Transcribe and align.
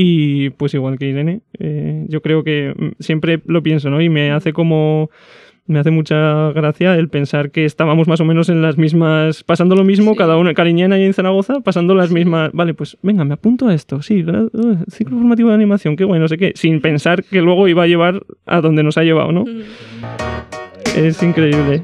Y 0.00 0.50
pues 0.50 0.74
igual 0.74 0.96
que 0.96 1.06
Irene, 1.08 1.40
eh, 1.58 2.06
yo 2.06 2.22
creo 2.22 2.44
que 2.44 2.72
mm, 2.72 3.02
siempre 3.02 3.42
lo 3.46 3.64
pienso, 3.64 3.90
¿no? 3.90 4.00
Y 4.00 4.08
me 4.08 4.30
hace 4.30 4.52
como 4.52 5.10
me 5.66 5.80
hace 5.80 5.90
mucha 5.90 6.52
gracia 6.52 6.94
el 6.94 7.08
pensar 7.08 7.50
que 7.50 7.64
estábamos 7.64 8.06
más 8.06 8.20
o 8.20 8.24
menos 8.24 8.48
en 8.48 8.62
las 8.62 8.78
mismas, 8.78 9.42
pasando 9.42 9.74
lo 9.74 9.82
mismo, 9.82 10.14
cada 10.14 10.36
uno, 10.36 10.54
Cariñena 10.54 11.00
y 11.00 11.02
en 11.02 11.14
Zaragoza, 11.14 11.60
pasando 11.62 11.96
las 11.96 12.12
mismas, 12.12 12.52
vale, 12.52 12.74
pues 12.74 12.96
venga, 13.02 13.24
me 13.24 13.34
apunto 13.34 13.66
a 13.66 13.74
esto, 13.74 14.00
sí, 14.00 14.22
uh, 14.22 14.84
ciclo 14.88 15.18
formativo 15.18 15.48
de 15.48 15.56
animación, 15.56 15.96
qué 15.96 16.04
bueno, 16.04 16.22
no 16.22 16.28
sé 16.28 16.38
qué, 16.38 16.52
sin 16.54 16.80
pensar 16.80 17.24
que 17.24 17.42
luego 17.42 17.66
iba 17.66 17.82
a 17.82 17.86
llevar 17.88 18.22
a 18.46 18.60
donde 18.60 18.84
nos 18.84 18.96
ha 18.98 19.02
llevado, 19.02 19.32
¿no? 19.32 19.44
Es 20.96 21.22
increíble. 21.24 21.82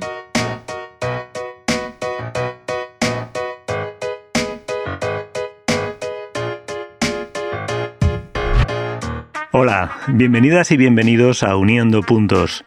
Hola, 9.57 9.99
bienvenidas 10.09 10.73
y 10.73 10.77
bienvenidos 10.77 11.45
a 11.45 11.55
Uniendo 11.55 12.03
Puntos 12.03 12.65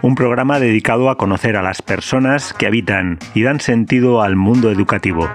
un 0.00 0.14
programa 0.14 0.58
dedicado 0.58 1.10
a 1.10 1.18
conocer 1.18 1.54
a 1.54 1.60
las 1.60 1.82
personas 1.82 2.54
que 2.54 2.66
habitan 2.66 3.18
y 3.34 3.42
dan 3.42 3.60
sentido 3.60 4.22
al 4.22 4.36
mundo 4.36 4.70
educativo. 4.70 5.28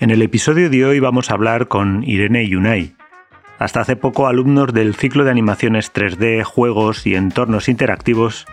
En 0.00 0.10
el 0.10 0.22
episodio 0.22 0.68
de 0.68 0.84
hoy 0.84 0.98
vamos 0.98 1.30
a 1.30 1.34
hablar 1.34 1.68
con 1.68 2.02
Irene 2.02 2.48
Yunay. 2.48 2.96
Hasta 3.60 3.82
hace 3.82 3.94
poco 3.94 4.26
alumnos 4.26 4.72
del 4.72 4.96
ciclo 4.96 5.22
de 5.22 5.30
animaciones 5.30 5.94
3D, 5.94 6.42
juegos 6.42 7.06
y 7.06 7.14
entornos 7.14 7.68
interactivos, 7.68 8.44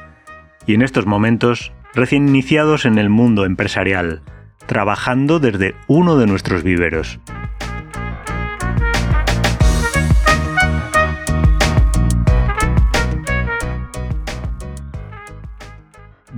y 0.68 0.76
en 0.76 0.84
estos 0.84 1.08
momentos 1.08 1.74
recién 1.96 2.28
iniciados 2.30 2.86
en 2.86 3.00
el 3.00 3.10
mundo 3.10 3.44
empresarial, 3.44 4.22
trabajando 4.68 5.40
desde 5.40 5.74
uno 5.88 6.16
de 6.18 6.28
nuestros 6.28 6.62
viveros. 6.62 7.20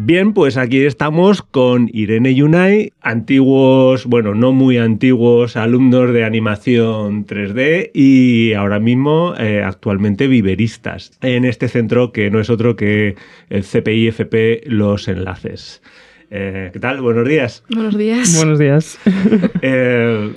Bien, 0.07 0.33
pues 0.33 0.55
aquí 0.55 0.85
estamos 0.85 1.41
con 1.41 1.89
Irene 1.91 2.35
Yunay, 2.35 2.93
antiguos, 3.01 4.05
bueno, 4.05 4.35
no 4.35 4.51
muy 4.51 4.77
antiguos 4.77 5.57
alumnos 5.57 6.13
de 6.13 6.23
animación 6.23 7.25
3D 7.25 7.89
y 7.91 8.53
ahora 8.53 8.79
mismo 8.79 9.33
eh, 9.39 9.63
actualmente 9.63 10.27
viveristas 10.27 11.17
en 11.23 11.43
este 11.43 11.69
centro 11.69 12.11
que 12.11 12.29
no 12.29 12.39
es 12.39 12.51
otro 12.51 12.75
que 12.75 13.15
el 13.49 13.63
CPI 13.63 14.09
FP 14.09 14.61
Los 14.67 15.07
Enlaces. 15.07 15.81
Eh, 16.29 16.69
¿Qué 16.71 16.79
tal? 16.79 17.01
Buenos 17.01 17.27
días. 17.27 17.63
Buenos 17.67 17.97
días. 17.97 18.37
Buenos 18.37 18.59
días. 18.59 18.99
Eh, 19.63 20.33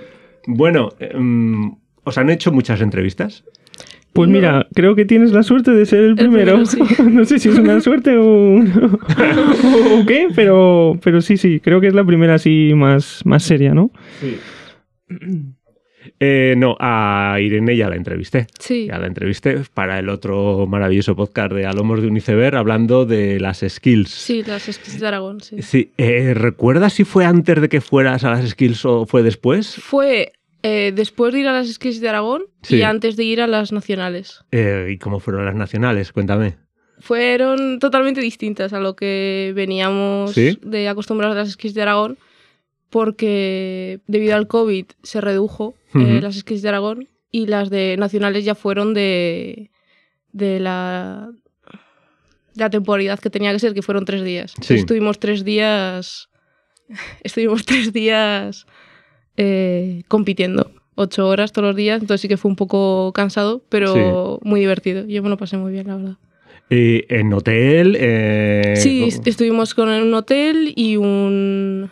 bueno, 0.46 0.94
em, 0.98 1.74
¿os 2.04 2.16
han 2.16 2.30
hecho 2.30 2.52
muchas 2.52 2.80
entrevistas? 2.80 3.44
Pues 4.12 4.28
mira, 4.28 4.66
creo 4.74 4.94
que 4.94 5.04
tienes 5.04 5.32
la 5.32 5.42
suerte 5.42 5.70
de 5.70 5.86
ser 5.86 6.00
el 6.00 6.16
primero. 6.16 6.58
no 7.10 7.24
sé 7.24 7.38
si 7.38 7.48
es 7.48 7.58
una 7.58 7.80
suerte 7.82 8.16
o, 8.18 8.64
qué, 10.06 10.28
pero, 10.34 10.98
pero 11.02 11.20
sí, 11.20 11.36
sí, 11.36 11.60
creo 11.60 11.80
que 11.80 11.88
es 11.88 11.94
la 11.94 12.04
primera 12.04 12.34
así 12.34 12.72
más, 12.74 13.22
más 13.24 13.42
seria, 13.42 13.74
¿no? 13.74 13.90
Sí. 14.20 14.36
Eh, 16.20 16.54
no, 16.56 16.76
a 16.80 17.36
Irene 17.40 17.76
ya 17.76 17.88
la 17.88 17.96
entrevisté. 17.96 18.46
Sí. 18.58 18.86
Ya 18.86 18.98
la 18.98 19.06
entrevisté 19.06 19.62
para 19.72 19.98
el 19.98 20.08
otro 20.08 20.66
maravilloso 20.66 21.14
podcast 21.14 21.52
de 21.52 21.66
Alomos 21.66 22.02
de 22.02 22.08
Unicever 22.08 22.56
hablando 22.56 23.04
de 23.04 23.38
las 23.38 23.64
skills. 23.66 24.10
Sí, 24.10 24.42
las 24.42 24.62
skills 24.64 25.00
de 25.00 25.06
Aragón, 25.06 25.40
sí. 25.40 25.62
sí. 25.62 25.92
Eh, 25.98 26.34
¿Recuerdas 26.34 26.94
si 26.94 27.04
fue 27.04 27.24
antes 27.24 27.60
de 27.60 27.68
que 27.68 27.80
fueras 27.80 28.24
a 28.24 28.30
las 28.30 28.48
skills 28.48 28.84
o 28.84 29.06
fue 29.06 29.22
después? 29.22 29.76
Fue 29.76 30.32
eh, 30.62 30.92
después 30.94 31.32
de 31.32 31.40
ir 31.40 31.48
a 31.48 31.52
las 31.52 31.68
skills 31.72 32.00
de 32.00 32.08
Aragón 32.08 32.44
y 32.68 32.82
antes 32.82 33.16
de 33.16 33.24
ir 33.24 33.40
a 33.40 33.46
las 33.46 33.72
nacionales. 33.72 34.44
Eh, 34.50 34.88
¿Y 34.90 34.98
cómo 34.98 35.20
fueron 35.20 35.44
las 35.44 35.54
nacionales? 35.54 36.12
Cuéntame. 36.12 36.56
Fueron 37.00 37.78
totalmente 37.78 38.20
distintas 38.20 38.72
a 38.72 38.80
lo 38.80 38.96
que 38.96 39.52
veníamos 39.54 40.34
de 40.34 40.88
acostumbrados 40.88 41.36
a 41.36 41.40
las 41.40 41.50
skills 41.52 41.74
de 41.74 41.82
Aragón, 41.82 42.18
porque 42.90 44.00
debido 44.08 44.34
al 44.34 44.48
COVID 44.48 44.86
se 45.04 45.20
redujo 45.20 45.76
eh, 45.94 46.20
las 46.20 46.34
skills 46.36 46.62
de 46.62 46.68
Aragón 46.68 47.08
y 47.30 47.46
las 47.46 47.70
de 47.70 47.96
nacionales 47.96 48.44
ya 48.44 48.56
fueron 48.56 48.94
de, 48.94 49.70
de 50.32 50.58
la, 50.58 51.30
la 52.54 52.70
temporalidad 52.70 53.20
que 53.20 53.30
tenía 53.30 53.52
que 53.52 53.60
ser, 53.60 53.74
que 53.74 53.82
fueron 53.82 54.04
tres 54.04 54.24
días. 54.24 54.54
Estuvimos 54.68 55.20
tres 55.20 55.44
días. 55.44 56.30
Estuvimos 57.22 57.64
tres 57.64 57.92
días 57.92 58.66
eh, 59.38 60.02
compitiendo 60.08 60.70
ocho 60.96 61.28
horas 61.28 61.52
todos 61.52 61.68
los 61.68 61.76
días, 61.76 62.00
entonces 62.00 62.20
sí 62.20 62.28
que 62.28 62.36
fue 62.36 62.50
un 62.50 62.56
poco 62.56 63.12
cansado, 63.14 63.62
pero 63.68 64.40
muy 64.42 64.60
divertido. 64.60 65.06
Yo 65.06 65.22
me 65.22 65.28
lo 65.28 65.36
pasé 65.36 65.56
muy 65.56 65.72
bien, 65.72 65.86
la 65.86 65.96
verdad. 65.96 66.16
¿Y 66.70 67.04
en 67.08 67.32
hotel? 67.32 67.96
Eh, 67.98 68.74
sí, 68.76 69.08
estuvimos 69.24 69.74
con 69.74 69.88
un 69.88 70.12
hotel 70.12 70.72
y 70.76 70.96
un, 70.96 71.88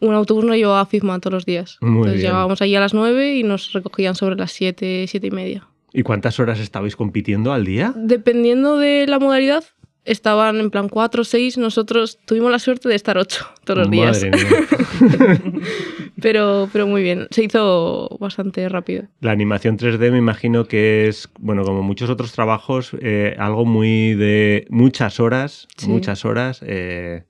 un 0.00 0.14
autobús 0.14 0.44
nos 0.44 0.56
llevaba 0.56 0.80
a 0.82 1.18
todos 1.20 1.32
los 1.32 1.46
días. 1.46 1.78
entonces 1.80 2.20
llegábamos 2.20 2.62
ahí 2.62 2.76
a 2.76 2.80
las 2.80 2.94
nueve 2.94 3.34
y 3.34 3.42
nos 3.42 3.72
recogían 3.72 4.14
sobre 4.14 4.36
las 4.36 4.52
siete, 4.52 5.06
siete 5.08 5.26
y 5.26 5.30
media. 5.30 5.66
¿Y 5.92 6.02
cuántas 6.02 6.38
horas 6.38 6.60
estabais 6.60 6.96
compitiendo 6.96 7.52
al 7.52 7.64
día? 7.64 7.94
Dependiendo 7.96 8.78
de 8.78 9.06
la 9.06 9.18
modalidad, 9.18 9.64
estaban 10.04 10.56
en 10.56 10.70
plan 10.70 10.88
4 10.88 11.22
o 11.22 11.24
6, 11.24 11.58
nosotros 11.58 12.18
tuvimos 12.24 12.50
la 12.50 12.58
suerte 12.58 12.88
de 12.88 12.94
estar 12.94 13.16
8 13.16 13.46
todos 13.64 13.80
los 13.80 13.90
días. 13.90 14.24
pero, 16.20 16.68
pero 16.72 16.86
muy 16.86 17.02
bien, 17.02 17.26
se 17.30 17.44
hizo 17.44 18.16
bastante 18.20 18.68
rápido. 18.68 19.04
La 19.20 19.32
animación 19.32 19.78
3D 19.78 20.10
me 20.10 20.18
imagino 20.18 20.66
que 20.66 21.08
es, 21.08 21.28
bueno, 21.38 21.64
como 21.64 21.82
muchos 21.82 22.10
otros 22.10 22.32
trabajos, 22.32 22.90
eh, 23.00 23.34
algo 23.38 23.64
muy 23.64 24.14
de 24.14 24.66
muchas 24.68 25.20
horas, 25.20 25.66
muchas 25.86 26.24
horas. 26.24 26.60
Eh, 26.66 27.24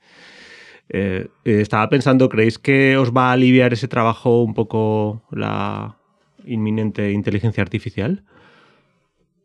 eh, 0.89 1.29
estaba 1.45 1.89
pensando, 1.89 2.29
¿creéis 2.29 2.59
que 2.59 2.97
os 2.97 3.13
va 3.13 3.31
a 3.31 3.33
aliviar 3.33 3.73
ese 3.73 3.89
trabajo 3.89 4.43
un 4.43 4.55
poco 4.55 5.23
la 5.31 5.97
inminente 6.45 7.13
inteligencia 7.13 7.63
artificial? 7.63 8.25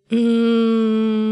Mmm 0.10 1.29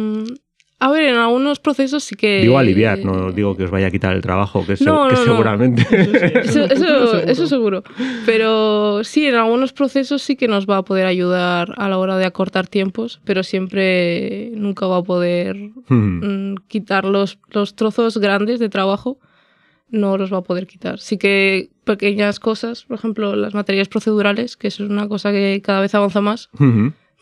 a 0.79 0.91
ver, 0.91 1.05
en 1.05 1.15
algunos 1.15 1.59
procesos 1.59 2.03
sí 2.03 2.15
que... 2.15 2.41
Digo 2.41 2.59
aliviar, 2.59 2.99
no 2.99 3.31
digo 3.31 3.57
que 3.57 3.63
os 3.63 3.71
vaya 3.71 3.87
a 3.87 3.91
quitar 3.91 4.15
el 4.15 4.21
trabajo, 4.21 4.63
que, 4.63 4.77
seguramente... 4.77 5.83
Eso, 7.31 7.47
seguro. 7.47 7.83
Pero 8.27 9.03
sí, 9.03 9.25
en 9.25 9.35
algunos 9.35 9.73
procesos 9.73 10.21
sí 10.21 10.35
que 10.35 10.47
nos 10.47 10.67
va 10.67 10.77
a 10.77 10.83
poder 10.83 11.07
ayudar 11.07 11.73
a 11.77 11.89
la 11.89 11.97
hora 11.97 12.15
de 12.17 12.25
acortar 12.25 12.67
tiempos, 12.67 13.19
pero 13.25 13.41
siempre 13.41 14.51
nunca 14.53 14.85
va 14.85 14.97
a 14.97 15.03
poder 15.03 15.55
hmm. 15.87 16.51
mm, 16.51 16.55
quitar 16.67 17.05
los, 17.05 17.39
los 17.49 17.75
trozos 17.75 18.19
grandes 18.19 18.59
de 18.59 18.69
trabajo, 18.69 19.17
no 19.89 20.15
los 20.17 20.31
va 20.31 20.37
a 20.37 20.43
poder 20.43 20.67
quitar. 20.67 20.99
Sí 20.99 21.17
que 21.17 21.71
pequeñas 21.85 22.39
cosas, 22.39 22.83
por 22.83 22.97
ejemplo, 22.97 23.35
las 23.35 23.55
materias 23.55 23.87
procedurales, 23.87 24.57
que 24.57 24.67
eso 24.67 24.83
es 24.83 24.91
una 24.91 25.07
cosa 25.07 25.31
que 25.31 25.59
cada 25.63 25.81
vez 25.81 25.95
avanza 25.95 26.21
más 26.21 26.49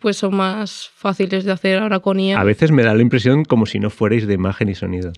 pues 0.05 0.17
son 0.17 0.35
más 0.35 0.91
fáciles 0.93 1.45
de 1.45 1.51
hacer 1.51 1.79
ahora 1.79 1.99
con 1.99 2.19
IA. 2.19 2.39
A 2.39 2.43
veces 2.43 2.71
me 2.71 2.83
da 2.83 2.93
la 2.93 3.01
impresión 3.01 3.43
como 3.43 3.65
si 3.65 3.79
no 3.79 3.89
fuerais 3.89 4.27
de 4.27 4.35
imagen 4.35 4.69
y 4.69 4.75
sonido. 4.75 5.11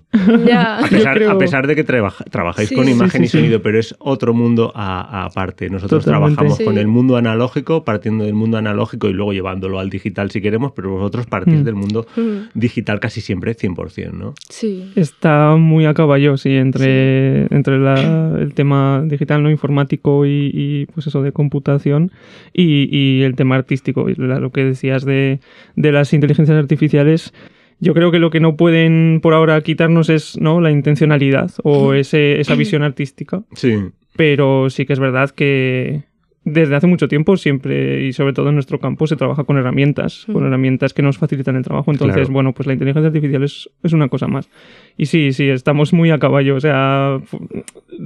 ya. 0.45 0.79
a, 0.79 0.87
pesar, 1.37 1.67
de 1.67 1.75
que 1.75 1.83
trabajáis 1.83 2.71
con 2.71 2.87
imagen 2.87 3.25
y 3.25 3.27
sonido, 3.27 3.61
pero 3.61 3.77
es 3.79 3.93
otro 3.99 4.33
mundo 4.33 4.71
aparte. 4.73 5.69
Nosotros 5.69 6.05
trabajamos 6.05 6.57
con 6.63 6.77
el 6.77 6.87
mundo 6.87 7.17
analógico, 7.17 7.83
partiendo 7.83 8.23
del 8.23 8.33
mundo 8.33 8.57
analógico 8.57 9.09
y 9.09 9.11
luego 9.11 9.33
llevándolo 9.33 9.77
al 9.77 9.89
digital 9.89 10.31
si 10.31 10.39
queremos, 10.39 10.71
pero 10.73 10.91
vosotros 10.91 11.25
partís 11.25 11.59
mm. 11.59 11.63
del 11.65 11.75
mundo 11.75 12.07
mm. 12.15 12.57
digital 12.57 13.01
casi 13.01 13.19
siempre 13.19 13.57
100%, 13.57 14.13
¿no? 14.13 14.35
Sí. 14.47 14.93
Está 14.95 15.57
muy 15.57 15.85
a 15.85 15.93
caballo, 15.93 16.37
sí, 16.37 16.55
entre, 16.55 17.53
entre 17.53 17.75
el 17.75 18.53
tema 18.53 19.03
digital, 19.05 19.43
no 19.43 19.51
informático 19.51 20.25
y, 20.25 20.87
pues 20.93 21.07
eso 21.07 21.21
de 21.23 21.33
computación 21.33 22.13
y, 22.53 23.21
el 23.23 23.35
tema 23.35 23.55
artístico, 23.55 24.07
lo 24.07 24.51
que 24.51 24.76
decías 24.77 25.05
de, 25.05 25.39
las 25.75 26.13
inteligencias 26.13 26.57
artificiales, 26.57 27.33
yo 27.79 27.93
creo 27.93 28.11
que 28.11 28.19
lo 28.19 28.29
que 28.29 28.39
no 28.39 28.55
pueden 28.55 29.19
por 29.21 29.33
ahora 29.33 29.59
quitarnos 29.61 30.09
es 30.09 30.37
¿no? 30.39 30.61
la 30.61 30.71
intencionalidad 30.71 31.51
o 31.63 31.93
ese, 31.93 32.39
esa 32.39 32.55
visión 32.55 32.83
artística. 32.83 33.43
Sí. 33.53 33.75
Pero 34.15 34.69
sí 34.69 34.85
que 34.85 34.93
es 34.93 34.99
verdad 34.99 35.29
que, 35.29 36.03
desde 36.47 36.75
hace 36.75 36.87
mucho 36.87 37.09
tiempo 37.09 37.35
siempre 37.35 38.05
y 38.05 38.13
sobre 38.13 38.31
todo 38.31 38.49
en 38.49 38.55
nuestro 38.55 38.79
campo 38.79 39.05
se 39.05 39.17
trabaja 39.17 39.43
con 39.43 39.57
herramientas, 39.57 40.25
con 40.31 40.45
herramientas 40.45 40.93
que 40.93 41.01
nos 41.01 41.17
facilitan 41.17 41.57
el 41.57 41.63
trabajo. 41.63 41.91
Entonces, 41.91 42.29
bueno, 42.29 42.53
pues 42.53 42.67
la 42.67 42.73
inteligencia 42.73 43.07
artificial 43.07 43.43
es, 43.43 43.69
es, 43.83 43.91
una 43.91 44.07
cosa 44.07 44.27
más. 44.27 44.49
Y 44.97 45.07
sí, 45.07 45.33
sí, 45.33 45.49
estamos 45.49 45.91
muy 45.91 46.09
a 46.09 46.19
caballo. 46.19 46.55
O 46.55 46.59
sea, 46.61 47.19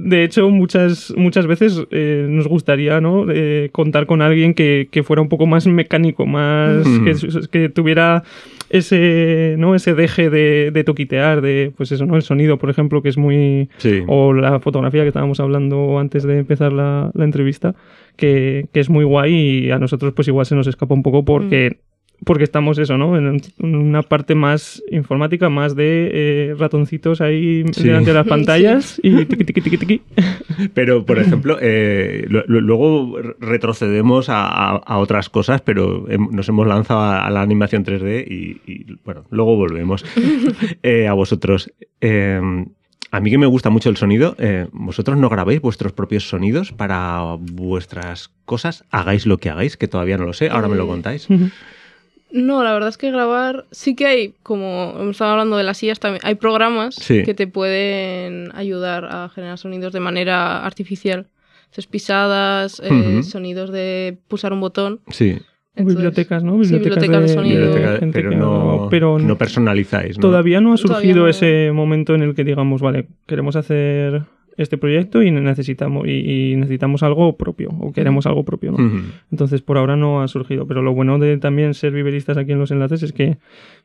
de 0.04 0.24
hecho, 0.24 0.50
muchas, 0.50 1.14
muchas 1.16 1.46
veces 1.46 1.80
eh, 1.92 2.26
nos 2.28 2.48
gustaría 2.48 3.00
¿no? 3.00 3.26
Eh, 3.30 3.68
contar 3.70 4.06
con 4.06 4.20
alguien 4.20 4.52
que, 4.52 4.88
que, 4.90 5.04
fuera 5.04 5.22
un 5.22 5.28
poco 5.28 5.46
más 5.46 5.66
mecánico, 5.66 6.26
más 6.26 6.84
que, 7.04 7.48
que, 7.48 7.68
tuviera 7.68 8.24
ese, 8.68 9.54
¿no? 9.58 9.76
ese 9.76 9.94
deje 9.94 10.28
de, 10.28 10.84
toquitear, 10.84 11.40
de 11.40 11.72
pues 11.76 11.92
eso, 11.92 12.04
¿no? 12.04 12.16
El 12.16 12.22
sonido, 12.22 12.58
por 12.58 12.68
ejemplo, 12.68 13.00
que 13.00 13.10
es 13.10 13.16
muy. 13.16 13.68
O 14.08 14.32
la 14.32 14.58
fotografía 14.58 15.02
que 15.02 15.08
estábamos 15.08 15.38
hablando 15.38 15.98
antes 15.98 16.24
de 16.24 16.38
empezar 16.38 16.72
la, 16.72 17.12
entrevista, 17.14 17.76
que, 18.16 18.66
es 18.72 18.90
muy 18.90 19.04
guay 19.04 19.32
y 19.32 19.70
a 19.70 19.78
nosotros, 19.78 20.12
pues 20.14 20.26
igual 20.26 20.46
se 20.46 20.56
nos 20.56 20.66
escapa 20.66 20.94
un 20.94 21.02
poco 21.02 21.24
porque. 21.24 21.76
Mm 21.78 21.91
porque 22.24 22.44
estamos 22.44 22.78
eso, 22.78 22.96
¿no? 22.98 23.16
En 23.16 23.40
una 23.58 24.02
parte 24.02 24.34
más 24.34 24.82
informática, 24.90 25.48
más 25.48 25.74
de 25.74 26.10
eh, 26.12 26.54
ratoncitos 26.56 27.20
ahí 27.20 27.62
delante 27.62 28.10
de 28.10 28.14
las 28.14 28.26
pantallas 28.28 29.00
y 29.02 29.24
tiqui, 29.26 29.44
tiqui, 29.44 29.60
tiqui, 29.60 29.78
tiqui. 29.78 30.02
Pero, 30.74 31.04
por 31.04 31.18
ejemplo, 31.20 31.58
eh, 31.60 32.26
luego 32.28 33.18
retrocedemos 33.40 34.26
a, 34.28 34.80
otras 34.98 35.28
cosas, 35.28 35.60
pero 35.62 36.06
nos 36.30 36.48
hemos 36.48 36.66
lanzado 36.66 37.00
a, 37.00 37.28
la 37.30 37.42
animación 37.42 37.84
3D 37.84 38.26
y, 38.28 38.98
bueno, 39.04 39.24
luego 39.30 39.56
volvemos 39.56 40.04
eh, 40.82 41.08
a 41.08 41.12
vosotros. 41.14 41.72
Em, 42.00 42.66
a 43.10 43.20
mí 43.20 43.30
que 43.30 43.38
me 43.38 43.46
gusta 43.46 43.68
mucho 43.68 43.90
el 43.90 43.96
sonido, 43.96 44.36
vosotros 44.72 45.18
no 45.18 45.28
grabáis 45.28 45.60
vuestros 45.60 45.92
propios 45.92 46.28
sonidos 46.28 46.72
para 46.72 47.36
vuestras 47.38 48.30
cosas, 48.46 48.84
hagáis 48.90 49.26
lo 49.26 49.36
que 49.36 49.50
hagáis, 49.50 49.76
que 49.76 49.86
todavía 49.86 50.16
no 50.16 50.24
lo 50.24 50.32
sé, 50.32 50.48
ahora 50.48 50.68
me 50.68 50.76
lo 50.76 50.86
contáis. 50.86 51.28
No, 52.32 52.64
la 52.64 52.72
verdad 52.72 52.88
es 52.88 52.96
que 52.96 53.10
grabar 53.10 53.66
sí 53.70 53.94
que 53.94 54.06
hay, 54.06 54.34
como 54.42 54.94
hemos 54.98 55.10
estado 55.10 55.32
hablando 55.32 55.58
de 55.58 55.64
las 55.64 55.76
sillas, 55.76 56.00
también 56.00 56.22
hay 56.24 56.34
programas 56.34 56.96
que 57.06 57.34
te 57.34 57.46
pueden 57.46 58.50
ayudar 58.54 59.04
a 59.04 59.28
generar 59.28 59.58
sonidos 59.58 59.92
de 59.92 60.00
manera 60.00 60.64
artificial. 60.64 61.26
Entonces, 61.64 61.86
pisadas, 61.86 62.82
eh, 62.84 63.22
sonidos 63.22 63.70
de 63.70 64.18
pulsar 64.28 64.52
un 64.52 64.60
botón. 64.60 65.00
Sí. 65.08 65.38
bibliotecas, 65.74 66.42
¿no? 66.42 66.58
Bibliotecas, 66.58 67.22
de, 67.22 67.28
sonido. 67.28 68.88
pero, 68.90 69.18
no, 69.18 69.38
personalizáis. 69.38 70.16
¿no? 70.18 70.22
Todavía 70.22 70.60
no 70.60 70.72
ha 70.72 70.76
surgido 70.76 71.28
ese 71.28 71.70
momento 71.72 72.14
en 72.14 72.22
el 72.22 72.34
que 72.34 72.44
digamos, 72.44 72.80
vale, 72.80 73.08
queremos 73.26 73.56
hacer 73.56 74.22
este 74.56 74.78
proyecto 74.78 75.22
y 75.22 75.30
necesitamos, 75.30 76.06
y, 76.06 76.54
necesitamos 76.56 77.02
algo 77.02 77.36
propio, 77.36 77.70
o 77.80 77.92
queremos 77.92 78.26
algo 78.26 78.44
propio, 78.44 78.72
¿no? 78.72 79.02
Entonces, 79.30 79.62
por 79.62 79.78
ahora 79.78 79.96
no 79.96 80.22
ha 80.22 80.28
surgido. 80.28 80.66
Pero 80.66 80.82
lo 80.82 80.92
bueno 80.92 81.18
de 81.18 81.38
también 81.38 81.74
ser 81.74 81.92
viveristas 81.92 82.36
aquí 82.36 82.52
en 82.52 82.58
los 82.58 82.70
enlaces 82.70 83.02
es 83.02 83.12
que 83.12 83.38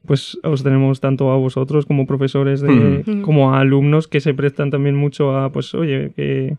pues 0.05 0.37
os 0.43 0.63
tenemos 0.63 0.99
tanto 0.99 1.31
a 1.31 1.37
vosotros 1.37 1.85
como 1.85 2.05
profesores, 2.05 2.61
de, 2.61 3.21
como 3.23 3.53
a 3.53 3.59
alumnos 3.59 4.07
que 4.07 4.19
se 4.19 4.33
prestan 4.33 4.69
también 4.69 4.95
mucho 4.95 5.37
a, 5.37 5.51
pues, 5.51 5.73
oye, 5.73 6.11
que 6.15 6.57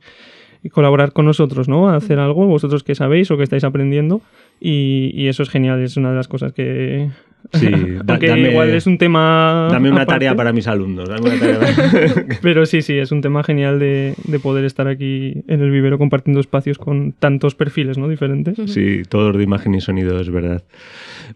colaborar 0.72 1.12
con 1.12 1.25
nosotros, 1.25 1.69
¿no? 1.69 1.88
A 1.88 1.96
hacer 1.96 2.19
algo, 2.19 2.46
vosotros 2.46 2.82
que 2.82 2.94
sabéis 2.94 3.31
o 3.31 3.37
que 3.37 3.44
estáis 3.44 3.64
aprendiendo. 3.64 4.20
Y, 4.60 5.12
y, 5.14 5.28
eso 5.28 5.43
es 5.43 5.50
genial, 5.50 5.81
es 5.81 5.96
una 5.96 6.10
de 6.10 6.16
las 6.16 6.26
cosas 6.26 6.52
que, 6.52 7.08
Sí, 7.52 7.69
Porque 8.06 8.26
igual 8.26 8.70
es 8.70 8.87
un 8.87 8.99
tema. 8.99 9.69
Dame 9.70 9.90
una 9.90 10.06
tarea 10.06 10.35
para 10.35 10.52
mis 10.52 10.67
alumnos. 10.67 11.08
Pero 12.43 12.67
sí, 12.67 12.82
sí, 12.82 12.99
es 12.99 13.11
un 13.12 13.20
tema 13.20 13.43
genial 13.43 13.79
de, 13.79 14.14
poder 14.43 14.64
estar 14.64 14.88
aquí 14.88 15.44
en 15.49 15.62
el 15.62 15.70
vivero 15.70 15.99
compartiendo 15.99 16.40
espacios 16.40 16.79
con 16.79 17.12
tantos 17.12 17.55
perfiles 17.55 17.99
¿no? 17.99 18.08
diferentes. 18.08 18.58
Sí, 18.70 19.02
todos 19.08 19.37
de 19.37 19.43
imagen 19.43 19.75
y 19.75 19.81
sonido, 19.81 20.20
es 20.20 20.31
verdad. 20.31 20.62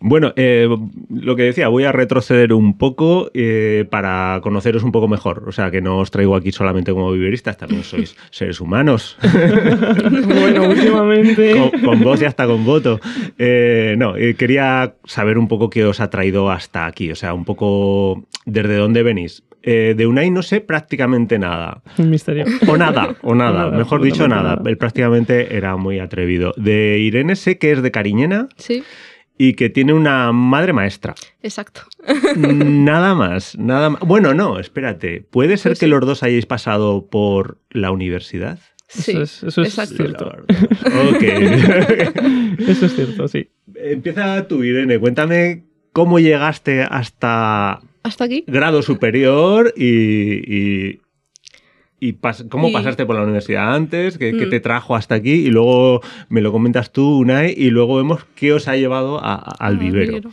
Bueno, 0.01 0.33
eh, 0.37 0.69
lo 1.11 1.37
que 1.37 1.43
decía, 1.43 1.69
voy 1.69 1.85
a 1.85 1.93
retroceder 1.93 2.53
un 2.53 2.79
poco 2.79 3.31
eh, 3.35 3.87
para 3.91 4.41
conoceros 4.43 4.83
un 4.83 4.93
poco 4.93 5.09
mejor. 5.09 5.45
O 5.47 5.53
sea, 5.53 5.71
que 5.71 5.81
no 5.81 5.99
os 5.99 6.11
traigo 6.11 6.37
aquí 6.37 6.53
solamente 6.53 6.93
como 6.93 7.13
viveristas, 7.13 7.57
también 7.57 7.85
sois 7.85 8.17
seres 8.31 8.61
humanos. 8.61 9.17
bueno, 9.23 10.69
últimamente. 10.69 11.55
Con, 11.85 12.01
voz 12.01 12.21
y 12.23 12.25
hasta 12.25 12.47
con 12.47 12.65
voto. 12.65 13.01
Eh, 13.39 13.95
no, 13.99 14.15
quería 14.37 14.95
saber 15.05 15.39
un 15.39 15.49
poco 15.49 15.71
qué 15.71 15.85
os 15.85 15.92
ha 16.01 16.11
traído 16.11 16.51
hasta 16.51 16.87
aquí? 16.87 17.11
O 17.11 17.17
sea, 17.17 17.35
un 17.35 17.45
poco 17.45 18.27
desde 18.47 18.77
dónde 18.77 19.03
venís. 19.03 19.45
Eh, 19.63 19.95
de 19.97 20.07
Unai 20.07 20.31
no 20.31 20.43
sé 20.43 20.61
prácticamente 20.61 21.39
nada. 21.39 21.83
Un 21.97 22.11
misterio. 22.11 22.47
O 22.67 22.77
nada, 22.77 23.17
o 23.23 23.35
nada, 23.37 23.71
mejor 23.71 24.03
dicho 24.03 24.27
nada. 24.27 24.61
Él 24.65 24.77
prácticamente 24.77 25.57
era 25.57 25.77
muy 25.77 26.01
atrevido. 26.01 26.53
De 26.57 26.99
Irene 26.99 27.37
sé 27.37 27.59
que 27.59 27.73
es 27.73 27.83
de 27.83 27.91
Cariñena. 27.91 28.49
Sí. 28.57 28.83
Y 29.39 29.55
que 29.55 29.71
tiene 29.71 29.93
una 29.93 30.31
madre 30.33 30.73
maestra. 30.73 31.15
Exacto. 31.43 31.83
Nada 32.37 33.15
más, 33.15 33.57
nada 33.59 33.91
más. 33.91 34.01
Bueno, 34.03 34.35
no, 34.35 34.59
espérate. 34.59 35.27
¿Puede 35.31 35.57
ser 35.57 35.77
que 35.77 35.87
los 35.87 36.01
dos 36.01 36.23
hayáis 36.23 36.47
pasado 36.47 37.09
por 37.09 37.59
la 37.71 37.91
universidad? 37.91 38.59
Sí, 38.89 39.13
eso 39.13 39.63
es, 39.63 39.75
cierto. 39.89 40.27
ok. 40.27 41.23
eso 42.59 42.87
es 42.87 42.95
cierto, 42.95 43.27
sí. 43.27 43.49
Empieza 43.75 44.47
tú, 44.47 44.63
Irene. 44.63 44.99
Cuéntame 44.99 45.65
cómo 45.93 46.19
llegaste 46.19 46.83
hasta... 46.83 47.81
¿Hasta 48.03 48.25
aquí? 48.25 48.45
Grado 48.47 48.83
superior 48.83 49.73
y... 49.77 50.99
y, 52.01 52.15
cómo 52.49 52.73
pasaste 52.73 53.07
por 53.07 53.15
la 53.15 53.23
universidad 53.23 53.75
antes, 53.75 54.19
¿Qué, 54.19 54.33
te 54.33 54.59
mm. 54.59 54.63
trajo 54.63 54.97
hasta 54.97 55.15
aquí 55.15 55.35
y 55.35 55.51
luego 55.51 56.01
me 56.29 56.41
lo 56.41 56.51
comentas 56.51 56.93
tú, 56.93 57.19
Unai, 57.19 57.55
y 57.57 57.71
luego 57.71 57.97
vemos 57.97 58.27
qué 58.35 58.53
os 58.53 58.67
ha 58.67 58.77
llevado 58.77 59.21
al 59.23 59.79
vivero. 59.79 60.31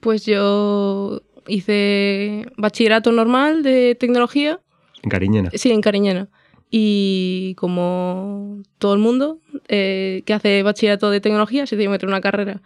Pues 0.00 0.24
yo 0.24 1.20
hice 1.46 2.46
bachillerato 2.56 3.12
normal 3.12 3.62
de 3.62 3.94
tecnología. 3.94 4.60
¿En 5.02 5.10
Cariñena? 5.10 5.50
Sí, 5.52 5.70
en 5.70 5.82
Cariñena 5.82 6.30
y 6.76 7.54
como 7.54 8.60
todo 8.78 8.94
el 8.94 8.98
mundo 8.98 9.38
eh, 9.68 10.22
que 10.26 10.34
hace 10.34 10.62
bachillerato 10.62 11.10
de 11.10 11.20
tecnología 11.20 11.66
se 11.66 11.76
tiene 11.76 11.86
que 11.86 11.92
meter 11.92 12.08
una 12.08 12.20
carrera. 12.20 12.60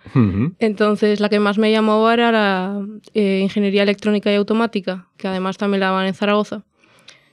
Entonces 0.59 1.21
la 1.21 1.29
que 1.29 1.39
más 1.39 1.59
me 1.59 1.71
llamó 1.71 2.11
era 2.11 2.33
la 2.33 2.85
eh, 3.15 3.41
ingeniería 3.43 3.83
electrónica 3.83 4.33
y 4.33 4.37
automática, 4.37 5.09
que 5.17 5.29
además 5.29 5.59
también 5.59 5.81
la 5.81 5.87
daban 5.87 6.07
en 6.07 6.15
Zaragoza. 6.15 6.65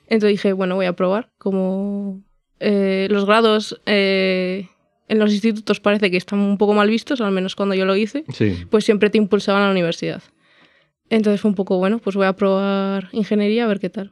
Entonces 0.07 0.31
dije, 0.31 0.53
bueno, 0.53 0.75
voy 0.75 0.85
a 0.85 0.93
probar. 0.93 1.31
Como 1.37 2.21
eh, 2.59 3.07
los 3.09 3.25
grados 3.25 3.81
en 3.85 4.67
los 5.19 5.31
institutos 5.31 5.79
parece 5.79 6.11
que 6.11 6.17
están 6.17 6.39
un 6.39 6.57
poco 6.57 6.73
mal 6.73 6.89
vistos, 6.89 7.21
al 7.21 7.31
menos 7.31 7.55
cuando 7.55 7.75
yo 7.75 7.85
lo 7.85 7.95
hice, 7.95 8.23
pues 8.69 8.85
siempre 8.85 9.09
te 9.09 9.17
impulsaban 9.17 9.63
a 9.63 9.65
la 9.65 9.71
universidad. 9.71 10.21
Entonces 11.09 11.41
fue 11.41 11.49
un 11.49 11.55
poco, 11.55 11.77
bueno, 11.77 11.99
pues 11.99 12.15
voy 12.15 12.25
a 12.25 12.33
probar 12.33 13.09
ingeniería 13.11 13.65
a 13.65 13.67
ver 13.67 13.79
qué 13.79 13.89
tal. 13.89 14.11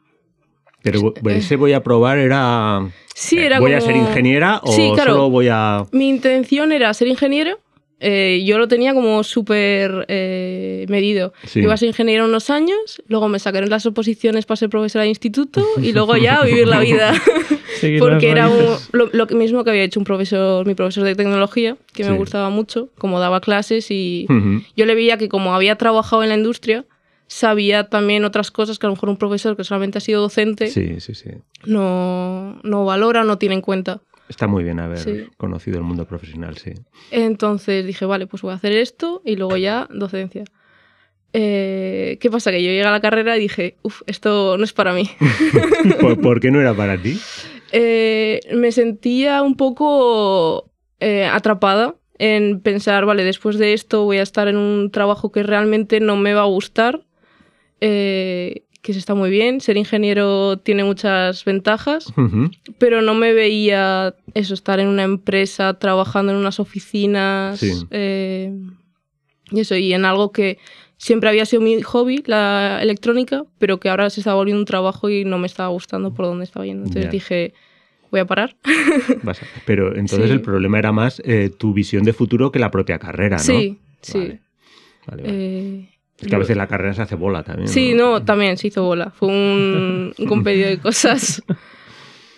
Pero 0.83 1.13
ese 1.29 1.55
voy 1.55 1.73
a 1.73 1.81
probar 1.81 2.17
era... 2.17 2.87
Sí, 3.15 3.39
era 3.39 3.59
¿Voy 3.59 3.73
a 3.73 3.81
ser 3.81 3.95
ingeniera 3.95 4.59
o 4.63 4.71
solo 4.71 5.29
voy 5.29 5.47
a...? 5.49 5.85
Mi 5.91 6.09
intención 6.09 6.71
era 6.71 6.93
ser 6.93 7.07
ingeniero. 7.07 7.59
Eh, 8.05 8.43
yo 8.45 8.57
lo 8.57 8.67
tenía 8.67 8.93
como 8.93 9.23
súper 9.23 10.05
eh, 10.09 10.85
medido. 10.89 11.31
Iba 11.55 11.73
a 11.73 11.77
ser 11.77 11.87
ingeniero 11.87 12.25
unos 12.25 12.49
años, 12.49 13.01
luego 13.07 13.29
me 13.29 13.39
sacaron 13.39 13.69
las 13.69 13.85
oposiciones 13.85 14.45
para 14.45 14.57
ser 14.57 14.69
profesora 14.69 15.03
de 15.03 15.09
instituto 15.09 15.65
y 15.81 15.93
luego 15.93 16.17
ya 16.17 16.43
vivir 16.43 16.67
la 16.67 16.81
vida. 16.81 17.13
Porque 17.99 18.29
era 18.29 18.49
lo, 18.91 19.27
mismo 19.27 19.63
que 19.63 19.69
había 19.69 19.83
hecho 19.83 20.01
un 20.01 20.03
profesor, 20.03 20.65
mi 20.65 20.75
profesor 20.75 21.05
de 21.05 21.15
tecnología, 21.15 21.77
que 21.93 22.03
me 22.03 22.15
gustaba 22.17 22.49
mucho, 22.49 22.89
como 22.97 23.21
daba 23.21 23.39
clases 23.39 23.89
y 23.89 24.27
yo 24.75 24.85
le 24.85 24.95
veía 24.95 25.17
que 25.17 25.29
como 25.29 25.55
había 25.55 25.77
trabajado 25.77 26.23
en 26.23 26.29
la 26.29 26.35
industria, 26.35 26.85
sabía 27.27 27.89
también 27.89 28.25
otras 28.25 28.51
cosas 28.51 28.79
que 28.79 28.85
a 28.85 28.89
lo 28.89 28.95
mejor 28.95 29.09
un 29.09 29.17
profesor 29.17 29.55
que 29.57 29.63
solamente 29.63 29.97
ha 29.97 30.01
sido 30.01 30.21
docente 30.21 30.71
No, 31.65 32.59
no 32.63 32.85
valora, 32.85 33.23
no 33.23 33.37
tiene 33.37 33.55
en 33.55 33.61
cuenta. 33.61 34.01
Está 34.29 34.47
muy 34.47 34.63
bien 34.63 34.79
haber 34.79 35.29
conocido 35.37 35.77
el 35.77 35.83
mundo 35.83 36.05
profesional, 36.05 36.57
sí. 36.57 36.71
Entonces 37.11 37.85
dije, 37.85 38.05
vale, 38.05 38.25
pues 38.25 38.41
voy 38.41 38.51
a 38.51 38.55
hacer 38.55 38.71
esto 38.71 39.21
y 39.25 39.35
luego 39.35 39.57
ya 39.57 39.87
docencia. 39.91 40.45
Eh, 41.33 42.17
¿Qué 42.21 42.29
pasa? 42.29 42.51
Que 42.51 42.61
yo 42.61 42.69
llegué 42.69 42.83
a 42.83 42.91
la 42.91 43.01
carrera 43.01 43.35
y 43.37 43.41
dije, 43.41 43.77
uff, 43.81 44.01
esto 44.05 44.57
no 44.57 44.63
es 44.63 44.71
para 44.71 44.93
mí. 44.93 45.09
¿Por, 46.21 46.39
qué 46.39 46.51
no 46.51 46.61
era 46.61 46.73
para 46.73 46.97
ti? 47.01 47.19
Eh, 47.71 48.39
me 48.53 48.71
sentía 48.71 49.41
un 49.41 49.55
poco 49.55 50.71
eh, 50.99 51.25
atrapada 51.25 51.95
en 52.19 52.61
pensar, 52.61 53.05
vale, 53.05 53.23
después 53.23 53.57
de 53.57 53.73
esto 53.73 54.05
voy 54.05 54.17
a 54.17 54.23
estar 54.23 54.47
en 54.47 54.57
un 54.57 54.91
trabajo 54.91 55.31
que 55.31 55.43
realmente 55.43 55.99
no 55.99 56.15
me 56.15 56.33
va 56.33 56.41
a 56.41 56.45
gustar 56.45 57.03
eh, 57.85 58.63
que 58.81 58.93
se 58.93 58.99
está 58.99 59.13
muy 59.13 59.29
bien. 59.29 59.59
Ser 59.59 59.75
ingeniero 59.75 60.57
tiene 60.57 60.85
muchas 60.85 61.43
ventajas, 61.43 62.13
pero 62.77 63.01
no 63.01 63.13
me 63.13 63.33
veía 63.33 64.15
eso, 64.33 64.53
estar 64.53 64.79
en 64.79 64.87
una 64.87 65.03
empresa, 65.03 65.73
trabajando 65.79 66.31
en 66.31 66.37
unas 66.37 66.61
oficinas. 66.61 67.61
Eh, 67.91 68.53
y 69.51 69.59
eso, 69.59 69.75
y 69.75 69.93
en 69.93 70.05
algo 70.05 70.31
que 70.31 70.59
siempre 70.97 71.27
había 71.27 71.45
sido 71.45 71.61
mi 71.61 71.81
hobby, 71.81 72.23
la 72.25 72.81
electrónica, 72.81 73.43
pero 73.57 73.81
que 73.81 73.89
ahora 73.89 74.09
se 74.09 74.21
estaba 74.21 74.37
volviendo 74.37 74.61
un 74.61 74.65
trabajo 74.65 75.09
y 75.09 75.25
no 75.25 75.37
me 75.37 75.47
estaba 75.47 75.67
gustando 75.67 76.13
por 76.13 76.25
dónde 76.25 76.45
estaba 76.45 76.65
yendo. 76.65 76.85
Entonces 76.85 77.11
dije, 77.11 77.53
voy 78.11 78.21
a 78.21 78.25
parar. 78.25 78.55
Pero 79.65 79.95
entonces 79.95 80.31
el 80.31 80.41
problema 80.41 80.79
era 80.79 80.91
más 80.91 81.21
eh, 81.25 81.49
tu 81.49 81.73
visión 81.73 82.03
de 82.03 82.13
futuro 82.13 82.51
que 82.51 82.59
la 82.59 82.71
propia 82.71 82.99
carrera, 82.99 83.37
¿no? 83.37 83.43
Sí, 83.43 83.79
sí. 84.01 84.39
Vale, 85.05 85.89
es 86.23 86.29
que 86.29 86.35
a 86.35 86.39
veces 86.39 86.57
la 86.57 86.67
carrera 86.67 86.93
se 86.93 87.01
hace 87.01 87.15
bola 87.15 87.43
también. 87.43 87.67
Sí, 87.67 87.93
no, 87.93 88.23
también 88.23 88.57
se 88.57 88.67
hizo 88.67 88.83
bola. 88.83 89.11
Fue 89.11 89.27
un, 89.27 90.13
un 90.17 90.25
compendio 90.25 90.67
de 90.67 90.79
cosas. 90.79 91.43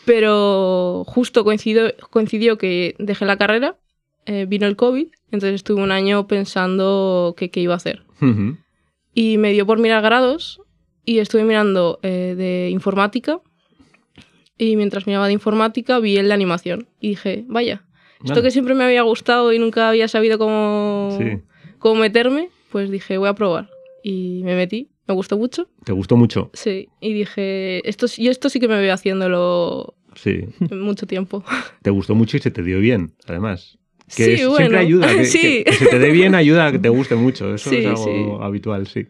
Pero 0.06 1.04
justo 1.08 1.44
coincidió, 1.44 1.94
coincidió 2.12 2.58
que 2.58 2.96
dejé 3.00 3.25
la 3.25 3.38
carrera, 3.38 3.77
eh, 4.25 4.46
vino 4.48 4.68
el 4.68 4.75
COVID, 4.75 5.08
entonces 5.32 5.56
estuve 5.56 5.82
un 5.82 5.92
año 5.92 6.27
pensando 6.27 7.36
qué, 7.38 7.50
iba 7.56 7.74
a 7.74 7.77
hacer. 7.77 8.04
Y 9.13 9.38
me 9.38 9.51
dio 9.51 9.65
por 9.65 9.80
mirar 9.80 10.01
grados 10.01 10.62
y 11.04 11.20
estuve 11.20 11.44
mirando 11.44 12.00
eh, 12.04 12.36
de 12.38 12.70
informática. 12.70 13.39
Y 14.58 14.75
mientras 14.77 15.06
miraba 15.06 15.27
de 15.27 15.34
informática 15.34 16.00
vi 16.00 16.18
el 16.18 16.27
de 16.27 16.34
animación. 16.34 16.88
Y 17.00 17.10
dije, 17.10 17.44
vaya, 17.48 17.84
esto 18.24 18.42
que 18.42 18.51
siempre 18.51 18.74
me 18.74 18.84
había 18.84 19.01
gustado 19.01 19.54
y 19.54 19.60
nunca 19.60 19.89
había 19.89 20.08
sabido 20.08 20.38
cómo, 20.38 21.18
cómo 21.80 21.96
meterme, 22.00 22.50
pues 22.72 22.89
dije, 22.89 23.18
voy 23.18 23.30
a 23.30 23.34
probar. 23.34 23.70
Y 24.08 24.44
me 24.44 24.56
metí, 24.56 24.92
me 25.08 25.16
gustó 25.16 25.36
mucho. 25.36 25.68
¿Te 25.84 25.92
gustó 25.92 26.16
mucho? 26.16 26.52
Sí, 26.54 26.90
y 27.02 27.12
dije, 27.12 27.90
esto, 27.90 28.06
yo 28.06 28.30
esto 28.30 28.50
sí 28.50 28.60
que 28.60 28.68
me 28.68 28.80
veo 28.80 28.94
haciéndolo 28.94 29.96
sí. 30.14 30.42
mucho 30.70 31.08
tiempo. 31.08 31.44
Te 31.82 31.90
gustó 31.90 32.14
mucho 32.14 32.38
y 32.38 32.40
se 32.40 32.52
te 32.52 32.62
dio 32.62 32.78
bien, 32.78 33.16
además. 33.26 33.80
Que 34.16 34.38
siempre 34.38 34.78
ayuda. 34.78 35.08
Que, 35.08 35.26
sí. 35.26 35.64
que, 35.66 35.74
se 35.74 35.88
te 35.88 35.98
dé 35.98 36.12
bien 36.12 36.36
ayuda 36.36 36.68
a 36.68 36.72
que 36.72 36.78
te 36.78 36.90
guste 36.90 37.16
mucho. 37.16 37.56
Eso 37.56 37.72
es 37.72 37.84
algo 37.88 38.44
habitual, 38.44 38.86
sí. 38.86 39.08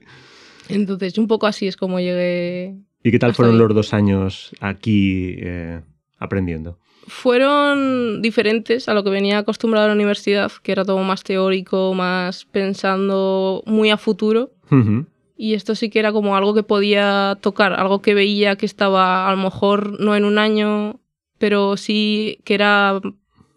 Entonces, 0.69 1.17
un 1.17 1.27
poco 1.27 1.45
así 1.45 1.67
es 1.67 1.75
como 1.75 1.99
llegué. 1.99 2.77
¿Y 3.03 3.11
qué 3.11 3.19
tal 3.19 3.33
fueron 3.33 3.57
los 3.57 3.75
dos 3.75 3.93
años 3.93 4.55
aquí 4.61 5.35
eh, 5.39 5.81
aprendiendo? 6.19 6.79
Fueron 7.07 8.21
diferentes 8.21 8.89
a 8.89 8.93
lo 8.93 9.03
que 9.03 9.09
venía 9.11 9.37
acostumbrado 9.37 9.85
a 9.85 9.89
la 9.89 9.95
universidad, 9.95 10.51
que 10.63 10.71
era 10.71 10.83
todo 10.83 10.97
más 11.03 11.23
teórico, 11.23 11.93
más 11.93 12.45
pensando 12.45 13.63
muy 13.65 13.91
a 13.91 13.97
futuro. 13.97 14.51
Y 15.37 15.53
esto 15.53 15.75
sí 15.75 15.89
que 15.89 15.99
era 15.99 16.11
como 16.11 16.35
algo 16.35 16.53
que 16.53 16.63
podía 16.63 17.37
tocar, 17.41 17.73
algo 17.73 18.01
que 18.01 18.13
veía 18.13 18.55
que 18.55 18.65
estaba 18.65 19.27
a 19.27 19.35
lo 19.35 19.37
mejor 19.37 19.99
no 19.99 20.15
en 20.15 20.25
un 20.25 20.39
año, 20.39 20.99
pero 21.37 21.77
sí 21.77 22.39
que 22.43 22.55
era 22.55 22.99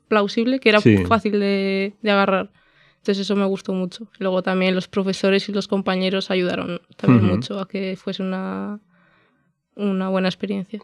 plausible, 0.09 0.59
que 0.61 0.69
era 0.71 0.81
fácil 1.07 1.38
de, 1.40 1.95
agarrar. 2.05 2.50
Entonces 2.97 3.21
eso 3.21 3.37
me 3.37 3.47
gustó 3.47 3.73
mucho. 3.73 4.09
Luego 4.19 4.43
también 4.43 4.75
los 4.75 4.88
profesores 4.88 5.49
y 5.49 5.52
los 5.52 5.69
compañeros 5.69 6.31
ayudaron 6.31 6.81
también 6.97 7.25
mucho 7.25 7.61
a 7.61 7.69
que 7.69 7.97
fuese 7.97 8.23
una, 8.23 8.81
una 9.76 10.09
buena 10.09 10.28
experiencia. 10.28 10.81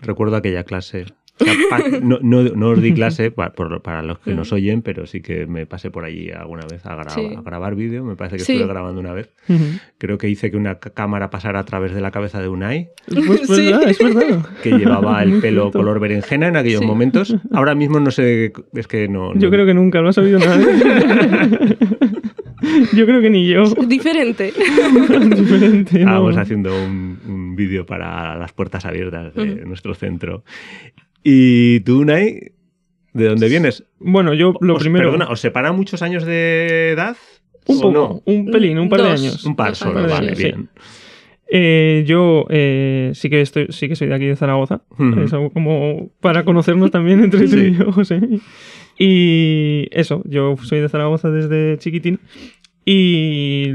Recuerdo 0.00 0.36
aquella 0.36 0.64
clase 0.64 1.06
no, 2.02 2.18
no, 2.20 2.68
os 2.68 2.82
di 2.82 2.92
clase 2.92 3.30
para, 3.30 4.02
los 4.02 4.18
que 4.18 4.34
nos 4.34 4.52
oyen, 4.52 4.82
pero 4.82 5.06
sí 5.06 5.20
que 5.20 5.46
me 5.46 5.66
pasé 5.66 5.90
por 5.90 6.04
allí 6.04 6.30
alguna 6.30 6.66
vez 6.70 6.84
a, 6.86 6.96
grabar 7.44 7.74
vídeo. 7.74 8.04
Me 8.04 8.16
parece 8.16 8.36
que 8.36 8.42
estuve 8.42 8.66
grabando 8.66 9.00
una 9.00 9.12
vez. 9.12 9.30
Creo 9.98 10.18
que 10.18 10.28
hice 10.28 10.50
que 10.50 10.56
una 10.56 10.78
cámara 10.78 11.30
pasara 11.30 11.60
a 11.60 11.64
través 11.64 11.94
de 11.94 12.00
la 12.00 12.10
cabeza 12.10 12.40
de 12.40 12.48
Unai. 12.48 12.90
Pues 13.30 13.48
verdad, 13.48 13.88
es 13.88 13.98
verdad. 13.98 14.46
Que 14.62 14.70
llevaba 14.70 15.22
el 15.22 15.40
pelo 15.40 15.70
color 15.70 16.00
berenjena 16.00 16.48
en 16.48 16.56
aquellos 16.56 16.82
momentos. 16.82 17.36
Ahora 17.52 17.74
mismo 17.74 18.00
no 18.00 18.10
sé, 18.10 18.52
es 18.74 18.86
que 18.86 19.08
no. 19.08 19.34
Yo 19.34 19.50
creo 19.50 19.66
que 19.66 19.74
nunca 19.74 20.00
lo 20.00 20.08
ha 20.08 20.12
sabido 20.12 20.38
nadie. 20.38 20.66
Yo 22.94 23.06
creo 23.06 23.20
que 23.20 23.30
ni 23.30 23.46
yo. 23.46 23.64
Diferente. 23.86 24.52
Diferente. 25.36 26.04
Vamos 26.04 26.36
haciendo 26.36 26.74
un, 26.74 27.18
un 27.26 27.56
vídeo 27.56 27.86
para 27.86 28.36
las 28.36 28.52
puertas 28.52 28.84
abiertas 28.84 29.34
de 29.34 29.64
nuestro 29.64 29.94
centro. 29.94 30.44
¿Y 31.22 31.80
tú, 31.80 32.00
Unai, 32.00 32.52
de 33.12 33.28
dónde 33.28 33.48
vienes? 33.48 33.84
Bueno, 33.98 34.34
yo 34.34 34.54
lo 34.60 34.76
primero. 34.78 35.10
Perdona, 35.10 35.30
¿os 35.30 35.40
separa 35.40 35.72
muchos 35.72 36.02
años 36.02 36.24
de 36.24 36.90
edad? 36.90 37.16
Un 37.66 37.80
poco, 37.80 38.22
un 38.24 38.50
pelín, 38.50 38.78
un 38.78 38.88
par 38.88 39.02
de 39.02 39.10
años. 39.10 39.44
Un 39.44 39.54
par 39.54 39.76
solo, 39.76 40.06
vale, 40.08 40.34
bien. 40.34 40.70
Eh, 41.52 42.04
yo 42.06 42.46
eh, 42.48 43.10
sí 43.14 43.28
que 43.28 43.40
estoy, 43.40 43.66
sí 43.70 43.88
que 43.88 43.96
soy 43.96 44.06
de 44.06 44.14
aquí 44.14 44.26
de 44.26 44.36
Zaragoza. 44.36 44.82
Es 45.24 45.32
algo 45.32 45.50
como 45.50 46.10
para 46.20 46.44
conocernos 46.44 46.90
también 46.90 47.20
entre 47.24 47.48
tú 47.48 47.56
y 47.56 47.76
yo, 47.76 47.92
José. 47.92 48.20
Y 48.98 49.88
eso, 49.90 50.22
yo 50.26 50.56
soy 50.62 50.80
de 50.80 50.88
Zaragoza 50.88 51.30
desde 51.30 51.76
chiquitín. 51.78 52.20
Y 52.84 53.66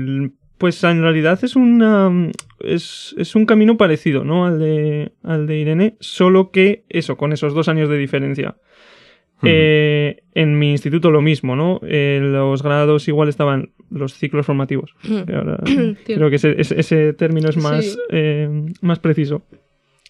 pues 0.58 0.84
en 0.84 1.02
realidad 1.02 1.40
es, 1.44 1.56
una, 1.56 2.32
es, 2.60 3.14
es, 3.18 3.36
un 3.36 3.46
camino 3.46 3.78
parecido 3.78 4.24
¿no? 4.24 4.46
al, 4.46 4.60
de, 4.60 5.12
al 5.24 5.48
de 5.48 5.58
Irene, 5.58 5.98
solo 6.00 6.52
que 6.52 6.86
eso, 6.90 7.18
con 7.18 7.34
esos 7.34 7.54
dos 7.54 7.68
años 7.68 7.90
de 7.90 7.98
diferencia. 7.98 8.56
Eh, 9.44 10.24
en 10.34 10.58
mi 10.58 10.72
instituto 10.72 11.12
lo 11.12 11.22
mismo, 11.22 11.56
¿no? 11.56 11.80
Eh, 11.84 12.20
los 12.22 12.64
grados 12.64 13.08
igual 13.08 13.30
estaban 13.30 13.74
los 13.92 14.14
ciclos 14.14 14.46
formativos. 14.46 14.96
creo 16.06 16.30
que 16.30 16.36
ese, 16.36 16.56
ese, 16.58 17.14
término 17.14 17.50
es 17.50 17.58
más, 17.58 17.98
eh, 18.10 18.50
más 18.82 19.00
preciso. 19.00 19.44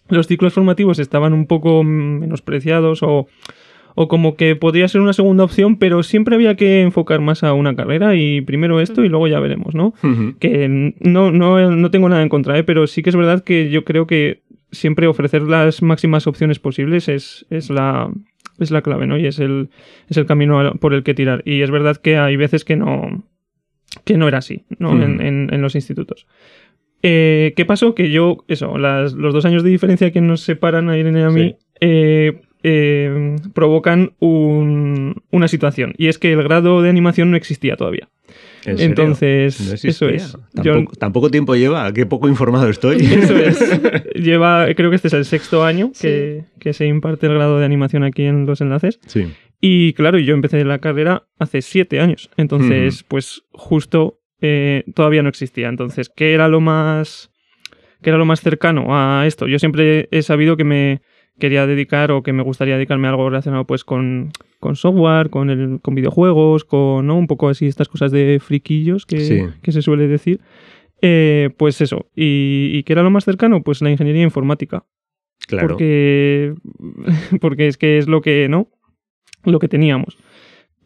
Los 0.08 0.26
ciclos 0.28 0.54
formativos 0.54 0.98
estaban 1.00 1.32
un 1.32 1.46
poco 1.46 1.82
menospreciados 1.82 3.02
o 3.02 3.26
o 3.98 4.08
como 4.08 4.36
que 4.36 4.54
podría 4.56 4.86
ser 4.88 5.00
una 5.00 5.14
segunda 5.14 5.42
opción, 5.42 5.78
pero 5.78 6.02
siempre 6.02 6.34
había 6.34 6.54
que 6.54 6.82
enfocar 6.82 7.20
más 7.22 7.42
a 7.42 7.54
una 7.54 7.74
carrera 7.74 8.14
y 8.14 8.42
primero 8.42 8.78
esto 8.78 9.02
y 9.04 9.08
luego 9.08 9.26
ya 9.26 9.40
veremos, 9.40 9.74
¿no? 9.74 9.94
Que 10.38 10.94
no, 11.00 11.32
no, 11.32 11.70
no, 11.70 11.90
tengo 11.90 12.08
nada 12.10 12.22
en 12.22 12.28
contra, 12.28 12.58
¿eh? 12.58 12.62
pero 12.62 12.86
sí 12.86 13.02
que 13.02 13.08
es 13.08 13.16
verdad 13.16 13.42
que 13.42 13.70
yo 13.70 13.84
creo 13.84 14.06
que 14.06 14.42
siempre 14.70 15.06
ofrecer 15.06 15.42
las 15.42 15.80
máximas 15.80 16.26
opciones 16.26 16.58
posibles 16.58 17.08
es, 17.08 17.46
es 17.48 17.70
la, 17.70 18.12
es 18.58 18.70
la 18.70 18.82
clave, 18.82 19.06
¿no? 19.06 19.16
Y 19.16 19.26
es 19.26 19.38
el, 19.38 19.70
es 20.10 20.18
el 20.18 20.26
camino 20.26 20.74
por 20.74 20.92
el 20.92 21.02
que 21.02 21.14
tirar. 21.14 21.42
Y 21.46 21.62
es 21.62 21.70
verdad 21.70 21.96
que 21.96 22.18
hay 22.18 22.36
veces 22.36 22.66
que 22.66 22.76
no, 22.76 23.24
que 24.04 24.18
no 24.18 24.28
era 24.28 24.38
así, 24.38 24.64
¿no? 24.78 24.92
en, 24.92 25.22
en, 25.22 25.62
los 25.62 25.74
institutos. 25.74 26.26
Eh, 27.02 27.54
¿Qué 27.56 27.64
pasó? 27.64 27.94
Que 27.94 28.10
yo, 28.10 28.44
eso, 28.48 28.76
las, 28.76 29.14
los 29.14 29.32
dos 29.32 29.46
años 29.46 29.62
de 29.62 29.70
diferencia 29.70 30.10
que 30.10 30.20
nos 30.20 30.42
separan 30.42 30.90
a 30.90 30.98
Irene 30.98 31.20
y 31.20 31.22
a 31.22 31.30
mí, 31.30 31.56
eh, 31.80 32.40
eh, 32.68 33.36
provocan 33.54 34.14
una 34.18 35.46
situación. 35.46 35.94
Y 35.98 36.08
es 36.08 36.18
que 36.18 36.32
el 36.32 36.42
grado 36.42 36.82
de 36.82 36.90
animación 36.90 37.30
no 37.30 37.36
existía 37.36 37.76
todavía. 37.76 38.08
Entonces, 38.64 39.84
eso 39.84 40.08
es. 40.08 40.36
Tampoco, 40.98 41.30
tiempo 41.30 41.54
lleva, 41.54 41.92
qué 41.92 42.06
poco 42.06 42.28
informado 42.28 42.68
estoy. 42.68 42.96
Eso 43.06 43.36
es. 43.36 43.80
Lleva, 44.16 44.66
creo 44.74 44.90
que 44.90 44.96
este 44.96 45.06
es 45.06 45.14
el 45.14 45.24
sexto 45.24 45.64
año 45.64 45.92
que, 46.00 46.42
se 46.72 46.86
imparte 46.86 47.26
el 47.26 47.34
grado 47.34 47.60
de 47.60 47.64
animación 47.64 48.02
aquí 48.02 48.24
en 48.24 48.46
los 48.46 48.60
enlaces. 48.60 48.98
Sí. 49.06 49.28
Y 49.60 49.92
claro, 49.92 50.18
yo 50.18 50.34
empecé 50.34 50.64
la 50.64 50.80
carrera 50.80 51.28
hace 51.38 51.62
siete 51.62 52.00
años. 52.00 52.30
Entonces, 52.36 53.04
pues 53.04 53.44
justo 53.52 54.18
eh, 54.40 54.82
todavía 54.92 55.22
no 55.22 55.28
existía. 55.28 55.68
Entonces, 55.68 56.08
¿qué 56.08 56.34
era 56.34 56.48
lo 56.48 56.60
más. 56.60 57.30
¿Qué 58.02 58.10
era 58.10 58.18
lo 58.18 58.24
más 58.24 58.40
cercano 58.40 58.86
a 58.88 59.24
esto? 59.24 59.46
Yo 59.46 59.60
siempre 59.60 60.08
he 60.10 60.22
sabido 60.22 60.56
que 60.56 60.64
me 60.64 61.02
quería 61.38 61.66
dedicar 61.66 62.10
o 62.10 62.22
que 62.22 62.32
me 62.32 62.42
gustaría 62.42 62.76
dedicarme 62.76 63.06
a 63.06 63.10
algo 63.10 63.28
relacionado 63.28 63.64
pues 63.66 63.84
con, 63.84 64.32
software, 64.74 65.30
con, 65.30 65.50
el, 65.50 65.80
con 65.80 65.94
videojuegos, 65.94 66.64
con 66.64 67.10
un 67.10 67.26
poco 67.26 67.48
así 67.48 67.66
estas 67.66 67.88
cosas 67.88 68.10
de 68.10 68.40
friquillos 68.40 69.06
que, 69.06 69.52
se 69.62 69.82
suele 69.82 70.08
decir. 70.08 70.40
Eh, 71.02 71.50
pues 71.56 71.80
eso. 71.80 72.06
¿Y, 72.14 72.82
qué 72.84 72.92
era 72.92 73.02
lo 73.02 73.10
más 73.10 73.24
cercano? 73.24 73.62
Pues 73.62 73.82
la 73.82 73.90
ingeniería 73.90 74.22
informática. 74.22 74.84
Claro. 75.46 75.68
Porque, 75.68 76.54
porque 77.40 77.68
es 77.68 77.76
que 77.76 77.98
es 77.98 78.08
lo 78.08 78.22
que, 78.22 78.48
¿no? 78.48 78.68
Lo 79.44 79.58
que 79.58 79.68
teníamos. 79.68 80.16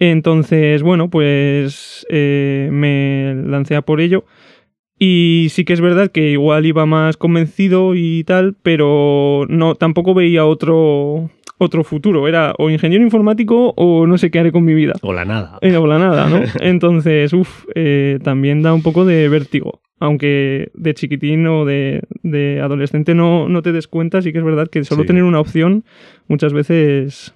Entonces, 0.00 0.82
bueno, 0.82 1.10
pues 1.10 2.06
eh, 2.08 2.68
me 2.72 3.34
lancé 3.46 3.76
a 3.76 3.82
por 3.82 4.00
ello. 4.00 4.24
Y 5.02 5.46
sí 5.48 5.64
que 5.64 5.72
es 5.72 5.80
verdad 5.80 6.10
que 6.10 6.30
igual 6.30 6.66
iba 6.66 6.84
más 6.84 7.16
convencido 7.16 7.94
y 7.94 8.22
tal, 8.24 8.54
pero 8.62 9.46
no, 9.48 9.74
tampoco 9.74 10.12
veía 10.12 10.44
otro, 10.44 11.30
otro 11.56 11.84
futuro. 11.84 12.28
Era 12.28 12.54
o 12.58 12.68
ingeniero 12.68 13.02
informático 13.02 13.72
o 13.78 14.06
no 14.06 14.18
sé 14.18 14.30
qué 14.30 14.40
haré 14.40 14.52
con 14.52 14.62
mi 14.62 14.74
vida. 14.74 14.92
O 15.00 15.14
la 15.14 15.24
nada. 15.24 15.58
Eh, 15.62 15.74
o 15.74 15.86
la 15.86 15.98
nada, 15.98 16.28
¿no? 16.28 16.42
Entonces, 16.60 17.32
uff, 17.32 17.64
eh, 17.74 18.18
también 18.22 18.60
da 18.60 18.74
un 18.74 18.82
poco 18.82 19.06
de 19.06 19.26
vértigo. 19.30 19.80
Aunque 20.00 20.70
de 20.74 20.92
chiquitín 20.92 21.46
o 21.46 21.64
de, 21.64 22.02
adolescente 22.62 23.14
no, 23.14 23.48
no, 23.48 23.62
te 23.62 23.72
des 23.72 23.88
cuenta, 23.88 24.20
sí 24.20 24.32
que 24.32 24.38
es 24.38 24.44
verdad 24.44 24.68
que 24.68 24.84
solo 24.84 25.06
tener 25.06 25.24
una 25.24 25.40
opción 25.40 25.84
muchas 26.28 26.52
veces 26.52 27.34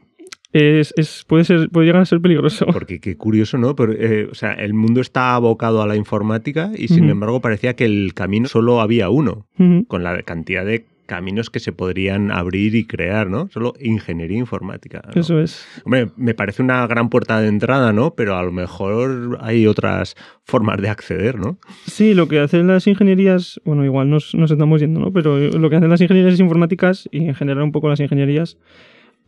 es, 0.54 1.24
puede, 1.26 1.44
ser, 1.44 1.68
puede 1.70 1.86
llegar 1.86 2.02
a 2.02 2.06
ser 2.06 2.20
peligroso. 2.20 2.66
Porque 2.72 3.00
qué 3.00 3.16
curioso, 3.16 3.58
¿no? 3.58 3.74
Pero, 3.74 3.92
eh, 3.92 4.28
o 4.30 4.34
sea, 4.34 4.52
el 4.52 4.72
mundo 4.72 5.00
está 5.00 5.34
abocado 5.34 5.82
a 5.82 5.86
la 5.86 5.96
informática 5.96 6.70
y 6.76 6.88
sin 6.88 7.10
embargo 7.10 7.40
parecía 7.40 7.74
que 7.74 7.84
el 7.84 8.14
camino 8.14 8.48
solo 8.48 8.80
había 8.80 9.10
uno, 9.10 9.46
con 9.88 10.02
la 10.02 10.22
cantidad 10.22 10.64
de 10.64 10.86
caminos 11.06 11.50
que 11.50 11.60
se 11.60 11.72
podrían 11.72 12.30
abrir 12.30 12.74
y 12.74 12.86
crear, 12.86 13.28
¿no? 13.28 13.48
Solo 13.50 13.74
ingeniería 13.78 14.38
informática. 14.38 15.02
Eso 15.14 15.40
es. 15.40 15.66
Hombre, 15.84 16.08
me 16.16 16.34
parece 16.34 16.62
una 16.62 16.86
gran 16.86 17.10
puerta 17.10 17.40
de 17.40 17.48
entrada, 17.48 17.92
¿no? 17.92 18.14
Pero 18.14 18.36
a 18.36 18.42
lo 18.42 18.52
mejor 18.52 19.38
hay 19.42 19.66
otras 19.66 20.16
formas 20.44 20.80
de 20.80 20.88
acceder, 20.88 21.38
¿no? 21.38 21.58
Sí, 21.86 22.14
lo 22.14 22.28
que 22.28 22.40
hacen 22.40 22.66
las 22.66 22.86
ingenierías, 22.86 23.60
bueno, 23.64 23.84
igual 23.84 24.08
nos, 24.08 24.34
nos 24.34 24.50
estamos 24.50 24.80
yendo, 24.80 25.00
¿no? 25.00 25.12
Pero 25.12 25.38
lo 25.38 25.68
que 25.68 25.76
hacen 25.76 25.90
las 25.90 26.00
ingenierías 26.00 26.40
informáticas 26.40 27.08
y 27.12 27.26
en 27.26 27.34
general 27.34 27.64
un 27.64 27.72
poco 27.72 27.88
las 27.88 28.00
ingenierías 28.00 28.56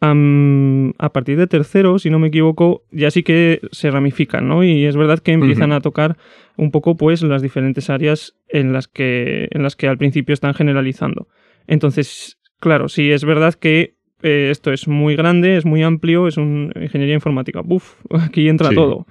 a 0.01 1.13
partir 1.13 1.39
de 1.39 1.47
tercero, 1.47 1.99
si 1.99 2.11
no 2.11 2.19
me 2.19 2.29
equivoco, 2.29 2.85
ya 2.93 3.11
sí 3.11 3.23
que 3.23 3.61
se 3.73 3.91
ramifican, 3.91 4.47
¿no? 4.47 4.63
Y 4.63 4.85
es 4.85 4.97
verdad 4.97 5.19
que 5.21 5.33
empiezan 5.33 5.73
a 5.73 5.81
tocar 5.81 6.17
un 6.57 6.71
poco, 6.71 6.97
pues, 6.97 7.23
las 7.23 7.43
diferentes 7.43 7.91
áreas 7.91 8.37
en 8.49 8.73
las 8.73 8.89
que, 8.89 9.49
en 9.51 9.63
las 9.63 9.75
que 9.75 9.89
al 9.89 9.99
principio 9.99 10.33
están 10.33 10.55
generalizando. 10.55 11.29
Entonces, 11.67 12.39
claro, 12.61 12.89
sí 12.89 13.11
es 13.11 13.25
verdad 13.25 13.55
que 13.55 13.97
eh, 14.23 14.49
esto 14.51 14.73
es 14.73 14.89
muy 14.89 15.17
grande, 15.17 15.57
es 15.57 15.65
muy 15.65 15.83
amplio, 15.83 16.29
es 16.29 16.37
una 16.37 16.73
ingeniería 16.81 17.15
informática. 17.15 17.61
Buf, 17.61 17.95
aquí 18.11 18.49
entra 18.49 18.71
todo. 18.71 19.07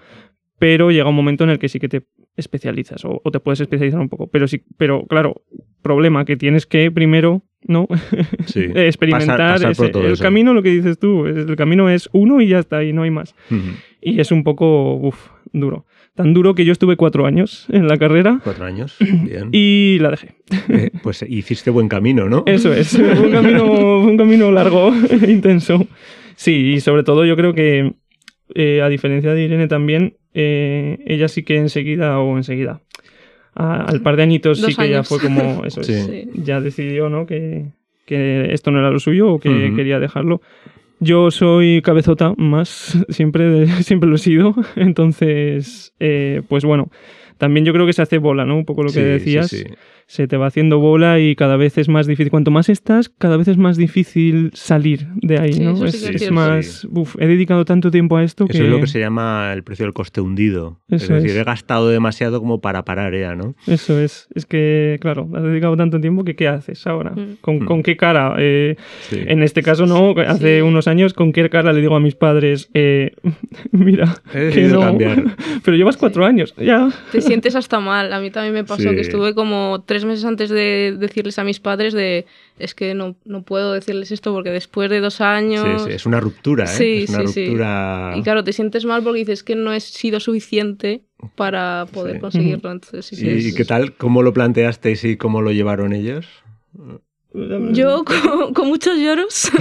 Pero 0.60 0.92
llega 0.92 1.10
un 1.10 1.15
momento 1.15 1.44
en 1.44 1.50
el 1.50 1.60
que 1.60 1.70
sí 1.70 1.80
que 1.80 1.89
te 1.89 2.04
especializas 2.36 3.04
o, 3.06 3.22
te 3.32 3.39
puedes 3.39 3.62
especializar 3.62 4.00
un 4.00 4.10
poco. 4.10 4.27
Pero 4.27 4.48
sí, 4.48 4.63
pero 4.77 5.06
claro, 5.06 5.44
problema 5.82 6.25
que 6.25 6.38
tienes 6.38 6.65
que 6.65 6.92
primero 6.92 7.44
¿no? 7.68 7.88
experimentar 8.75 9.60
el 9.63 10.20
camino, 10.20 10.54
lo 10.54 10.62
que 10.62 10.70
dices 10.70 11.00
tú, 11.00 11.25
el 11.25 11.56
camino 11.56 11.89
es 11.89 12.10
uno 12.13 12.39
y 12.42 12.48
ya 12.48 12.60
está, 12.60 12.84
y 12.84 12.94
no 12.94 13.04
hay 13.04 13.12
más. 13.12 13.36
Y 14.01 14.20
es 14.20 14.32
un 14.32 14.44
poco 14.44 15.12
duro. 15.51 15.86
Tan 16.15 16.34
duro 16.34 16.56
que 16.56 16.63
yo 16.63 16.72
estuve 16.72 16.96
cuatro 16.96 17.25
años 17.25 17.65
en 17.70 17.88
la 17.88 17.98
carrera. 17.98 18.39
Cuatro 18.44 18.65
años, 18.65 18.96
bien. 19.00 19.50
Y 19.51 19.98
la 20.00 20.12
dejé. 20.12 20.36
Eh, 20.70 20.92
pues 21.04 21.25
hiciste 21.27 21.72
buen 21.72 21.89
camino, 21.89 22.30
¿no? 22.30 22.44
Eso 22.46 22.74
es, 22.74 22.94
un 22.94 23.32
camino, 23.32 24.00
un 24.00 24.15
camino 24.15 24.51
largo, 24.51 24.94
intenso. 25.27 25.86
Sí, 26.36 26.74
y 26.75 26.80
sobre 26.80 27.04
todo 27.04 27.25
yo 27.25 27.36
creo 27.36 27.54
que, 27.54 27.94
eh, 28.54 28.82
a 28.82 28.90
diferencia 28.90 29.34
de 29.34 29.44
Irene 29.44 29.68
también, 29.68 30.18
eh, 30.34 31.00
ella 31.06 31.28
sí 31.28 31.44
que 31.44 31.58
enseguida, 31.58 32.20
o 32.20 32.38
enseguida, 32.38 32.82
al 33.56 34.02
par 34.02 34.18
de 34.18 34.24
añitos 34.24 34.60
sí 34.60 34.75
que 34.75 34.90
ya 34.90 35.04
fue 35.04 35.20
como, 35.20 35.64
eso 35.66 35.82
ya 36.34 36.62
decidió, 36.62 37.10
¿no? 37.10 37.25
Que, 37.25 37.72
esto 38.08 38.70
no 38.70 38.80
era 38.80 38.92
lo 38.92 39.00
suyo 39.00 39.34
o 39.34 39.40
que 39.40 39.74
quería 39.75 40.00
dejarlo. 40.00 40.42
Yo 41.00 41.30
soy 41.30 41.82
cabezota 41.82 42.34
más, 42.38 42.98
siempre, 43.10 43.68
siempre 43.84 44.10
lo 44.10 44.16
he 44.16 44.20
sido. 44.20 44.56
Entonces, 44.75 45.94
eh, 46.00 46.42
pues 46.48 46.64
bueno, 46.66 46.90
también 47.38 47.65
yo 47.65 47.74
creo 47.74 47.86
que 47.86 47.94
se 47.94 48.01
hace 48.01 48.18
bola, 48.18 48.46
¿no? 48.46 48.58
Un 48.58 48.65
poco 48.65 48.84
lo 48.84 48.92
que 48.92 49.01
decías. 49.01 49.50
Sí, 49.50 49.63
se 50.08 50.27
te 50.27 50.38
va 50.38 50.48
haciendo 50.48 50.80
bola 50.80 51.20
y 51.20 51.36
cada 51.36 51.58
vez 51.58 51.77
es 51.77 51.89
más 51.89 52.06
difícil. 52.06 52.30
Cuanto 52.30 52.51
más 52.51 52.70
estás, 52.70 53.10
cada 53.10 53.38
vez 53.38 53.48
es 53.48 53.58
más 53.58 53.75
difícil 53.75 54.51
salir 54.54 55.08
de 55.15 55.39
ahí, 55.39 55.60
¿no? 55.60 55.84
Es, 55.84 56.32
más. 56.32 56.88
Uf, 56.92 57.15
he 57.20 57.27
dedicado 57.27 57.65
tanto 57.65 57.89
tiempo 57.89 58.18
a 58.18 58.24
esto 58.24 58.46
Eso 58.48 58.63
es 58.63 58.70
lo 58.70 58.80
que 58.80 58.88
se 58.88 59.00
llama 59.00 59.51
el 59.54 59.63
precio 59.63 59.86
del 59.86 59.94
coste 59.94 60.22
hundido. 60.22 60.80
es 60.89 61.08
decir, 61.08 61.36
he 61.36 61.44
gastado 61.44 61.89
demasiado 61.89 62.39
como 62.39 62.62
para 62.62 62.86
parar 62.86 63.18
ya, 63.18 63.36
¿no? 63.36 63.56
Eso 63.65 64.00
es. 64.00 64.27
Es 64.36 64.46
que, 64.46 64.98
claro, 65.01 65.27
has 65.34 65.44
dedicado 65.44 65.75
tanto 65.75 66.00
tiempo 66.00 66.24
que 66.24 66.36
¿qué 66.36 66.48
haces 66.48 66.86
ahora? 66.86 67.12
Mm. 67.12 67.38
¿Con, 67.42 67.65
¿Con, 67.65 67.82
qué 67.82 67.98
cara? 67.98 68.36
Eh, 68.38 68.75
en 69.12 69.42
este 69.42 69.63
caso, 69.63 69.86
no, 69.86 70.13
hace 70.27 70.62
unos 70.62 70.88
años, 70.88 71.13
¿con 71.13 71.32
qué 71.32 71.50
cara 71.50 71.74
le 71.74 71.82
digo 71.82 71.96
a 71.96 72.00
mis 72.00 72.15
padres, 72.15 72.70
eh, 72.74 73.13
mira, 73.72 74.15
que 74.32 74.68
no, 74.68 74.82
cambiar. 74.82 75.24
pero 75.63 75.75
llevas 75.75 75.98
cuatro 75.98 76.25
años, 76.25 76.54
ya. 76.58 76.89
Te 77.12 77.22
sientes 77.25 77.55
hasta 77.55 77.79
mal. 77.79 78.13
A 78.13 78.20
mí 78.20 78.32
también 78.32 78.53
me 78.53 78.63
pasó 78.63 78.91
que 78.91 79.01
estuve 79.01 79.34
como 79.34 79.84
tres 79.86 80.05
meses 80.05 80.25
antes 80.25 80.50
de 80.50 80.96
decirles 80.98 81.38
a 81.39 81.44
mis 81.44 81.60
padres 81.60 81.94
de 81.94 82.25
es 82.58 82.74
que 82.74 82.94
no, 82.94 83.15
no 83.25 83.44
puedo 83.44 83.74
decirles 83.74 84.12
esto 84.12 84.34
porque 84.34 84.50
después 84.50 84.89
de 84.89 85.01
dos 85.01 85.20
años... 85.20 85.82
Sí, 85.84 85.89
sí, 85.89 85.96
es 85.96 86.05
una 86.05 86.20
ruptura, 86.20 86.63
¿eh? 86.63 86.67
Sí, 86.67 87.03
es 87.03 87.10
una 87.10 87.24
ruptura... 87.24 88.13
Y 88.15 88.24
claro, 88.24 88.44
te 88.44 88.53
sientes 88.53 88.86
mal 88.86 89.03
porque 89.03 89.20
dices 89.20 89.44
que 89.44 89.55
no 89.55 89.74
he 89.74 89.79
sido 89.82 90.20
suficiente 90.20 91.03
para 91.36 91.86
poder 91.91 92.20
conseguirlo. 92.20 92.72
Entonces, 92.72 93.12
¿Y, 93.12 93.53
qué 93.53 93.65
tal? 93.65 93.94
¿Cómo 93.94 94.24
lo 94.24 94.34
planteasteis 94.34 95.03
y 95.03 95.17
cómo 95.17 95.41
lo 95.41 95.51
llevaron 95.51 95.94
ellos? 95.94 96.27
Yo 97.72 98.05
con, 98.53 98.67
muchos 98.67 98.98
lloros. 98.98 99.51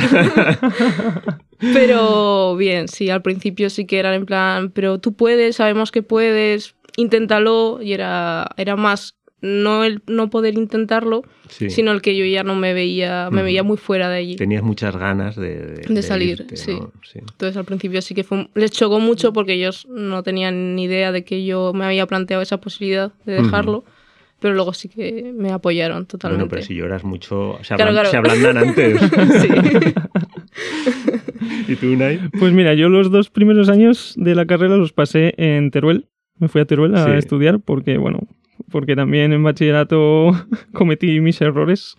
pero 1.58 2.56
bien, 2.56 2.88
sí, 2.88 3.10
al 3.10 3.22
principio 3.22 3.70
sí 3.70 3.86
que 3.86 3.98
eran 3.98 4.14
en 4.14 4.26
plan, 4.26 4.70
pero 4.70 4.98
tú 4.98 5.14
puedes, 5.14 5.56
sabemos 5.56 5.90
que 5.90 6.02
puedes, 6.02 6.76
inténtalo. 6.96 7.80
Y 7.82 7.92
era, 7.92 8.48
era 8.56 8.76
más 8.76 9.16
no 9.44 9.84
el 9.84 10.02
no 10.06 10.30
poder 10.30 10.54
intentarlo, 10.54 11.22
sino 11.48 11.92
el 11.92 12.00
que 12.00 12.16
yo 12.16 12.24
ya 12.24 12.42
no 12.44 12.54
me 12.54 12.72
veía, 12.72 13.28
me 13.30 13.42
veía 13.42 13.62
muy 13.62 13.76
fuera 13.76 14.08
de 14.08 14.16
allí. 14.16 14.36
Tenías 14.36 14.62
muchas 14.62 14.96
ganas 14.96 15.36
de, 15.36 15.84
de, 15.86 16.02
salir, 16.02 16.46
sí. 16.54 16.78
Entonces 17.14 17.56
al 17.56 17.66
principio 17.66 18.00
sí 18.00 18.14
que 18.14 18.24
fue, 18.24 18.48
les 18.54 18.70
chocó 18.70 19.00
mucho 19.00 19.34
porque 19.34 19.52
ellos 19.52 19.86
no 19.86 20.22
tenían 20.22 20.74
ni 20.74 20.84
idea 20.84 21.12
de 21.12 21.24
que 21.24 21.44
yo 21.44 21.72
me 21.74 21.84
había 21.84 22.06
planteado 22.06 22.42
esa 22.42 22.56
posibilidad 22.56 23.12
de 23.26 23.42
dejarlo. 23.42 23.84
Pero 24.40 24.54
luego 24.54 24.74
sí 24.74 24.88
que 24.88 25.32
me 25.34 25.52
apoyaron 25.52 26.04
totalmente. 26.04 26.44
Bueno, 26.44 26.50
pero 26.50 26.66
si 26.66 26.74
lloras 26.74 27.02
mucho, 27.02 27.58
se, 27.62 27.72
ablandan 27.72 28.58
antes. 28.58 29.00
¿Y 31.68 31.76
tú, 31.76 31.92
Unai? 31.92 32.28
Pues 32.38 32.52
mira, 32.52 32.74
yo 32.74 32.90
los 32.90 33.10
dos 33.10 33.30
primeros 33.30 33.70
años 33.70 34.12
de 34.16 34.34
la 34.34 34.44
carrera 34.44 34.76
los 34.76 34.92
pasé 34.92 35.32
en 35.38 35.70
Teruel. 35.70 36.08
Me 36.38 36.48
fui 36.48 36.60
a 36.60 36.64
Teruel 36.64 36.94
a 36.94 37.16
estudiar 37.16 37.60
porque, 37.60 37.98
bueno, 37.98 38.20
porque 38.70 38.96
también 38.96 39.32
en 39.32 39.42
bachillerato 39.42 40.32
cometí 40.72 41.20
mis 41.20 41.40
errores. 41.40 41.96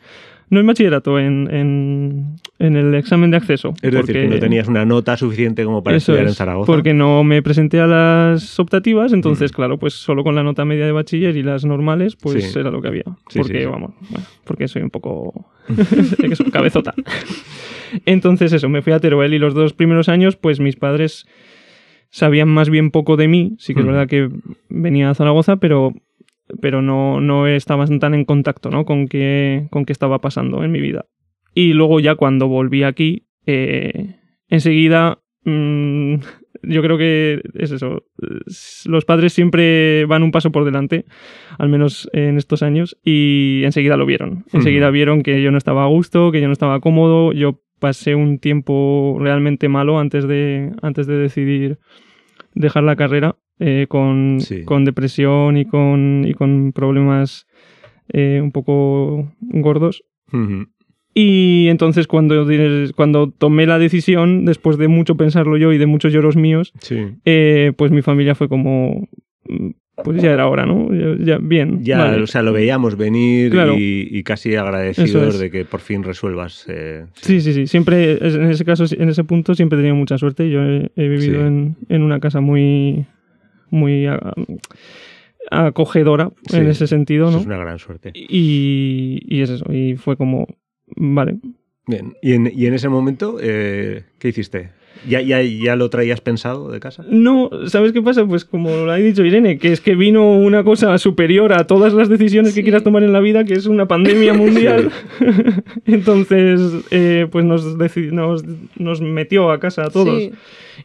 No 0.48 0.60
en 0.60 0.68
bachillerato, 0.68 1.18
en, 1.18 1.50
en, 2.60 2.76
el 2.76 2.94
examen 2.94 3.32
de 3.32 3.38
acceso. 3.38 3.74
Es 3.82 3.92
decir, 3.92 4.14
que 4.14 4.28
no 4.28 4.38
tenías 4.38 4.68
una 4.68 4.86
nota 4.86 5.18
suficiente 5.18 5.64
como 5.64 5.84
para 5.84 5.98
estudiar 5.98 6.28
en 6.28 6.36
Zaragoza. 6.36 6.68
Porque 6.68 6.94
no 6.94 7.24
me 7.24 7.42
presenté 7.42 7.80
a 7.80 7.88
las 7.88 8.60
optativas, 8.60 9.12
entonces, 9.12 9.52
mm. 9.52 9.56
claro, 9.56 9.80
pues 9.80 9.96
solo 9.96 10.24
con 10.24 10.36
la 10.36 10.44
nota 10.44 10.64
media 10.64 10.86
de 10.86 10.92
bachiller 10.92 11.36
y 11.36 11.42
las 11.42 11.66
normales, 11.66 12.16
pues 12.16 12.56
era 12.56 12.70
lo 12.70 12.80
que 12.80 12.90
había. 12.90 13.04
porque, 13.34 13.66
vamos, 13.66 13.94
porque 14.44 14.68
soy 14.68 14.84
un 14.84 14.92
poco. 14.92 15.48
que 16.22 16.36
soy 16.36 16.52
cabezota. 16.52 16.94
entonces, 18.06 18.54
eso, 18.54 18.70
me 18.70 18.84
fui 18.84 18.94
a 18.94 19.00
Teruel 19.00 19.34
y 19.34 19.40
los 19.40 19.56
dos 19.56 19.74
primeros 19.74 20.10
años, 20.10 20.36
pues 20.36 20.60
mis 20.60 20.76
padres 20.76 21.26
sabían 22.10 22.50
más 22.50 22.70
bien 22.70 22.92
poco 22.92 23.18
de 23.18 23.28
mí. 23.28 23.56
Sí 23.60 23.74
que 23.74 23.82
es 23.82 23.86
mm. 23.86 23.90
verdad 23.90 24.08
que 24.08 24.30
venía 24.70 25.10
a 25.10 25.16
Zaragoza, 25.16 25.58
pero 25.58 25.94
pero 26.62 26.82
no, 26.82 27.22
no 27.22 27.48
estaba 27.48 27.86
tan 27.88 28.14
en 28.14 28.26
contacto 28.26 28.70
¿no? 28.70 28.86
con, 28.86 29.08
qué, 29.08 29.68
con 29.72 29.86
qué 29.86 29.92
estaba 29.94 30.20
pasando 30.20 30.64
en 30.64 30.72
mi 30.72 30.80
vida. 30.80 31.06
Y 31.54 31.74
luego 31.74 32.00
ya 32.00 32.16
cuando 32.16 32.48
volví 32.48 32.84
aquí, 32.84 33.28
eh, 33.46 34.16
enseguida 34.48 35.20
mm, 35.44 36.16
yo 36.68 36.82
creo 36.82 36.98
que 36.98 37.42
es 37.54 37.72
eso. 37.72 38.04
Los 38.86 39.06
padres 39.06 39.34
siempre 39.34 40.06
van 40.06 40.24
un 40.24 40.32
paso 40.32 40.52
por 40.52 40.66
delante, 40.66 41.06
al 41.58 41.70
menos 41.70 42.10
en 42.14 42.38
estos 42.38 42.64
años, 42.64 42.98
y 43.04 43.62
enseguida 43.64 43.98
lo 43.98 44.06
vieron. 44.06 44.46
Enseguida 44.52 44.90
vieron 44.90 45.22
que 45.22 45.42
yo 45.42 45.52
no 45.52 45.58
estaba 45.58 45.84
a 45.84 45.88
gusto, 45.88 46.32
que 46.32 46.42
yo 46.42 46.48
no 46.48 46.54
estaba 46.54 46.80
cómodo. 46.80 47.34
Yo 47.34 47.62
pasé 47.80 48.16
un 48.16 48.40
tiempo 48.40 49.18
realmente 49.20 49.70
malo 49.70 50.00
antes 50.00 50.28
de, 50.28 50.72
antes 50.82 51.08
de 51.08 51.16
decidir 51.16 51.80
dejar 52.54 52.84
la 52.84 52.96
carrera 52.96 53.36
eh, 53.60 53.86
con, 53.88 54.40
con, 54.66 54.86
depresión 54.86 55.58
y 55.58 55.66
con, 55.66 56.26
y 56.28 56.34
con 56.34 56.72
problemas 56.74 57.48
eh, 58.10 58.40
un 58.42 58.52
poco 58.52 59.32
gordos. 59.40 60.04
Y 61.14 61.68
entonces 61.70 62.08
cuando, 62.08 62.46
cuando 62.96 63.32
tomé 63.32 63.66
la 63.66 63.80
decisión, 63.80 64.44
después 64.44 64.78
de 64.78 64.90
mucho 64.90 65.16
pensarlo 65.16 65.56
yo 65.56 65.72
y 65.72 65.78
de 65.78 65.86
muchos 65.86 66.12
lloros 66.12 66.36
míos, 66.36 66.74
eh, 67.24 67.72
pues 67.78 67.92
mi 67.92 68.02
familia 68.02 68.36
fue 68.36 68.50
como, 68.50 69.08
pues 70.04 70.22
ya 70.22 70.32
era 70.32 70.48
hora, 70.48 70.66
¿no? 70.66 70.90
Ya, 71.18 71.38
bien. 71.38 71.84
Ya, 71.84 72.18
o 72.22 72.28
sea, 72.28 72.42
lo 72.42 72.52
veíamos 72.52 72.98
venir 72.98 73.54
y, 73.78 74.24
casi 74.24 74.56
agradecidos 74.56 75.40
de 75.40 75.50
que 75.50 75.66
por 75.66 75.80
fin 75.80 76.04
resuelvas. 76.04 76.66
sí. 77.16 77.42
sí. 77.42 77.54
sí, 77.54 77.68
Siempre, 77.68 78.18
en 78.22 78.50
ese 78.50 78.66
caso, 78.66 78.86
en 78.90 79.10
ese 79.10 79.24
punto, 79.24 79.56
siempre 79.56 79.78
he 79.78 79.82
tenido 79.82 79.96
mucha 79.96 80.18
suerte. 80.18 80.50
Yo 80.50 80.62
he, 80.62 81.08
vivido 81.08 81.46
en, 81.46 81.76
en, 81.90 82.02
una 82.02 82.20
casa 82.20 82.42
muy, 82.42 83.06
muy 83.70 84.08
acogedora 85.52 86.32
en 86.52 86.68
ese 86.68 86.88
sentido, 86.88 87.32
¿no? 87.32 87.40
es 87.40 87.46
una 87.46 87.58
gran 87.58 87.80
suerte. 87.80 88.12
Y, 88.14 89.22
y, 89.26 89.42
es 89.42 89.50
eso, 89.50 89.72
y 89.72 89.96
fue 89.96 90.18
como, 90.18 90.48
vale. 90.96 91.38
Bien, 91.88 92.16
y 92.22 92.34
en, 92.34 92.52
y 92.54 92.66
en 92.66 92.74
ese 92.74 92.90
momento, 92.90 93.38
eh, 93.42 94.04
¿qué 94.20 94.30
hiciste? 94.30 94.72
¿Ya, 95.08 95.22
ya, 95.22 95.42
¿Ya 95.42 95.76
lo 95.76 95.90
traías 95.90 96.22
pensado 96.22 96.72
de 96.72 96.80
casa? 96.80 97.06
No, 97.10 97.50
¿sabes 97.68 97.92
qué 97.92 98.02
pasa? 98.02 98.26
Pues 98.26 98.46
como 98.46 98.70
lo 98.70 98.92
ha 98.92 98.96
dicho 98.96 99.24
Irene, 99.24 99.58
que 99.58 99.72
es 99.72 99.82
que 99.82 99.96
vino 99.96 100.34
una 100.34 100.64
cosa 100.64 100.98
superior 100.98 101.54
a 101.54 101.68
todas 101.68 101.94
las 101.94 102.10
decisiones 102.10 102.56
que 102.56 102.64
quieras 102.64 102.84
tomar 102.84 103.04
en 103.04 103.14
la 103.14 103.20
vida, 103.20 103.44
que 103.44 103.54
es 103.54 103.66
una 103.66 103.88
pandemia 103.88 104.34
mundial. 104.36 104.92
Entonces, 105.86 106.60
eh, 106.92 107.28
pues 107.32 107.46
nos, 107.46 107.78
nos, 108.12 108.44
nos, 108.78 109.02
metió 109.02 109.52
a 109.52 109.60
casa 109.60 109.84
a 109.84 109.90
todos. 109.90 110.30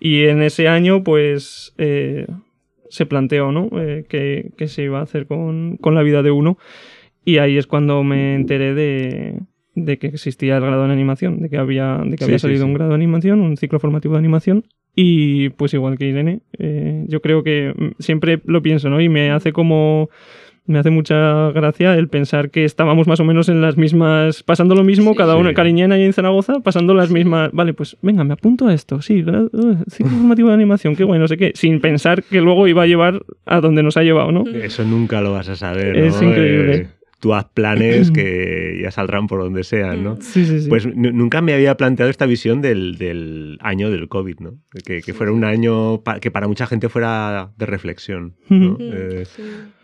Y 0.01 0.25
en 0.25 0.43
ese 0.43 0.69
año, 0.69 1.03
pues... 1.03 1.75
Eh, 1.79 2.27
se 2.91 3.07
planteó 3.07 3.53
¿no? 3.53 3.71
Eh, 3.81 4.05
que, 4.09 4.69
se 4.69 4.83
iba 4.83 4.99
a 4.99 5.03
hacer 5.03 5.27
con, 5.27 5.79
la 5.83 6.03
vida 6.03 6.23
de 6.23 6.31
uno. 6.31 6.59
Y 7.25 7.39
ahí 7.39 7.57
es 7.57 7.67
cuando 7.67 8.03
me 8.03 8.35
enteré 8.35 8.75
de, 8.75 9.41
que 9.75 10.07
existía 10.09 10.57
el 10.57 10.63
grado 10.63 10.85
en 10.85 10.91
animación, 10.91 11.41
de 11.41 11.49
que 11.49 11.57
había, 11.57 12.01
de 12.05 12.17
que 12.17 12.25
había 12.25 12.39
salido 12.39 12.67
un 12.67 12.75
grado 12.75 12.91
de 12.91 12.97
animación, 12.97 13.41
un 13.41 13.57
ciclo 13.57 13.79
formativo 13.79 14.15
de 14.15 14.19
animación. 14.19 14.65
Y 14.95 15.51
pues 15.51 15.73
igual 15.75 15.97
que 15.99 16.07
Irene, 16.07 16.41
eh, 16.59 17.05
yo 17.07 17.21
creo 17.21 17.45
que 17.45 17.73
mm, 17.77 18.03
siempre 18.03 18.41
lo 18.45 18.61
pienso, 18.61 18.91
¿no? 18.91 19.01
Y 19.01 19.09
me 19.09 19.31
hace 19.31 19.53
como 19.53 20.11
me 20.71 20.79
hace 20.79 20.91
mucha 20.91 21.51
gracia 21.51 21.95
el 21.95 22.09
pensar 22.09 22.51
que 22.51 22.65
estábamos 22.65 23.09
más 23.09 23.19
o 23.19 23.25
menos 23.25 23.49
en 23.49 23.61
las 23.61 23.77
mismas, 23.77 24.45
pasando 24.45 24.75
lo 24.75 24.85
mismo, 24.85 25.17
cada 25.17 25.37
uno, 25.37 25.53
Cariñena 25.53 25.99
y 25.99 26.05
en 26.05 26.13
Zaragoza, 26.13 26.61
pasando 26.61 26.95
las 26.95 27.11
mismas, 27.11 27.51
vale, 27.53 27.75
pues 27.75 27.97
venga, 28.03 28.23
me 28.23 28.35
apunto 28.35 28.69
a 28.69 28.75
esto, 28.75 29.03
sí, 29.03 29.25
uh, 29.25 29.77
ciclo 29.91 30.13
formativo 30.13 30.49
de 30.49 30.55
animación, 30.55 30.95
qué 30.95 31.03
bueno, 31.03 31.23
no 31.23 31.29
sé 31.29 31.37
qué, 31.37 31.53
sin 31.55 31.81
pensar 31.81 32.23
que 32.23 32.41
luego 32.41 32.69
iba 32.69 32.85
a 32.85 32.87
llevar 32.87 33.23
a 33.47 33.61
donde 33.61 33.83
nos 33.83 33.97
ha 33.97 34.03
llevado, 34.03 34.31
¿no? 34.31 34.45
Eso 34.47 34.85
nunca 34.85 35.21
lo 35.21 35.33
vas 35.33 35.49
a 35.49 35.57
saber. 35.57 35.97
Es 35.97 36.23
increíble. 36.23 36.89
Tú 37.21 37.35
haz 37.35 37.47
planes 37.53 38.11
que 38.13 38.81
ya 38.83 38.91
saldrán 38.91 39.27
por 39.27 39.41
donde 39.41 39.63
sean, 39.63 40.03
¿no? 40.03 40.17
Sí, 40.21 40.45
sí, 40.45 40.63
sí. 40.63 40.69
Pues 40.69 40.87
nunca 40.95 41.41
me 41.41 41.55
había 41.55 41.77
planteado 41.77 42.11
esta 42.11 42.27
visión 42.27 42.61
del, 42.61 43.59
año 43.61 43.91
del 43.91 44.09
COVID, 44.09 44.41
¿no? 44.41 44.55
Que, 44.85 45.03
fuera 45.15 45.33
un 45.33 45.45
año 45.45 46.03
que 46.21 46.31
para 46.31 46.49
mucha 46.49 46.67
gente 46.67 46.89
fuera 46.89 47.53
de 47.57 47.67
reflexión, 47.67 48.35
¿no? 48.49 48.77
Eh, 48.81 49.25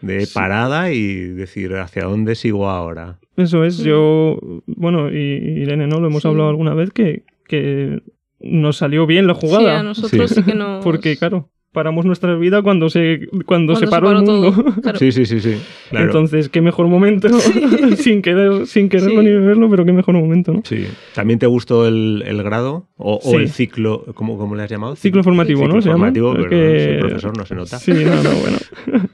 de 0.01 0.27
parada 0.33 0.93
y 0.93 1.27
decir 1.29 1.75
hacia 1.75 2.05
dónde 2.05 2.35
sigo 2.35 2.69
ahora. 2.69 3.19
Eso 3.37 3.65
es, 3.65 3.79
yo, 3.79 4.39
bueno, 4.67 5.11
y 5.13 5.17
Irene, 5.17 5.87
¿no? 5.87 6.01
Lo 6.01 6.07
hemos 6.07 6.25
hablado 6.25 6.49
alguna 6.49 6.75
vez 6.75 6.91
que, 6.91 7.25
que 7.47 8.03
nos 8.41 8.79
salió 8.79 9.07
bien 9.07 9.27
la 9.27 9.35
jugada. 9.35 9.75
Sí, 9.75 9.81
a 9.81 9.83
nosotros 9.83 10.31
sí, 10.31 10.43
que 10.43 10.55
no. 10.55 10.81
Porque, 10.83 11.17
claro, 11.17 11.51
paramos 11.77 12.07
nuestra 12.07 12.35
vida 12.37 12.63
cuando 12.63 12.89
se, 12.89 13.29
cuando, 13.45 13.77
se 13.77 13.87
paró 13.87 14.11
el 14.11 14.23
mundo. 14.23 14.65
Sí, 14.99 15.13
sí, 15.13 15.27
sí, 15.27 15.41
sí. 15.41 15.57
Entonces, 15.93 16.49
qué 16.49 16.63
mejor 16.63 16.87
momento, 16.87 17.29
sin 17.99 18.23
querer, 18.23 18.67
sin 18.67 18.89
quererlo 18.89 19.23
ni 19.23 19.31
verlo, 19.31 19.69
pero 19.69 19.85
qué 19.85 19.93
mejor 19.93 20.15
momento, 20.15 20.55
¿no? 20.55 20.63
Sí. 20.65 20.87
¿También 21.15 21.39
te 21.39 21.47
gustó 21.47 21.87
el, 21.87 22.25
el 22.27 22.43
grado? 22.43 22.87
¿O, 22.97 23.21
el 23.39 23.51
ciclo? 23.51 24.07
¿cómo, 24.15 24.39
¿Cómo 24.39 24.55
le 24.55 24.63
has 24.63 24.71
llamado? 24.71 24.97
Ciclo 24.97 25.23
formativo, 25.23 25.69
¿no? 25.69 25.83
Ciclo 25.83 25.93
formativo, 25.93 26.33
pero 26.33 26.49
que... 26.49 26.97
profesor 26.99 27.37
no 27.37 27.45
se 27.45 27.55
nota. 27.55 27.79
Sí, 27.79 27.93
no, 27.93 28.23
no, 28.23 28.31
bueno. 28.31 28.57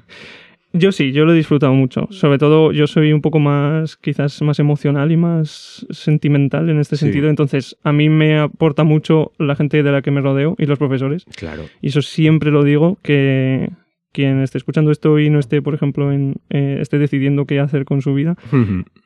Yo 0.72 0.92
sí, 0.92 1.12
yo 1.12 1.24
lo 1.24 1.32
he 1.32 1.36
disfrutado 1.36 1.74
mucho. 1.74 2.08
Sobre 2.10 2.38
todo 2.38 2.72
yo 2.72 2.86
soy 2.86 3.12
un 3.12 3.20
poco 3.20 3.38
más, 3.38 3.96
quizás 3.96 4.40
más 4.42 4.58
emocional 4.58 5.12
y 5.12 5.16
más 5.16 5.86
sentimental 5.90 6.70
en 6.70 6.80
este 6.80 6.96
sentido. 6.96 7.28
Entonces, 7.28 7.76
a 7.82 7.92
mí 7.92 8.08
me 8.08 8.38
aporta 8.38 8.84
mucho 8.84 9.32
la 9.38 9.54
gente 9.54 9.82
de 9.82 9.92
la 9.92 10.02
que 10.02 10.10
me 10.10 10.20
rodeo 10.20 10.56
y 10.58 10.66
los 10.66 10.78
profesores. 10.78 11.24
Claro. 11.36 11.64
Y 11.80 11.88
eso 11.88 12.00
siempre 12.00 12.50
lo 12.50 12.64
digo, 12.64 12.98
que 13.02 13.70
quien 14.12 14.40
esté 14.42 14.58
escuchando 14.58 14.90
esto 14.90 15.18
y 15.18 15.30
no 15.30 15.38
esté, 15.38 15.62
por 15.62 15.74
ejemplo, 15.74 16.12
en, 16.12 16.36
eh, 16.50 16.78
esté 16.80 16.98
decidiendo 16.98 17.46
qué 17.46 17.60
hacer 17.60 17.84
con 17.84 18.02
su 18.02 18.14
vida, 18.14 18.36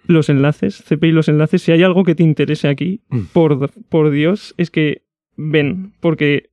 los 0.07 0.29
enlaces, 0.29 0.83
CPI 0.88 1.12
los 1.12 1.29
enlaces, 1.29 1.62
si 1.62 1.72
hay 1.72 1.83
algo 1.85 2.05
que 2.05 2.14
te 2.14 2.24
interese 2.24 2.68
aquí, 2.68 3.00
mm. 3.09 3.20
por, 3.33 3.70
por 3.88 4.11
Dios, 4.11 4.55
es 4.59 4.70
que 4.70 5.02
ven, 5.37 5.92
porque 6.00 6.50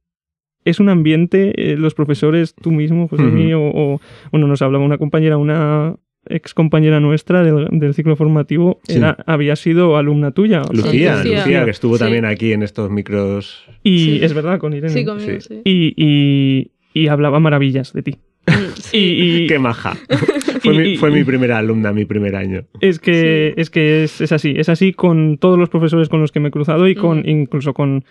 es 0.66 0.80
un 0.80 0.90
ambiente, 0.90 1.54
eh, 1.56 1.78
los 1.78 1.94
profesores, 1.94 2.56
tú 2.56 2.72
mismo, 2.72 3.08
José 3.08 3.24
mío, 3.24 3.60
o, 3.62 4.02
bueno, 4.32 4.48
nos 4.48 4.62
hablaba 4.62 4.84
una 4.84 4.98
compañera, 4.98 5.38
una 5.38 5.96
ex 6.28 6.54
compañera 6.54 7.00
nuestra 7.00 7.44
del, 7.44 7.94
ciclo 7.94 8.16
formativo, 8.16 8.80
había 9.26 9.56
sido 9.56 9.98
alumna 9.98 10.32
tuya. 10.32 10.62
Lucía, 10.72 11.24
Lucía, 11.24 11.66
que 11.66 11.72
estuvo 11.72 11.98
también 11.98 12.26
aquí 12.26 12.54
en 12.54 12.64
estos 12.64 12.90
micros. 12.90 13.66
Y 13.84 14.24
es 14.24 14.34
verdad, 14.34 14.60
con 14.60 14.74
Irene. 14.74 14.94
Sí, 14.94 15.06
conmigo, 15.06 15.40
sí. 15.40 15.62
Y, 15.66 16.72
y, 16.94 17.08
hablaba 17.08 17.40
maravillas 17.40 17.94
de 17.94 18.04
ti. 18.04 18.16
y, 18.94 19.48
Qué 19.48 19.60
maja. 19.60 19.98
fue, 20.62 21.12
mi, 21.12 21.24
primera 21.24 21.58
alumna, 21.58 21.92
mi 21.92 22.06
primer 22.06 22.36
año. 22.36 22.66
Es 22.80 23.00
que, 23.00 23.54
es, 23.58 23.70
que 23.70 24.04
es, 24.04 24.32
así, 24.32 24.54
es 24.58 24.70
así 24.70 24.94
con 24.94 25.38
todos 25.38 25.58
los 25.58 25.70
profesores 25.70 26.10
con 26.10 26.22
los 26.22 26.32
que 26.32 26.40
me 26.40 26.50
he 26.50 26.52
cruzado 26.52 26.88
y 26.88 26.96
con 26.96 27.28
incluso 27.28 27.74
con 27.74 28.06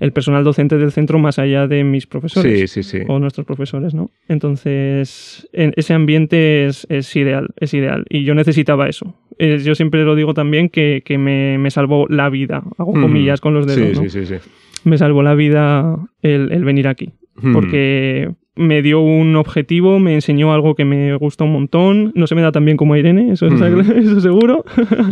el 0.00 0.12
personal 0.12 0.44
docente 0.44 0.76
del 0.76 0.92
centro 0.92 1.18
más 1.18 1.38
allá 1.38 1.66
de 1.66 1.84
mis 1.84 2.06
profesores 2.06 2.70
sí, 2.70 2.82
sí, 2.82 2.98
sí. 2.98 3.04
o 3.08 3.18
nuestros 3.18 3.46
profesores, 3.46 3.94
¿no? 3.94 4.10
Entonces, 4.28 5.48
ese 5.52 5.94
ambiente 5.94 6.66
es, 6.66 6.86
ideal, 7.16 7.48
es 7.58 7.74
ideal. 7.74 8.04
Y 8.08 8.24
yo 8.24 8.34
necesitaba 8.34 8.88
eso. 8.88 9.14
Yo 9.38 9.74
siempre 9.74 10.04
lo 10.04 10.14
digo 10.14 10.34
también 10.34 10.68
que, 10.68 11.02
me, 11.18 11.70
salvó 11.70 12.06
la 12.08 12.28
vida, 12.30 12.62
hago 12.78 12.94
mm. 12.94 13.02
comillas 13.02 13.40
con 13.40 13.54
los 13.54 13.66
dedos, 13.66 13.98
sí, 13.98 14.08
sí, 14.08 14.26
sí, 14.26 14.34
Me 14.84 14.98
salvó 14.98 15.22
la 15.22 15.34
vida 15.34 15.96
el, 16.22 16.64
venir 16.64 16.88
aquí. 16.88 17.12
Mm. 17.36 17.52
Porque 17.52 18.30
me 18.56 18.82
dio 18.82 19.00
un 19.00 19.34
objetivo, 19.36 19.98
me 19.98 20.14
enseñó 20.14 20.52
algo 20.52 20.74
que 20.74 20.84
me 20.84 21.14
gustó 21.16 21.44
un 21.44 21.52
montón. 21.52 22.12
No 22.14 22.26
se 22.26 22.34
me 22.34 22.42
da 22.42 22.52
tan 22.52 22.64
bien 22.64 22.76
como 22.76 22.94
a 22.94 22.98
Irene, 22.98 23.32
eso, 23.32 23.46
eso 23.46 24.20
seguro. 24.20 24.64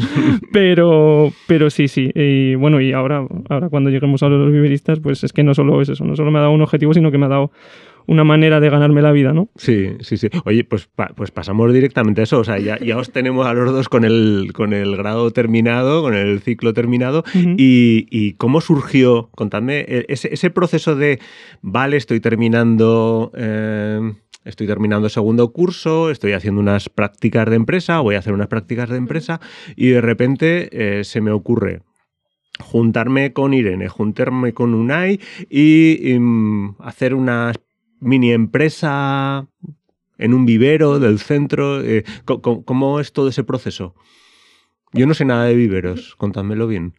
pero, 0.53 1.33
pero 1.47 1.71
sí, 1.71 1.89
sí. 1.89 2.11
Y 2.15 2.55
bueno, 2.55 2.81
y 2.81 2.93
ahora, 2.93 3.27
ahora 3.49 3.69
cuando 3.69 3.91
lleguemos 3.91 4.23
a 4.23 4.29
los 4.29 4.53
viveristas, 4.53 5.01
pues 5.01 5.25
es 5.25 5.33
que 5.33 5.43
no 5.43 5.55
solo 5.55 5.81
es 5.81 5.89
eso, 5.89 6.05
no 6.05 6.17
solo 6.17 6.31
me 6.31 6.39
ha 6.39 6.43
dado 6.43 6.53
un 6.53 6.63
objetivo, 6.63 6.95
sino 6.95 7.11
que 7.11 7.19
me 7.19 7.27
ha 7.27 7.31
dado 7.31 7.51
una 8.07 8.25
manera 8.25 8.61
de 8.61 8.71
ganarme 8.71 9.03
la 9.03 9.13
vida, 9.13 9.33
¿no? 9.33 9.49
Sí, 9.57 9.97
sí, 10.01 10.17
sí. 10.17 10.29
Oye, 10.45 10.65
pues, 10.65 10.89
pues 11.15 11.31
pasamos 11.31 11.73
directamente 11.73 12.23
a 12.23 12.25
eso. 12.25 12.39
O 12.39 12.45
sea, 12.45 12.59
ya, 12.59 12.79
ya, 12.79 12.97
os 12.97 13.13
tenemos 13.13 13.47
a 13.47 13.55
los 13.55 13.73
dos 13.73 13.89
con 13.89 14.05
el, 14.05 14.53
con 14.55 14.73
el 14.73 14.97
grado 14.97 15.31
terminado, 15.31 16.03
con 16.03 16.15
el 16.15 16.41
ciclo 16.41 16.75
terminado. 16.75 17.25
y, 17.35 18.35
cómo 18.35 18.61
surgió? 18.61 19.31
Contadme 19.35 19.81
e, 19.81 20.07
ese, 20.09 20.33
ese, 20.33 20.51
proceso 20.51 20.97
de, 20.97 21.19
vale, 21.61 21.97
estoy 21.97 22.21
terminando... 22.21 23.33
Eh, 23.35 24.13
estoy 24.45 24.67
terminando 24.67 25.09
segundo 25.09 25.53
curso, 25.53 26.11
estoy 26.11 26.33
haciendo 26.33 26.61
unas 26.61 26.89
prácticas 26.89 27.49
de 27.49 27.57
empresa, 27.57 28.01
voy 28.01 28.17
a 28.17 28.19
hacer 28.19 28.33
unas 28.33 28.49
prácticas 28.49 28.89
de 28.89 28.97
empresa 28.97 29.41
y 29.77 29.91
de 29.91 30.01
repente 30.01 30.69
eh, 30.73 31.05
se 31.05 31.21
me 31.21 31.31
ocurre 31.31 31.83
juntarme 32.61 33.33
con 33.33 33.55
Irene, 33.55 33.89
juntarme 33.89 34.53
con 34.53 34.75
Unai 34.75 35.21
y, 35.51 36.17
mm, 36.19 36.77
hacer 36.81 37.15
unas 37.15 37.59
mini 38.03 38.33
empresa 38.33 39.47
en 40.19 40.35
un 40.35 40.45
vivero 40.45 40.99
del 40.99 41.19
centro? 41.19 41.83
Eh, 41.83 42.05
¿cómo, 42.25 43.01
es 43.01 43.13
todo 43.13 43.29
ese 43.29 43.45
proceso? 43.45 43.95
Yo 44.93 45.07
no 45.07 45.15
sé 45.15 45.25
nada 45.25 45.45
de 45.45 45.55
viveros, 45.55 46.15
contádmelo 46.17 46.67
bien. 46.67 46.95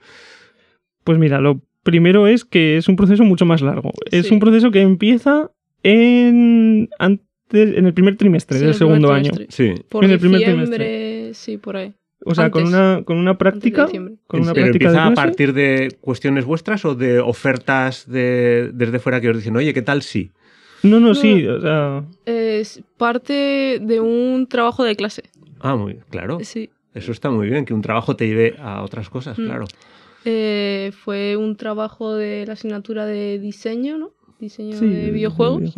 Pues 1.04 1.20
mira, 1.20 1.40
lo 1.40 1.62
primero 1.84 2.28
es 2.28 2.44
que 2.46 2.78
es 2.78 2.88
un 2.88 2.96
proceso 2.96 3.24
mucho 3.24 3.46
más 3.46 3.62
largo. 3.62 3.92
Es 4.10 4.32
un 4.32 4.40
proceso 4.40 4.72
que 4.72 4.82
empieza 4.82 5.52
en, 5.84 6.90
antes, 6.98 7.78
en 7.78 7.86
el 7.86 7.94
primer 7.94 8.18
trimestre 8.18 8.60
del 8.60 8.74
segundo 8.74 9.12
año. 9.12 9.32
Sí. 9.50 9.76
Por 9.90 10.06
en 10.06 10.12
el 10.12 10.20
primer 10.20 10.44
trimestre. 10.44 11.34
Sí, 11.34 11.58
por 11.58 11.78
ahí. 11.78 11.94
O 12.26 12.36
sea, 12.36 12.50
con 12.50 12.66
una, 12.66 13.04
con 13.04 13.18
una 13.18 13.38
práctica. 13.38 13.88
Con 14.28 14.42
una 14.42 14.54
¿Pero 14.54 14.68
empieza 14.68 15.06
a 15.06 15.14
partir 15.14 15.54
de 15.54 15.96
cuestiones 16.00 16.46
vuestras 16.46 16.86
o 16.86 16.96
de 16.96 17.20
ofertas 17.20 18.10
de, 18.10 18.72
desde 18.74 19.00
fuera 19.00 19.20
que 19.20 19.30
os 19.30 19.38
dicen, 19.38 19.56
oye, 19.56 19.74
¿qué 19.74 19.82
tal 19.82 20.02
si? 20.02 20.32
No, 20.84 21.00
no, 21.00 21.16
sí, 21.16 21.48
o 21.48 21.62
sea... 21.62 22.06
Es 22.26 22.84
parte 22.98 23.80
de 23.82 24.00
un 24.00 24.48
trabajo 24.48 24.84
de 24.84 24.96
clase. 24.96 25.24
Ah, 25.60 25.76
muy 25.76 25.96
claro. 26.10 26.40
Sí. 26.44 26.70
Eso 26.94 27.12
está 27.12 27.32
muy 27.32 27.50
bien, 27.50 27.66
que 27.66 27.74
un 27.74 27.82
trabajo 27.82 28.16
te 28.16 28.28
lleve 28.28 28.56
a 28.60 28.84
otras 28.84 29.10
cosas, 29.10 29.40
mm. 29.40 29.46
claro. 29.46 29.66
Eh, 30.26 30.92
fue 30.94 31.38
un 31.38 31.56
trabajo 31.56 32.16
de 32.16 32.46
la 32.46 32.54
asignatura 32.54 33.06
de 33.06 33.40
diseño, 33.40 33.98
¿no? 33.98 34.12
Diseño 34.40 34.80
de 34.80 35.12
videojuegos. 35.12 35.74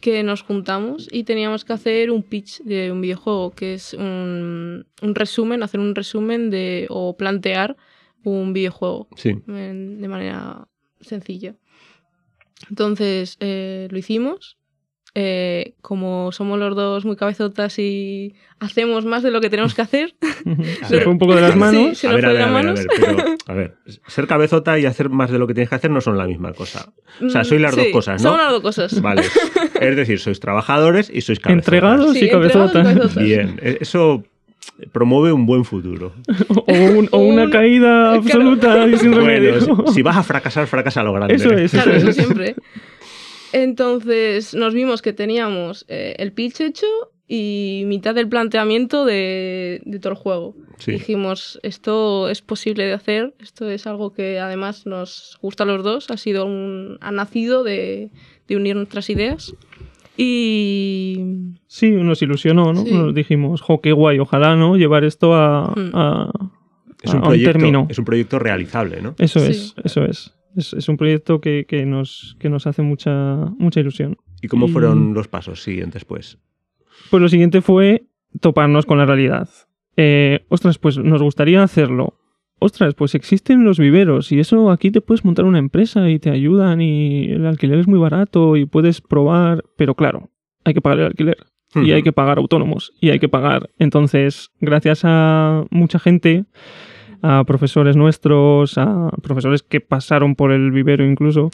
Que 0.00 0.22
nos 0.22 0.42
juntamos 0.42 1.08
y 1.12 1.24
teníamos 1.24 1.64
que 1.64 1.74
hacer 1.74 2.10
un 2.10 2.22
pitch 2.22 2.62
de 2.62 2.90
un 2.90 3.02
videojuego, 3.02 3.50
que 3.50 3.74
es 3.74 3.92
un, 3.92 4.86
un 5.02 5.14
resumen, 5.14 5.62
hacer 5.62 5.78
un 5.78 5.94
resumen 5.94 6.48
de 6.48 6.86
o 6.88 7.16
plantear 7.16 7.76
un 8.24 8.54
videojuego 8.54 9.08
sí. 9.16 9.36
de 9.46 10.08
manera 10.08 10.68
sencilla. 11.00 11.54
Entonces 12.68 13.36
eh, 13.40 13.88
lo 13.90 13.98
hicimos. 13.98 14.56
Eh, 15.16 15.74
como 15.82 16.30
somos 16.30 16.56
los 16.60 16.76
dos 16.76 17.04
muy 17.04 17.16
cabezotas 17.16 17.80
y 17.80 18.36
hacemos 18.60 19.04
más 19.04 19.24
de 19.24 19.32
lo 19.32 19.40
que 19.40 19.50
tenemos 19.50 19.74
que 19.74 19.82
hacer. 19.82 20.14
se 20.86 21.00
fue 21.02 21.12
un 21.12 21.18
poco 21.18 21.34
de 21.34 21.40
las 21.40 21.56
manos. 21.56 22.04
a, 22.04 22.12
ver, 22.12 22.26
a, 22.26 22.32
ver, 22.32 22.42
a, 22.42 22.72
ver, 22.72 22.86
pero, 22.96 23.16
a 23.46 23.52
ver, 23.52 23.76
ser 24.06 24.28
cabezota 24.28 24.78
y 24.78 24.86
hacer 24.86 25.08
más 25.08 25.32
de 25.32 25.40
lo 25.40 25.48
que 25.48 25.54
tienes 25.54 25.68
que 25.68 25.74
hacer 25.74 25.90
no 25.90 26.00
son 26.00 26.16
la 26.16 26.26
misma 26.26 26.52
cosa. 26.52 26.92
O 27.20 27.28
sea, 27.28 27.42
sois 27.42 27.60
las 27.60 27.74
dos 27.74 27.88
cosas, 27.88 28.22
¿no? 28.22 28.30
Son 28.30 28.38
las 28.38 28.52
dos 28.52 28.62
cosas. 28.62 29.00
Vale. 29.00 29.22
Es 29.80 29.96
decir, 29.96 30.20
sois 30.20 30.38
trabajadores 30.38 31.10
y 31.12 31.22
sois 31.22 31.40
cabezotas. 31.40 31.66
Entregados 31.66 32.16
y 32.16 32.28
cabezotas. 32.28 33.14
Bien, 33.16 33.58
e-, 33.62 33.78
eso 33.80 34.22
promueve 34.92 35.32
un 35.32 35.46
buen 35.46 35.64
futuro. 35.64 36.12
o, 37.10 37.18
una 37.18 37.50
caída 37.50 38.14
absoluta 38.14 38.86
y 38.86 38.96
sin 38.96 39.12
remedio. 39.12 39.86
si, 39.92 40.02
vas 40.02 40.16
a 40.16 40.22
fracasar, 40.22 40.66
fracasa 40.66 41.02
lo 41.02 41.12
grande. 41.12 41.34
Eso 41.34 41.50
es. 41.50 41.70
Claro, 41.70 41.92
eso 41.92 42.12
siempre. 42.12 42.54
Entonces 43.52 44.54
nos 44.54 44.74
vimos 44.74 45.02
que 45.02 45.12
teníamos 45.12 45.84
eh, 45.88 46.14
el 46.18 46.32
pitch 46.32 46.60
hecho 46.60 46.86
y 47.26 47.84
mitad 47.86 48.14
del 48.14 48.28
planteamiento 48.28 49.04
de, 49.04 49.82
todo 50.00 50.12
el 50.12 50.18
juego. 50.18 50.56
Dijimos, 50.86 51.60
esto 51.62 52.28
es 52.28 52.42
posible 52.42 52.84
de 52.86 52.92
hacer, 52.92 53.34
esto 53.38 53.68
es 53.70 53.86
algo 53.86 54.12
que 54.12 54.40
además 54.40 54.86
nos 54.86 55.38
gusta 55.42 55.64
a 55.64 55.66
los 55.66 55.84
dos, 55.84 56.10
ha, 56.10 56.16
sido 56.16 56.46
un, 56.46 56.96
ha 57.00 57.12
nacido 57.12 57.62
de, 57.62 58.10
de 58.48 58.56
unir 58.56 58.76
nuestras 58.76 59.10
ideas. 59.10 59.54
Y. 60.22 61.54
Sí, 61.66 61.90
nos 61.90 62.20
ilusionó, 62.20 62.74
¿no? 62.74 62.84
Nos 62.84 63.14
dijimos, 63.14 63.62
jo, 63.62 63.80
qué 63.80 63.92
guay, 63.92 64.18
ojalá, 64.18 64.54
¿no? 64.54 64.76
Llevar 64.76 65.04
esto 65.04 65.34
a, 65.34 65.72
mm. 65.74 66.30
es 67.02 67.14
un, 67.14 67.22
proyecto, 67.22 67.52
término. 67.52 67.86
Es 67.88 67.98
un 67.98 68.04
proyecto 68.04 68.38
realizable, 68.38 69.00
¿no? 69.00 69.14
Eso 69.18 69.38
es, 69.38 69.74
eso 69.82 70.04
es. 70.04 70.34
Es, 70.56 70.88
un 70.90 70.98
proyecto 70.98 71.40
que, 71.40 71.64
nos, 71.86 72.36
que 72.38 72.50
nos 72.50 72.66
hace 72.66 72.82
mucha, 72.82 73.36
mucha 73.58 73.80
ilusión. 73.80 74.18
¿Y 74.42 74.48
cómo 74.48 74.68
fueron 74.68 75.14
los 75.14 75.28
pasos 75.28 75.62
siguientes, 75.62 76.04
pues? 76.04 76.38
Pues 77.08 77.22
lo 77.22 77.28
siguiente 77.30 77.62
fue 77.62 78.04
toparnos 78.40 78.84
con 78.84 78.98
la 78.98 79.06
realidad. 79.06 79.48
Eh, 79.96 80.44
ostras, 80.48 80.76
pues 80.76 80.98
nos 80.98 81.22
gustaría 81.22 81.62
hacerlo 81.62 82.19
ostras, 82.60 82.94
pues 82.94 83.14
existen 83.14 83.64
los 83.64 83.78
viveros 83.78 84.30
y 84.30 84.38
eso 84.38 84.70
aquí 84.70 84.90
te 84.90 85.00
puedes 85.00 85.24
montar 85.24 85.44
una 85.46 85.58
empresa 85.58 86.08
y 86.08 86.18
te 86.18 86.30
ayudan 86.30 86.80
y 86.80 87.24
el 87.24 87.46
alquiler 87.46 87.78
es 87.78 87.88
muy 87.88 87.98
barato 87.98 88.56
y 88.56 88.66
puedes 88.66 89.00
probar, 89.00 89.64
pero 89.76 89.94
claro, 89.94 90.30
hay 90.64 90.74
que 90.74 90.80
pagar 90.80 91.00
el 91.00 91.06
alquiler. 91.06 91.38
y 91.74 91.92
hay 91.92 92.02
que 92.02 92.12
pagar 92.12 92.38
autónomos 92.38 92.92
y 93.00 93.10
hay 93.10 93.18
que 93.18 93.28
pagar. 93.28 93.70
Entonces, 93.78 94.50
gracias 94.60 95.02
a 95.04 95.64
mucha 95.70 95.98
gente, 95.98 96.44
a 97.22 97.44
profesores 97.44 97.96
nuestros, 97.96 98.76
a 98.76 99.10
profesores 99.22 99.62
que 99.62 99.80
pasaron 99.80 100.36
por 100.36 100.52
el 100.52 100.70
vivero 100.70 101.04
incluso, 101.04 101.50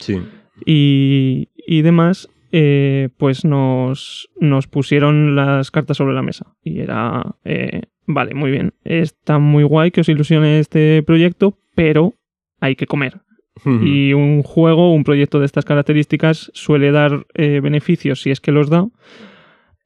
y, 0.65 1.49
y, 1.55 1.81
demás, 1.83 2.29
eh, 2.51 3.09
pues 3.17 3.45
nos, 3.45 4.29
nos, 4.39 4.67
pusieron 4.67 5.35
las 5.35 5.69
cartas 5.69 5.97
sobre 5.97 6.15
la 6.15 6.23
mesa. 6.23 6.55
Y 6.63 6.79
era, 6.79 7.35
eh, 7.45 7.83
vale, 8.07 8.33
muy 8.33 8.49
bien, 8.49 8.73
está 8.83 9.37
muy 9.37 9.63
guay 9.63 9.91
que 9.91 10.01
os 10.01 10.09
ilusione 10.09 10.59
este 10.59 11.03
proyecto, 11.03 11.57
pero 11.75 12.15
hay 12.59 12.75
que 12.75 12.87
comer. 12.87 13.21
Y 13.65 14.13
un 14.13 14.43
juego, 14.43 14.93
un 14.93 15.03
proyecto 15.03 15.39
de 15.39 15.45
estas 15.45 15.65
características 15.65 16.51
suele 16.53 16.91
dar 16.91 17.25
eh, 17.33 17.59
beneficios, 17.59 18.21
si 18.21 18.29
es 18.29 18.39
que 18.39 18.51
los 18.51 18.69
da, 18.69 18.87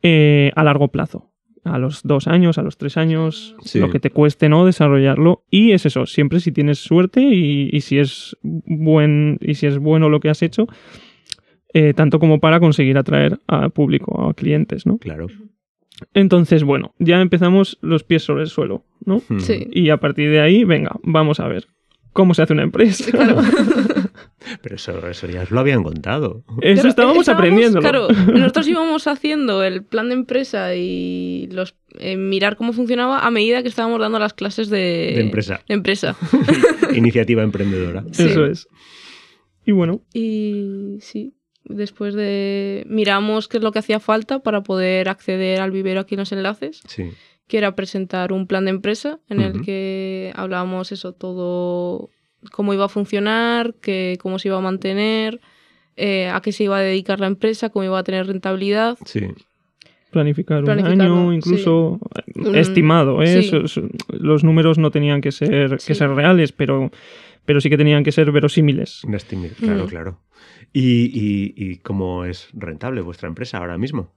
eh, 0.02 0.52
a 0.56 0.64
largo 0.64 0.90
plazo. 0.90 1.32
A 1.64 1.78
los 1.78 2.02
dos 2.04 2.28
años, 2.28 2.58
a 2.58 2.64
los 2.64 2.78
tres 2.78 2.98
años, 2.98 3.56
lo 3.76 3.92
que 3.92 4.00
te 4.00 4.10
cueste 4.10 4.50
no 4.50 4.66
desarrollarlo. 4.66 5.44
Y 5.50 5.74
es 5.74 5.86
eso, 5.86 6.08
siempre 6.08 6.40
si 6.40 6.52
tienes 6.52 6.80
suerte 6.80 7.22
y, 7.22 7.80
si 7.82 8.00
es 8.00 8.36
buen 8.42 9.38
y 9.42 9.54
si 9.54 9.68
es 9.68 9.78
bueno 9.78 10.10
lo 10.10 10.20
que 10.20 10.30
has 10.30 10.42
hecho, 10.42 10.68
eh, 11.74 11.94
tanto 11.94 12.20
como 12.20 12.40
para 12.40 12.60
conseguir 12.60 12.98
atraer 12.98 13.40
a 13.48 13.70
público, 13.70 14.28
a 14.28 14.34
clientes, 14.34 14.88
¿no? 14.88 14.98
Claro. 14.98 15.28
Entonces, 16.14 16.64
bueno, 16.64 16.94
ya 17.00 17.22
empezamos 17.22 17.78
los 17.82 18.04
pies 18.04 18.24
sobre 18.24 18.44
el 18.44 18.50
suelo, 18.50 18.86
¿no? 19.06 19.22
Sí. 19.40 19.68
Y 19.72 19.90
a 19.90 19.98
partir 19.98 20.30
de 20.30 20.42
ahí, 20.42 20.64
venga, 20.64 20.96
vamos 21.04 21.40
a 21.40 21.48
ver 21.48 21.68
cómo 22.14 22.34
se 22.34 22.42
hace 22.42 22.54
una 22.54 22.64
empresa. 22.64 23.06
Pero 24.62 24.76
eso, 24.76 25.08
eso 25.08 25.28
ya 25.28 25.44
os 25.44 25.52
lo 25.52 25.60
habían 25.60 25.84
contado. 25.84 26.44
Eso 26.62 26.88
estábamos, 26.88 27.30
aprendiendo. 27.30 27.80
Claro, 27.80 28.08
nosotros 28.34 28.68
íbamos 28.68 29.08
haciendo 29.08 29.64
el 29.64 29.84
plan 29.84 30.10
de 30.10 30.16
empresa 30.16 30.76
y 30.76 31.48
los 31.52 31.76
eh, 32.00 32.18
mirar 32.18 32.58
cómo 32.58 32.74
funcionaba 32.74 33.20
a 33.20 33.32
medida 33.32 33.62
que 33.62 33.70
estábamos 33.70 34.00
dando 34.00 34.20
las 34.20 34.34
clases 34.34 34.70
de, 34.70 35.20
empresa. 35.20 35.62
empresa. 35.68 36.16
Iniciativa 36.94 37.44
emprendedora. 37.44 38.04
Eso 38.12 38.46
es. 38.46 38.68
Y 39.66 39.72
bueno. 39.72 40.02
Y 40.14 40.98
sí, 41.02 41.34
después 41.64 42.14
de 42.14 42.86
miramos 42.88 43.48
qué 43.48 43.58
es 43.58 43.64
lo 43.64 43.72
que 43.72 43.80
hacía 43.80 44.00
falta 44.00 44.40
para 44.40 44.62
poder 44.62 45.10
acceder 45.10 45.62
al 45.62 45.72
vivero 45.72 46.02
aquí 46.02 46.16
en 46.16 46.20
los 46.20 46.32
enlaces. 46.32 46.82
Sí 46.88 47.12
que 47.52 47.58
era 47.58 47.76
presentar 47.76 48.32
un 48.32 48.48
plan 48.48 48.64
de 48.64 48.72
empresa 48.72 49.20
en 49.28 49.42
el 49.42 49.62
que 49.62 50.32
hablábamos 50.38 50.94
eso, 50.94 51.12
todo, 51.12 52.10
cómo 52.50 52.74
iba 52.74 52.86
a 52.86 52.88
funcionar, 52.88 53.74
que, 53.82 54.18
cómo 54.22 54.40
se 54.40 54.48
iba 54.48 54.58
a 54.58 54.62
mantener, 54.62 55.42
eh, 55.98 56.30
a 56.30 56.40
qué 56.40 56.54
se 56.54 56.64
iba 56.64 56.78
a 56.78 56.80
dedicar 56.80 57.20
la 57.20 57.28
empresa, 57.28 57.70
cómo 57.70 57.84
iba 57.84 58.00
a 58.00 58.06
tener 58.06 58.26
rentabilidad. 58.28 58.98
Sí. 59.04 59.28
Planificar 60.12 60.64
un 60.64 60.70
año, 60.70 61.34
incluso 61.34 62.00
estimado. 62.54 63.22
¿eh? 63.22 63.44
los 64.08 64.46
números 64.46 64.78
no 64.78 64.90
tenían 64.90 65.20
que 65.20 65.34
ser, 65.34 65.78
que 65.86 65.94
ser 65.94 66.10
reales, 66.12 66.54
pero, 66.54 66.90
pero 67.46 67.62
sí 67.62 67.70
que 67.70 67.78
tenían 67.78 68.04
que 68.04 68.12
ser 68.12 68.32
verosímiles. 68.32 69.02
claro, 69.60 69.88
claro. 69.88 70.20
¿Y, 70.74 71.54
y 71.56 71.78
cómo 71.78 72.26
es 72.26 72.50
rentable 72.54 73.02
vuestra 73.02 73.28
empresa 73.28 73.58
ahora 73.58 73.78
mismo? 73.78 74.14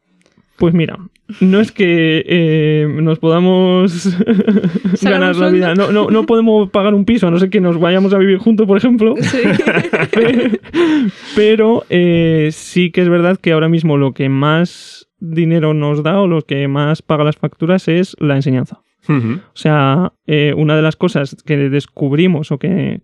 Pues 0.56 0.72
mira, 0.72 0.98
no 1.40 1.60
es 1.60 1.72
que 1.72 2.24
eh, 2.26 2.86
nos 2.88 3.18
podamos 3.18 4.16
ganar 5.02 5.34
la 5.34 5.48
vida, 5.48 5.74
no, 5.74 5.90
no, 5.90 6.10
no, 6.10 6.26
podemos 6.26 6.70
pagar 6.70 6.94
un 6.94 7.04
piso, 7.04 7.26
a 7.26 7.30
no 7.32 7.40
ser 7.40 7.50
que 7.50 7.60
nos 7.60 7.80
vayamos 7.80 8.14
a 8.14 8.18
vivir 8.18 8.38
juntos, 8.38 8.66
por 8.66 8.78
ejemplo. 8.78 9.14
Sí. 9.24 9.38
Pero 11.34 11.84
eh, 11.88 12.50
sí 12.52 12.92
que 12.92 13.00
es 13.00 13.08
verdad 13.08 13.38
que 13.40 13.52
ahora 13.52 13.68
mismo 13.68 13.96
lo 13.96 14.12
que 14.12 14.28
más 14.28 15.08
dinero 15.18 15.74
nos 15.74 16.02
da 16.04 16.20
o 16.20 16.28
lo 16.28 16.42
que 16.42 16.68
más 16.68 17.02
paga 17.02 17.24
las 17.24 17.36
facturas 17.36 17.88
es 17.88 18.14
la 18.20 18.36
enseñanza. 18.36 18.83
O 19.08 19.56
sea, 19.56 20.12
eh, 20.26 20.54
una 20.56 20.76
de 20.76 20.82
las 20.82 20.96
cosas 20.96 21.36
que 21.44 21.56
descubrimos 21.68 22.52
o 22.52 22.58
que, 22.58 23.02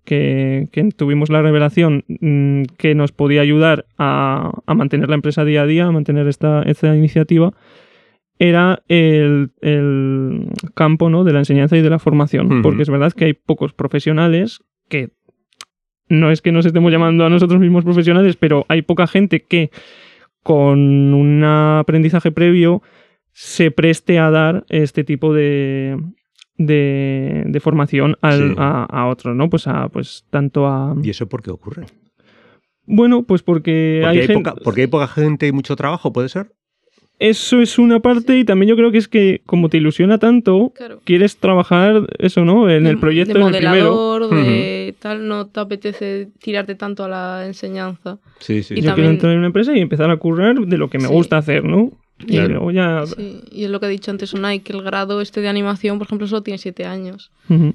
tuvimos 0.97 1.31
la 1.31 1.43
revelación 1.43 2.05
mm, 2.09 2.63
que 2.79 2.95
nos 2.95 3.13
podía 3.13 3.43
ayudar 3.43 3.87
a, 3.99 4.53
mantener 4.67 5.09
la 5.09 5.17
empresa 5.17 5.45
día 5.45 5.63
a 5.63 5.67
día, 5.67 5.87
a 5.87 5.93
mantener 5.93 6.27
esta, 6.29 6.63
esta 6.63 6.95
iniciativa, 6.97 7.53
era 8.39 8.83
el, 8.89 9.51
campo 10.75 11.11
¿no? 11.11 11.25
de 11.25 11.33
la 11.33 11.41
enseñanza 11.41 11.77
y 11.77 11.83
de 11.83 11.91
la 11.91 11.99
formación. 11.99 12.63
Porque 12.63 12.83
es 12.83 12.91
verdad 12.91 13.13
que 13.13 13.27
hay 13.27 13.35
pocos 13.35 13.75
profesionales 13.75 14.61
que 14.89 15.11
no 16.09 16.31
es 16.31 16.43
que 16.43 16.51
nos 16.51 16.67
estemos 16.67 16.91
llamando 16.91 17.25
a 17.25 17.31
nosotros 17.31 17.61
mismos 17.61 17.85
profesionales, 17.85 18.37
pero 18.37 18.65
hay 18.69 18.83
poca 18.83 19.07
gente 19.07 19.43
que 19.43 19.71
con 20.43 21.15
un 21.15 21.45
aprendizaje 21.45 22.33
previo 22.33 22.83
se 23.33 23.71
preste 23.71 24.19
a 24.19 24.31
dar 24.31 24.65
este 24.69 25.05
tipo 25.05 25.33
de, 25.33 25.97
de, 26.57 27.61
formación 27.61 28.17
a, 28.23 28.85
a, 28.85 29.07
otros, 29.09 29.35
¿no? 29.35 29.49
Pues 29.49 29.67
a, 29.67 29.89
pues 29.89 30.27
tanto 30.31 30.67
a... 30.67 30.95
¿Y 31.03 31.11
eso 31.11 31.29
por 31.29 31.43
qué 31.43 31.51
ocurre? 31.51 31.87
Bueno, 32.87 33.23
pues 33.23 33.43
porque, 33.43 34.03
hay, 34.05 34.27
poca, 34.29 34.55
porque 34.57 34.83
hay 34.83 34.87
poca 34.87 35.07
gente 35.07 35.47
y 35.47 35.53
mucho 35.53 35.77
trabajo, 35.77 36.13
¿puede 36.13 36.29
ser? 36.29 36.53
Eso 37.21 37.61
es 37.61 37.79
una 37.79 38.01
parte 38.01 38.39
y 38.39 38.45
también 38.45 38.71
yo 38.71 38.77
creo 38.77 38.91
que 38.91 38.97
es 38.97 39.07
que 39.07 39.43
como 39.45 39.69
te 39.69 39.77
ilusiona 39.77 40.17
tanto, 40.17 40.73
quieres 41.05 41.37
trabajar 41.37 42.07
eso, 42.19 42.47
¿no? 42.47 42.71
En 42.71 42.87
el 42.87 42.99
proyecto, 42.99 43.35
de 43.35 43.41
modelador, 43.41 44.31
de 44.31 44.95
tal, 44.99 45.29
no 45.29 45.47
te 45.47 45.61
apetece 45.61 46.31
tirarte 46.41 46.77
tanto 46.77 47.05
a 47.05 47.09
la 47.09 47.47
enseñanza. 47.47 48.19
Sí, 48.39 48.63
sí. 48.63 48.75
Y 48.75 48.81
yo 48.81 48.95
quiero 48.95 49.11
entrar 49.11 49.33
en 49.33 49.39
una 49.39 49.49
empresa 49.49 49.77
y 49.77 49.81
empezar 49.81 50.11
a 50.11 50.17
currar 50.17 50.59
de 50.61 50.79
lo 50.79 50.89
que 50.89 50.99
me 50.99 51.09
gusta 51.09 51.37
hacer, 51.37 51.63
¿no? 51.63 51.93
Y 52.27 52.37
ya... 52.75 53.05
y 53.51 53.65
es 53.65 53.71
lo 53.71 53.81
que 53.81 53.87
ha 53.87 53.89
dicho 53.89 54.11
antes 54.11 54.33
Unai, 54.33 54.61
que 54.61 54.73
el 54.73 54.83
grado 54.83 55.21
este 55.21 55.41
de 55.41 55.49
animación, 55.49 55.99
por 55.99 56.07
ejemplo, 56.07 56.27
solo 56.27 56.43
tiene 56.43 56.59
siete 56.59 56.85
años. 56.85 57.31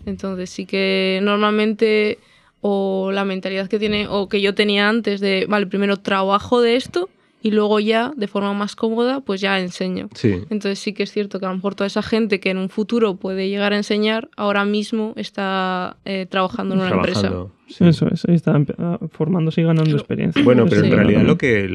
Entonces 0.06 0.50
sí 0.50 0.66
que 0.66 1.20
normalmente 1.22 2.20
o 2.62 3.12
la 3.12 3.26
mentalidad 3.26 3.68
que 3.68 3.78
tiene 3.78 4.08
o 4.10 4.30
que 4.30 4.42
yo 4.42 4.56
tenía 4.56 4.90
antes 4.90 5.20
de, 5.20 5.46
vale, 5.48 5.68
primero 5.68 5.98
trabajo 5.98 6.62
de 6.62 6.76
esto 6.78 7.10
y 7.46 7.52
luego 7.52 7.80
ya, 7.80 8.12
de 8.18 8.28
forma 8.28 8.56
más 8.56 8.76
cómoda, 8.76 9.22
pues 9.22 9.40
ya 9.40 9.60
enseño. 9.60 10.10
Entonces 10.24 10.80
sí 10.80 10.94
que 10.94 11.04
es 11.04 11.12
cierto 11.12 11.40
que 11.40 11.46
a 11.46 11.50
lo 11.50 11.56
mejor 11.56 11.76
toda 11.76 11.86
esa 11.86 12.02
gente 12.02 12.40
que 12.40 12.50
en 12.50 12.58
un 12.58 12.70
futuro 12.70 13.18
puede 13.18 13.50
llegar 13.50 13.72
a 13.72 13.78
enseñar, 13.78 14.32
ahora 14.36 14.66
mismo 14.66 15.14
está 15.16 15.98
eh, 16.06 16.26
trabajando 16.28 16.74
en 16.74 16.82
una 16.82 16.90
empresa. 16.90 17.46
Eso 17.80 18.08
es, 18.12 18.26
ahí 18.26 18.34
está 18.34 18.60
ah, 18.80 18.98
formándose 19.12 19.62
y 19.62 19.64
ganando 19.64 19.96
experiencia. 19.96 20.44
Bueno, 20.44 20.66
pero 20.68 20.86
en 20.86 20.92
realidad 20.92 21.22
lo 21.22 21.38
que... 21.38 21.70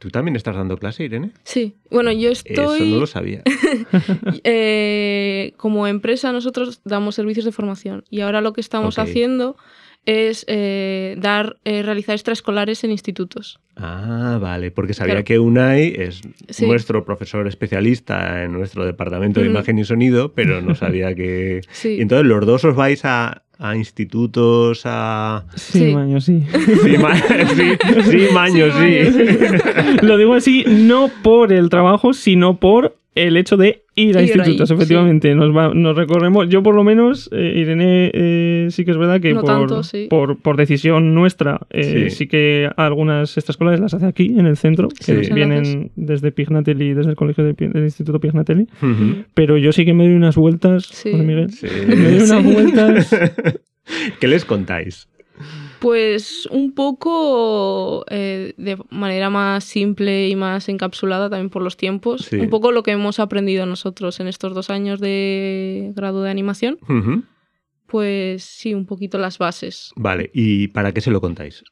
¿Tú 0.00 0.10
también 0.10 0.34
estás 0.34 0.56
dando 0.56 0.76
clase, 0.76 1.04
Irene? 1.04 1.30
Sí, 1.44 1.76
bueno, 1.88 2.10
yo 2.10 2.32
estoy... 2.32 2.78
Eso 2.78 2.84
no 2.86 2.98
lo 2.98 3.06
sabía. 3.06 3.44
Eh, 4.42 5.52
como 5.56 5.86
empresa 5.86 6.32
nosotros 6.32 6.80
damos 6.84 7.14
servicios 7.14 7.44
de 7.44 7.52
formación 7.52 8.02
y 8.10 8.22
ahora 8.22 8.40
lo 8.40 8.52
que 8.52 8.60
estamos 8.60 8.98
haciendo 8.98 9.56
es 10.06 10.44
eh, 10.48 11.16
dar, 11.18 11.56
eh, 11.64 11.82
realizar 11.82 12.14
extraescolares 12.14 12.84
en 12.84 12.92
institutos. 12.92 13.58
Ah, 13.76 14.38
vale, 14.40 14.70
porque 14.70 14.94
sabía 14.94 15.22
que 15.22 15.38
UNAI 15.38 15.94
es 15.98 16.22
nuestro 16.62 17.04
profesor 17.04 17.46
especialista 17.46 18.44
en 18.44 18.52
nuestro 18.52 18.86
departamento 18.86 19.40
de 19.40 19.46
imagen 19.46 19.78
y 19.78 19.84
sonido, 19.84 20.32
pero 20.32 20.62
no 20.62 20.74
sabía 20.76 21.14
que... 21.14 21.60
Y 21.84 22.00
entonces 22.00 22.26
los 22.26 22.46
dos 22.46 22.64
os 22.64 22.74
vais 22.74 23.04
a, 23.04 23.42
institutos, 23.74 24.82
a... 24.84 25.44
Sí, 25.56 25.92
maños, 25.92 26.24
sí. 26.24 26.42
Sí, 26.84 26.96
sí, 28.10 28.26
maños, 28.32 28.74
sí. 28.78 30.02
Lo 30.06 30.16
digo 30.16 30.34
así 30.34 30.64
no 30.66 31.10
por 31.22 31.52
el 31.52 31.68
trabajo, 31.68 32.12
sino 32.12 32.58
por 32.60 32.96
el 33.16 33.36
hecho 33.36 33.56
de 33.56 33.82
ir 33.94 34.16
a 34.16 34.22
institutos, 34.22 34.70
efectivamente. 34.70 35.34
Nos, 35.34 35.74
nos 35.74 35.96
recorremos, 35.96 36.48
yo 36.48 36.62
por 36.62 36.74
lo 36.74 36.84
menos, 36.84 37.30
eh, 37.32 37.54
Irene, 37.56 38.10
eh, 38.12 38.68
sí 38.70 38.84
que 38.84 38.90
es 38.90 38.98
verdad 38.98 39.20
que 39.20 39.34
por, 40.08 40.38
por, 40.38 40.56
decisión 40.56 41.14
nuestra, 41.14 41.60
eh, 41.70 42.10
sí. 42.10 42.28
que 42.28 42.70
algunas 42.76 43.38
estas 43.38 43.54
escuelas 43.54 43.80
las 43.80 43.94
hace 43.94 44.06
aquí, 44.06 44.26
en 44.38 44.46
el 44.46 44.58
centro, 44.58 44.88
que 44.88 45.14
vienen 45.32 45.90
desde 45.96 46.30
Pignatelli, 46.30 46.92
desde 46.92 47.10
el 47.10 47.16
colegio 47.16 47.42
del 47.42 47.84
Instituto 47.84 48.20
Pignatelli. 48.20 48.68
Pero 49.34 49.56
yo 49.56 49.72
sí 49.72 49.84
que 49.84 49.94
me 49.94 50.04
doy 50.04 50.14
unas 50.14 50.36
vueltas, 50.36 51.04
Miguel. 51.06 51.50
Me 51.88 52.10
doy 52.10 52.22
unas 52.22 52.44
vueltas. 52.44 53.16
¿Qué 54.20 54.28
les 54.28 54.44
contáis? 54.44 55.08
Pues 55.80 56.46
un 56.50 56.72
poco 56.72 58.04
eh, 58.10 58.54
de 58.56 58.78
manera 58.90 59.30
más 59.30 59.64
simple 59.64 60.28
y 60.28 60.36
más 60.36 60.68
encapsulada 60.68 61.28
también 61.30 61.50
por 61.50 61.62
los 61.62 61.76
tiempos. 61.76 62.32
Un 62.32 62.50
poco 62.50 62.72
lo 62.72 62.82
que 62.82 62.92
hemos 62.92 63.20
aprendido 63.20 63.66
nosotros 63.66 64.20
en 64.20 64.28
estos 64.28 64.54
dos 64.54 64.70
años 64.70 65.00
de 65.00 65.92
grado 65.94 66.22
de 66.22 66.30
animación. 66.30 66.78
Pues 67.86 68.42
sí, 68.42 68.74
un 68.74 68.86
poquito 68.86 69.18
las 69.18 69.38
bases. 69.38 69.92
Vale, 69.96 70.30
¿y 70.34 70.68
para 70.68 70.92
qué 70.92 71.00
se 71.00 71.10
lo 71.10 71.20
contáis? 71.20 71.62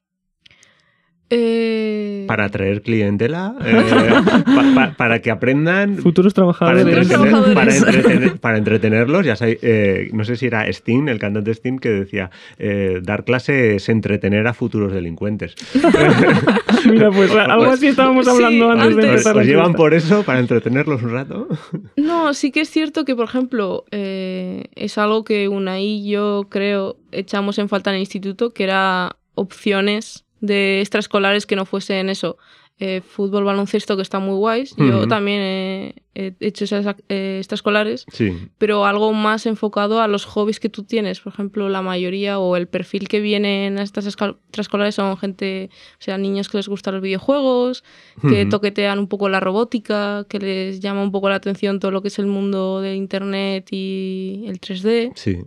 Eh, 1.36 2.24
Para 2.28 2.44
atraer 2.46 2.80
clientela, 2.82 3.54
eh, 3.64 3.74
pa- 4.44 4.74
pa- 4.74 4.94
para 4.96 5.20
que 5.20 5.30
aprendan, 5.30 5.96
Futuros 5.98 6.32
para 6.32 6.54
trabajadores. 6.54 6.86
Entretener- 7.08 7.54
para, 7.54 7.74
entretener- 7.74 8.38
para 8.40 8.58
entretenerlos. 8.58 9.26
Ya 9.26 9.34
sabéis, 9.36 9.58
eh, 9.62 10.08
no 10.12 10.24
sé 10.24 10.36
si 10.36 10.46
era 10.46 10.66
Sting, 10.68 11.08
el 11.08 11.18
cantante 11.18 11.50
Sting, 11.52 11.78
que 11.78 11.88
decía, 11.90 12.30
eh, 12.58 13.00
dar 13.02 13.24
clase 13.24 13.74
es 13.76 13.88
entretener 13.88 14.46
a 14.46 14.54
futuros 14.54 14.92
delincuentes. 14.92 15.54
Mira, 16.90 17.10
pues 17.10 17.30
algo 17.34 17.64
así 17.66 17.88
estábamos 17.88 18.24
Sí, 18.26 18.30
hablando 18.30 18.70
antes, 18.70 18.86
de 18.88 18.92
antes. 18.94 19.04
empezar 19.10 19.36
¿Os 19.36 19.46
llevan 19.46 19.74
por 19.74 19.94
eso, 19.94 20.22
para 20.22 20.38
entretenerlos 20.38 21.02
un 21.02 21.10
rato? 21.12 21.48
No, 21.96 22.32
sí 22.34 22.50
que 22.52 22.60
es 22.60 22.70
cierto 22.70 23.04
que, 23.04 23.14
por 23.16 23.24
ejemplo, 23.24 23.84
eh, 23.90 24.64
es 24.74 24.98
algo 24.98 25.24
que 25.24 25.48
Unai 25.48 25.84
y 25.84 26.10
yo 26.10 26.46
creo 26.48 26.96
echamos 27.12 27.58
en 27.58 27.68
falta 27.68 27.90
en 27.90 27.94
el 27.96 28.00
instituto, 28.00 28.50
que 28.50 28.64
era 28.64 29.16
opciones 29.34 30.23
de 30.46 30.80
extraescolares 30.80 31.46
que 31.46 31.56
no 31.56 31.64
fuesen 31.64 32.08
eso. 32.08 32.36
eh, 32.80 33.02
fútbol, 33.06 33.44
baloncesto, 33.44 33.94
que 33.94 34.02
están 34.02 34.24
muy 34.24 34.34
guays. 34.34 34.74
Yo 34.76 35.06
también 35.06 35.40
he, 35.40 35.94
he 36.16 36.34
hecho 36.40 36.64
esas 36.64 36.96
eh, 37.08 37.36
extraescolares, 37.38 38.04
Sí. 38.10 38.32
pero 38.58 38.84
algo 38.84 39.12
más 39.12 39.46
enfocado 39.46 40.00
a 40.00 40.08
los 40.08 40.24
hobbies 40.24 40.58
que 40.58 40.68
tú 40.68 40.82
tienes. 40.82 41.20
Por 41.20 41.32
ejemplo, 41.32 41.68
la 41.68 41.82
mayoría 41.82 42.40
o 42.40 42.56
el 42.56 42.66
perfil 42.66 43.06
que 43.06 43.20
viene 43.20 43.66
en 43.68 43.78
estas 43.78 44.06
extraescolares 44.08 44.96
son 44.96 45.16
gente, 45.16 45.70
o 46.00 46.02
sea, 46.02 46.18
niños 46.18 46.48
que 46.48 46.56
les 46.56 46.66
gustan 46.66 46.94
los 46.94 47.02
videojuegos, 47.04 47.84
que 48.28 48.44
toquetean 48.44 48.98
un 48.98 49.06
poco 49.06 49.28
la 49.28 49.38
robótica, 49.38 50.26
que 50.28 50.40
les 50.40 50.80
llama 50.80 51.00
un 51.04 51.12
poco 51.12 51.28
la 51.28 51.36
atención 51.36 51.78
todo 51.78 51.92
lo 51.92 52.02
que 52.02 52.08
es 52.08 52.18
el 52.18 52.26
mundo 52.26 52.80
de 52.80 52.96
Internet 52.96 53.68
y 53.70 54.46
el 54.48 54.60
3D. 54.60 55.12
Sí. 55.14 55.38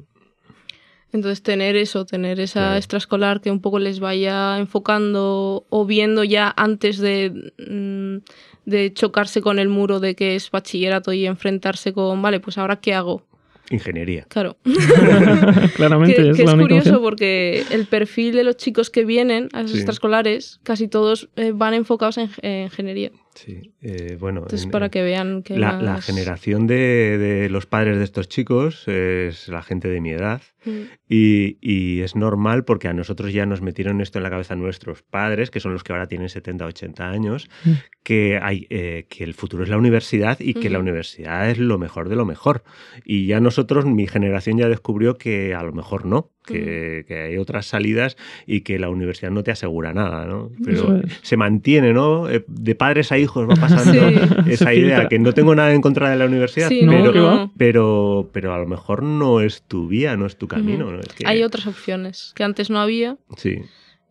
Entonces 1.14 1.42
tener 1.42 1.76
eso, 1.78 2.06
tener 2.06 2.40
esa 2.40 2.60
Claro. 2.60 2.76
extraescolar 2.78 3.40
que 3.42 3.50
un 3.50 3.62
poco 3.62 3.80
les 3.80 4.00
vaya 4.02 4.58
enfocando 4.60 5.66
o 5.70 5.86
viendo 5.86 6.24
ya 6.26 6.54
antes 6.58 6.98
de, 6.98 7.52
mm, 7.70 8.70
de 8.70 8.94
chocarse 8.94 9.42
con 9.42 9.58
el 9.60 9.70
muro 9.70 10.00
de 10.02 10.16
que 10.16 10.36
es 10.36 10.52
bachillerato 10.52 11.14
y 11.14 11.26
enfrentarse 11.26 11.94
con, 11.94 12.22
vale, 12.22 12.40
pues 12.42 12.58
ahora 12.58 12.76
qué 12.82 12.94
hago. 12.94 13.26
Ingeniería. 13.70 14.26
Claro. 14.30 14.58
Claramente 15.76 16.16
que, 16.16 16.30
es 16.32 16.38
que 16.38 16.44
la 16.44 16.52
es 16.52 16.54
única 16.56 16.68
curioso 16.70 16.90
opción. 16.90 17.02
porque 17.04 17.64
el 17.72 17.86
perfil 17.86 18.34
de 18.36 18.44
los 18.44 18.58
chicos 18.58 18.90
que 18.90 19.06
vienen 19.06 19.50
a 19.54 19.60
esos 19.62 19.72
Sí. 19.72 19.78
extraescolares, 19.78 20.60
casi 20.64 20.88
todos 20.88 21.30
eh, 21.36 21.52
van 21.54 21.74
enfocados 21.74 22.18
en, 22.18 22.30
en 22.42 22.64
ingeniería. 22.66 23.12
Sí. 23.38 23.74
Eh, 23.82 24.18
bueno, 24.20 24.40
Entonces, 24.42 24.66
en- 24.66 24.72
para 24.72 24.90
que 24.90 25.04
vean 25.04 25.44
que 25.44 25.58
la, 25.60 26.02
generación 26.02 26.66
de, 26.66 27.18
de 27.18 27.50
los 27.50 27.66
padres 27.68 27.98
de 27.98 28.04
estos 28.04 28.28
chicos 28.28 28.88
es 28.88 29.48
la 29.48 29.62
gente 29.62 29.88
de 29.90 30.02
mi 30.02 30.10
edad. 30.12 30.42
Mm. 30.66 30.72
Y, 31.08 31.58
y 31.62 32.02
es 32.02 32.16
normal 32.16 32.66
porque 32.66 32.88
a 32.88 32.94
nosotros 32.94 33.32
ya 33.32 33.46
nos 33.46 33.62
metieron 33.62 34.02
esto 34.02 34.18
en 34.20 34.24
la 34.24 34.30
cabeza 34.32 34.56
nuestros 34.56 35.04
padres, 35.04 35.52
que 35.52 35.60
son 35.60 35.72
los 35.74 35.84
que 35.84 35.94
ahora 35.94 36.08
tienen 36.08 36.30
70, 36.30 36.66
80 36.66 37.10
años, 37.10 37.48
Mm. 37.64 37.72
que, 38.04 38.40
hay, 38.42 38.66
eh, 38.70 39.06
que 39.10 39.24
el 39.24 39.34
futuro 39.36 39.64
es 39.64 39.70
la 39.70 39.78
universidad 39.78 40.40
y 40.40 40.54
que 40.56 40.70
la 40.70 40.80
universidad 40.80 41.50
es 41.50 41.60
lo 41.60 41.78
mejor 41.78 42.10
de 42.10 42.16
lo 42.16 42.26
mejor. 42.26 42.64
Y 43.06 43.28
ya 43.28 43.40
nosotros, 43.40 43.86
mi 43.86 44.08
generación 44.08 44.58
ya 44.58 44.68
descubrió 44.68 45.18
que 45.18 45.54
a 45.54 45.62
lo 45.64 45.74
mejor 45.74 46.06
no, 46.06 46.32
que, 46.54 47.06
que 47.08 47.22
hay 47.22 47.38
otras 47.38 47.66
salidas 47.66 48.18
y 48.46 48.62
que 48.62 48.80
la 48.80 48.90
universidad 48.90 49.32
no 49.32 49.44
te 49.44 49.52
asegura 49.52 49.94
nada, 49.94 50.26
¿no? 50.26 50.50
Pero 50.64 50.98
es. 50.98 51.20
se 51.22 51.38
mantiene, 51.38 51.94
¿no? 51.94 52.30
Eh, 52.30 52.44
De 52.48 52.76
padres 52.76 53.12
a 53.12 53.18
hijos 53.18 53.48
va 53.50 53.56
pasando 53.56 53.94
Sí. 54.46 54.52
esa 54.52 54.74
idea, 54.74 55.08
que 55.08 55.20
no 55.20 55.34
tengo 55.34 55.54
nada 55.56 55.74
en 55.74 55.82
contra 55.82 56.10
de 56.10 56.16
la 56.18 56.26
universidad, 56.26 56.70
Sí, 56.70 56.82
pero, 56.88 57.52
pero, 57.58 58.30
pero 58.32 58.54
a 58.54 58.60
lo 58.60 58.66
mejor 58.68 59.04
no 59.04 59.42
es 59.42 59.62
tu 59.64 59.88
vía, 59.88 60.16
no 60.18 60.26
es 60.26 60.38
tu 60.38 60.48
camino. 60.48 60.92
¿no? 60.92 61.00
Es 61.00 61.08
que- 61.10 61.28
Hay 61.28 61.44
otras 61.44 61.68
opciones 61.68 62.32
que 62.36 62.44
antes 62.44 62.70
no 62.70 62.80
había, 62.80 63.18
Sí. 63.36 63.60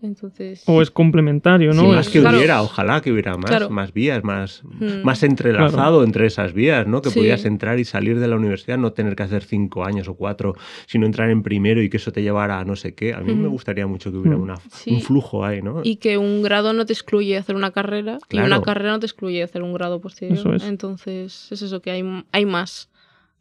Entonces... 0.03 0.63
O 0.67 0.83
es 0.83 0.91
complementario, 0.91 1.73
¿no? 1.73 1.83
Sí, 1.83 1.89
más 1.89 2.07
Es- 2.07 2.13
que 2.13 2.21
claro. 2.21 2.37
hubiera, 2.39 2.63
ojalá 2.63 3.01
que 3.01 3.11
hubiera 3.13 3.37
más, 3.37 3.47
Claro. 3.51 3.71
más 3.71 3.93
vías, 3.93 4.23
más, 4.23 4.63
Mm. 4.65 5.03
más 5.05 5.23
entrelazado 5.23 6.05
entre 6.05 6.27
esas 6.27 6.53
vías, 6.53 6.87
¿no? 6.87 7.01
Que 7.03 7.11
Sí. 7.11 7.19
pudieras 7.19 7.45
entrar 7.45 7.79
y 7.79 7.85
salir 7.85 8.19
de 8.21 8.29
la 8.29 8.37
universidad, 8.37 8.79
no 8.79 8.93
tener 8.93 9.17
que 9.17 9.23
hacer 9.23 9.43
cinco 9.45 9.85
años 9.85 10.07
o 10.09 10.15
cuatro, 10.15 10.55
sino 10.87 11.07
entrar 11.07 11.31
en 11.31 11.43
primero 11.43 11.83
y 11.83 11.89
que 11.89 11.97
eso 11.97 12.13
te 12.13 12.23
llevara 12.23 12.61
a 12.61 12.65
no 12.65 12.77
sé 12.77 12.95
qué. 12.95 13.15
A 13.15 13.21
mí 13.21 13.35
me 13.35 13.43
Ujú. 13.43 13.51
gustaría 13.53 13.87
mucho 13.87 14.11
que 14.11 14.19
hubiera 14.19 14.37
Mm. 14.37 14.43
una, 14.43 14.57
Sí. 14.71 14.91
un 14.93 15.01
flujo 15.01 15.45
ahí, 15.45 15.63
¿no? 15.63 15.81
Y 15.83 15.97
que 15.97 16.19
un 16.19 16.43
grado 16.43 16.73
no 16.73 16.85
te 16.87 16.93
excluye 16.93 17.33
de 17.33 17.39
hacer 17.39 17.57
una 17.57 17.71
carrera 17.71 18.19
y 18.31 18.39
una 18.39 18.61
carrera 18.63 18.91
no 18.93 19.01
te 19.01 19.07
excluye 19.07 19.39
de 19.39 19.45
hacer 19.45 19.63
un 19.63 19.73
grado 19.73 20.01
posterior. 20.01 20.39
Eso 20.39 20.55
es. 20.55 20.63
Entonces, 20.65 21.49
es 21.51 21.63
eso, 21.63 21.81
que 21.81 21.91
hay, 21.91 22.05
hay 22.33 22.47
más. 22.47 22.91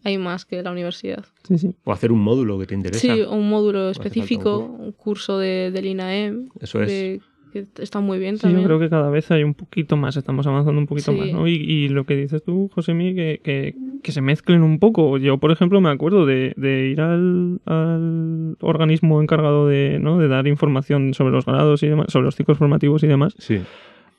Hay 0.06 0.18
más 0.18 0.46
que 0.46 0.64
la 0.64 0.72
universidad. 0.72 1.26
Sí, 1.48 1.58
sí. 1.58 1.76
O 1.84 1.92
hacer 1.92 2.12
un 2.14 2.20
módulo 2.22 2.58
que 2.60 2.68
te 2.68 2.76
interesa. 2.76 3.00
Sí, 3.00 3.22
un 3.24 3.50
módulo 3.50 3.90
específico, 3.90 4.60
un 4.60 4.86
un 4.86 4.92
curso 4.94 5.38
de, 5.40 5.72
del 5.72 5.88
INAEM, 5.88 6.50
Eso 6.62 6.82
es. 6.82 6.88
de- 6.88 7.22
que 7.52 7.66
está 7.82 8.02
muy 8.02 8.20
bien 8.20 8.36
Sí, 8.36 8.42
también. 8.42 8.62
yo 8.64 8.68
creo 8.68 8.80
que 8.80 8.90
cada 8.90 9.10
vez 9.10 9.32
hay 9.32 9.44
un 9.44 9.54
poquito 9.54 9.96
más, 9.96 10.18
estamos 10.18 10.46
avanzando 10.46 10.78
un 10.78 10.88
poquito 10.88 11.14
Sí. 11.14 11.18
más, 11.18 11.32
¿no? 11.32 11.48
Y, 11.48 11.54
y 11.54 11.88
lo 11.88 12.04
que 12.06 12.18
dices 12.18 12.44
tú, 12.44 12.70
Josemi, 12.76 13.16
que, 13.16 13.40
que, 13.42 13.74
que 14.04 14.12
se 14.12 14.20
mezclen 14.22 14.62
un 14.62 14.78
poco. 14.78 15.18
Yo, 15.18 15.38
por 15.38 15.52
ejemplo, 15.54 15.80
me 15.80 15.90
acuerdo 15.90 16.26
de, 16.26 16.54
de 16.58 16.90
ir 16.90 17.00
al, 17.00 17.62
al 17.66 18.58
organismo 18.60 19.22
encargado 19.22 19.68
de, 19.68 20.00
¿no? 20.02 20.18
de 20.20 20.28
dar 20.28 20.48
información 20.48 21.14
sobre 21.14 21.32
los 21.32 21.46
grados 21.46 21.82
y 21.84 21.88
demás, 21.88 22.08
sobre 22.10 22.26
los 22.26 22.36
ciclos 22.36 22.58
formativos 22.58 23.04
y 23.04 23.08
demás, 23.08 23.34
Sí. 23.40 23.62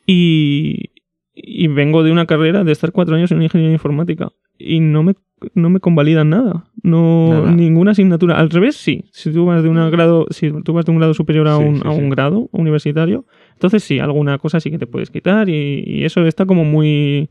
y, 0.06 0.90
y 1.34 1.68
vengo 1.68 2.02
de 2.02 2.12
una 2.12 2.26
carrera 2.26 2.64
de 2.64 2.72
estar 2.72 2.90
cuatro 2.92 3.16
años 3.16 3.30
en 3.32 3.42
ingeniería 3.42 3.74
informática 3.74 4.32
y 4.58 4.80
no 4.80 5.02
me, 5.02 5.14
no 5.54 5.70
me 5.70 5.80
convalidan 5.80 6.30
nada. 6.30 6.64
No, 6.82 7.28
Nada. 7.30 7.52
ninguna 7.52 7.90
asignatura. 7.92 8.38
Al 8.38 8.50
revés, 8.50 8.76
sí. 8.76 9.04
Si 9.10 9.32
tú 9.32 9.44
vas 9.46 9.62
de 9.62 9.68
un 9.68 9.90
grado, 9.90 10.26
si 10.30 10.50
tú 10.62 10.72
vas 10.72 10.84
de 10.84 10.92
un 10.92 10.98
grado 10.98 11.14
superior 11.14 11.48
a 11.48 11.56
Sí, 11.58 11.64
un, 11.64 11.76
sí, 11.76 11.82
a 11.84 11.90
un 11.90 12.04
sí. 12.04 12.10
grado 12.10 12.48
universitario, 12.52 13.24
entonces 13.54 13.82
sí, 13.82 13.98
alguna 13.98 14.38
cosa 14.38 14.60
sí 14.60 14.70
que 14.70 14.78
te 14.78 14.86
puedes 14.86 15.10
quitar 15.10 15.48
y, 15.48 15.82
y 15.86 16.04
eso 16.04 16.24
está 16.26 16.46
como 16.46 16.64
muy. 16.64 17.28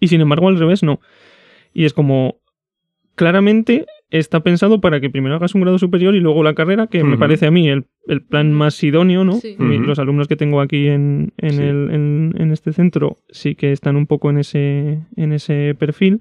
Y 0.00 0.08
sin 0.08 0.20
embargo, 0.20 0.48
al 0.48 0.58
revés, 0.58 0.82
no. 0.82 1.00
Y 1.72 1.84
es 1.84 1.92
como. 1.92 2.36
Claramente 3.14 3.84
está 4.10 4.40
pensado 4.40 4.80
para 4.80 5.00
que 5.00 5.10
primero 5.10 5.34
hagas 5.36 5.54
un 5.54 5.60
grado 5.60 5.78
superior 5.78 6.14
y 6.14 6.20
luego 6.20 6.42
la 6.42 6.54
carrera, 6.54 6.86
que 6.86 7.04
me 7.04 7.18
parece 7.18 7.46
a 7.46 7.50
mí 7.50 7.68
el, 7.68 7.84
el 8.06 8.22
plan 8.22 8.52
más 8.52 8.82
idóneo, 8.82 9.24
¿no? 9.24 9.34
Sí. 9.34 9.56
Los 9.58 9.98
alumnos 9.98 10.28
que 10.28 10.36
tengo 10.36 10.60
aquí 10.60 10.88
en, 10.88 11.32
en, 11.36 11.50
Sí. 11.50 11.62
el- 11.62 11.90
en- 11.92 12.34
en 12.38 12.50
este 12.52 12.72
centro 12.72 13.18
sí 13.30 13.54
que 13.54 13.72
están 13.72 13.96
un 13.96 14.06
poco 14.06 14.30
en 14.30 14.38
ese, 14.38 15.00
en 15.16 15.32
ese 15.32 15.74
perfil. 15.78 16.20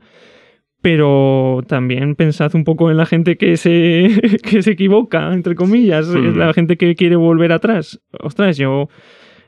Pero 0.82 1.64
también 1.68 2.16
pensad 2.16 2.54
un 2.56 2.64
poco 2.64 2.92
en 2.92 2.98
la 2.98 3.06
gente 3.06 3.36
que 3.38 3.58
se, 3.58 4.10
que 4.44 4.62
se 4.62 4.72
equivoca, 4.72 5.34
entre 5.34 5.56
comillas, 5.56 6.08
Sí. 6.08 6.20
la 6.36 6.54
gente 6.54 6.78
que 6.78 6.96
quiere 6.96 7.16
volver 7.16 7.52
atrás. 7.52 8.00
Ostras, 8.22 8.58
yo 8.58 8.88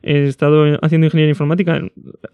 he 0.02 0.23
estado 0.25 0.80
haciendo 0.82 1.06
ingeniería 1.06 1.32
informática. 1.32 1.82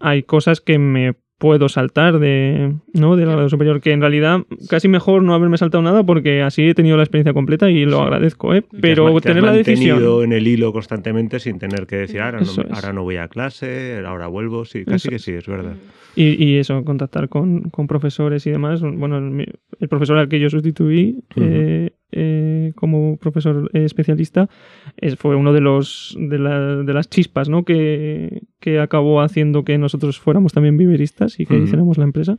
Hay 0.00 0.22
cosas 0.22 0.60
que 0.60 0.78
me 0.78 1.14
puedo 1.38 1.68
saltar 1.68 2.18
de, 2.18 2.74
¿no? 2.94 3.16
del 3.16 3.26
grado 3.26 3.48
superior, 3.50 3.80
que 3.82 3.92
en 3.92 4.00
realidad 4.00 4.40
casi 4.70 4.88
mejor 4.88 5.22
no 5.22 5.34
haberme 5.34 5.58
saltado 5.58 5.82
nada 5.82 6.02
porque 6.04 6.40
así 6.42 6.62
he 6.68 6.74
tenido 6.74 6.96
la 6.96 7.02
experiencia 7.02 7.34
completa 7.34 7.70
y 7.70 7.84
lo 7.84 7.98
Sí. 7.98 8.02
agradezco, 8.04 8.54
¿eh? 8.54 8.64
Has 8.72 8.80
Pero 8.80 9.04
ma- 9.04 9.10
te 9.10 9.16
has 9.16 9.22
tener 9.22 9.42
la 9.42 9.52
decisión. 9.52 10.24
en 10.24 10.32
el 10.32 10.46
hilo 10.48 10.72
constantemente 10.72 11.38
sin 11.38 11.58
tener 11.58 11.86
que 11.86 11.96
decir, 11.96 12.20
ahora 12.22 12.40
no, 12.40 12.46
ahora 12.74 12.92
voy 13.02 13.16
a 13.16 13.28
clase, 13.28 14.02
ahora 14.06 14.28
vuelvo. 14.28 14.64
Sí, 14.64 14.84
casi 14.84 14.96
Eso 14.96 15.10
que 15.10 15.18
sí, 15.18 15.32
es 15.32 15.46
verdad. 15.46 15.74
Y, 16.14 16.42
y 16.42 16.56
eso, 16.56 16.82
contactar 16.84 17.28
con, 17.28 17.64
con 17.68 17.86
profesores 17.86 18.46
y 18.46 18.50
demás. 18.50 18.80
Bueno, 18.80 19.18
el, 19.18 19.58
el 19.78 19.88
profesor 19.88 20.16
al 20.16 20.28
que 20.30 20.40
yo 20.40 20.48
sustituí 20.48 21.22
eh, 21.36 21.90
eh, 22.12 22.72
como 22.76 23.16
profesor 23.16 23.68
eh, 23.74 23.84
especialista 23.84 24.48
es- 24.96 25.16
fue 25.16 25.34
uno 25.36 25.52
de 25.52 25.60
los 25.60 26.16
de, 26.18 26.38
la- 26.38 26.76
de 26.76 26.92
las 26.94 27.10
chispas 27.10 27.48
¿no? 27.48 27.64
que, 27.64 28.42
que 28.60 28.78
acabó 28.78 29.20
haciendo 29.20 29.64
que 29.64 29.76
nosotros 29.78 30.18
fuéramos 30.20 30.52
también 30.52 30.76
viveristas 30.76 31.40
y 31.40 31.46
que 31.46 31.58
hiciéramos 31.58 31.98
la 31.98 32.04
empresa. 32.04 32.36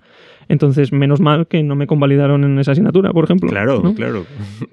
Entonces, 0.48 0.92
menos 0.94 1.20
mal 1.20 1.48
que 1.48 1.64
no 1.64 1.76
me 1.76 1.88
convalidaron 1.88 2.44
en 2.44 2.58
esa 2.60 2.72
asignatura, 2.72 3.12
por 3.12 3.26
ejemplo. 3.26 3.50
Claro, 3.50 3.82
¿no? 3.84 3.94
claro. 3.94 4.26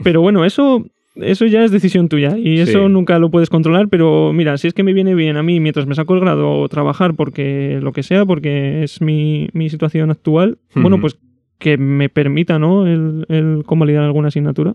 Pero 0.04 0.20
bueno, 0.20 0.44
eso, 0.44 0.84
eso 1.16 1.46
ya 1.46 1.64
es 1.64 1.70
decisión 1.72 2.08
tuya 2.08 2.36
y 2.38 2.60
eso 2.60 2.86
Sí. 2.86 2.92
nunca 2.92 3.18
lo 3.18 3.30
puedes 3.30 3.50
controlar. 3.50 3.88
Pero 3.88 4.32
mira, 4.32 4.56
si 4.58 4.68
es 4.68 4.74
que 4.74 4.84
me 4.84 4.92
viene 4.92 5.14
bien 5.16 5.36
a 5.36 5.42
mí 5.42 5.58
mientras 5.60 5.86
me 5.86 5.94
saco 5.96 6.14
el 6.14 6.20
grado 6.20 6.50
o 6.60 6.68
trabajar 6.68 7.14
porque 7.14 7.78
lo 7.82 7.92
que 7.92 8.02
sea, 8.04 8.24
porque 8.26 8.84
es 8.84 9.00
mi, 9.00 9.48
mi 9.52 9.68
situación 9.70 10.10
actual, 10.10 10.58
bueno, 10.76 11.00
pues 11.00 11.18
que 11.64 11.78
me 11.78 12.08
permita 12.08 12.58
¿no? 12.58 12.86
el, 12.86 13.24
el 13.28 13.64
convalidar 13.64 14.04
alguna 14.04 14.28
asignatura 14.28 14.74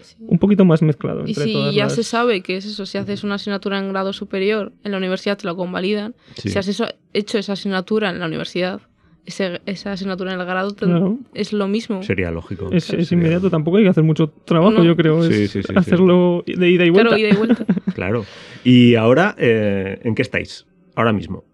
Sí. 0.00 0.14
un 0.26 0.38
poquito 0.38 0.64
más 0.64 0.80
mezclado. 0.80 1.24
Y 1.26 1.30
Entre 1.30 1.44
si 1.44 1.52
todas 1.52 1.74
ya 1.74 1.84
las- 1.84 1.94
se 1.96 2.02
sabe 2.04 2.40
que 2.40 2.56
es 2.56 2.64
eso, 2.64 2.86
si 2.86 2.96
haces 2.96 3.24
una 3.24 3.34
asignatura 3.34 3.78
en 3.78 3.88
grado 3.90 4.12
superior, 4.12 4.72
en 4.84 4.92
la 4.92 4.98
universidad 4.98 5.36
te 5.36 5.46
lo 5.46 5.54
convalidan. 5.56 6.14
Sí. 6.36 6.48
Si 6.50 6.58
has 6.58 6.68
eso- 6.68 6.86
hecho 7.12 7.36
esa 7.38 7.52
asignatura 7.54 8.08
en 8.10 8.18
la 8.20 8.26
universidad, 8.26 8.80
ese- 9.26 9.60
esa 9.66 9.92
asignatura 9.92 10.32
en 10.32 10.40
el 10.40 10.46
grado 10.46 10.70
te- 10.70 10.86
Claro. 10.86 11.18
es 11.34 11.52
lo 11.52 11.68
mismo. 11.68 12.02
Sería 12.02 12.30
lógico. 12.30 12.68
Es, 12.72 12.90
es 12.94 13.08
Sería- 13.08 13.18
inmediato, 13.18 13.50
tampoco 13.50 13.76
hay 13.76 13.82
que 13.84 13.90
hacer 13.90 14.04
mucho 14.04 14.28
trabajo, 14.46 14.78
No. 14.78 14.84
yo 14.84 14.96
creo. 14.96 15.22
Sí, 15.24 15.42
es 15.42 15.50
sí, 15.50 15.60
sí, 15.62 15.68
sí. 15.68 15.74
hacerlo 15.76 16.42
de 16.46 16.70
ida 16.70 16.84
y 16.86 16.90
vuelta. 16.90 17.10
Claro, 17.10 17.20
ida 17.20 17.28
y 17.34 17.36
vuelta. 17.36 17.64
Claro. 17.94 18.24
Y 18.64 18.94
ahora, 18.94 19.34
eh, 19.38 20.00
¿en 20.04 20.14
qué 20.14 20.22
estáis? 20.22 20.64
Ahora 20.94 21.12
mismo. 21.12 21.44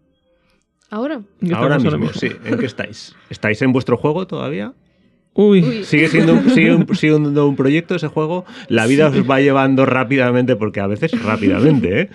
Ahora. 0.95 1.21
¿Qué 1.45 1.53
Ahora 1.55 1.79
mismo, 1.79 2.09
sí. 2.13 2.29
¿En 2.45 2.57
qué 2.59 2.67
estáis? 2.67 3.17
¿Estáis 3.29 3.61
en 3.63 3.73
vuestro 3.73 3.97
juego 3.97 4.27
todavía? 4.29 4.73
Uy, 5.33 5.63
Uy. 5.65 5.83
¿Sigue 5.85 6.07
siendo, 6.09 6.35
un- 6.35 6.51
sigue 6.51 6.73
un- 6.73 6.87
siendo 6.95 7.49
un 7.49 7.57
proyecto 7.57 7.97
ese 7.97 8.07
juego? 8.07 8.45
La 8.69 8.87
vida 8.87 9.09
os 9.09 9.29
va 9.29 9.41
llevando 9.41 9.85
rápidamente, 9.87 10.55
porque 10.55 10.79
a 10.81 10.87
veces 10.87 11.11
rápidamente, 11.25 12.01
¿eh? 12.03 12.11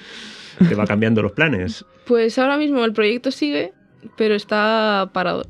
te 0.69 0.75
va 0.75 0.85
cambiando 0.85 1.21
los 1.21 1.33
planes. 1.33 1.83
Pues 2.05 2.39
ahora 2.39 2.57
mismo 2.57 2.85
el 2.85 2.93
proyecto 2.93 3.31
sigue, 3.31 3.73
pero 4.17 4.35
está 4.35 5.09
parado. 5.13 5.43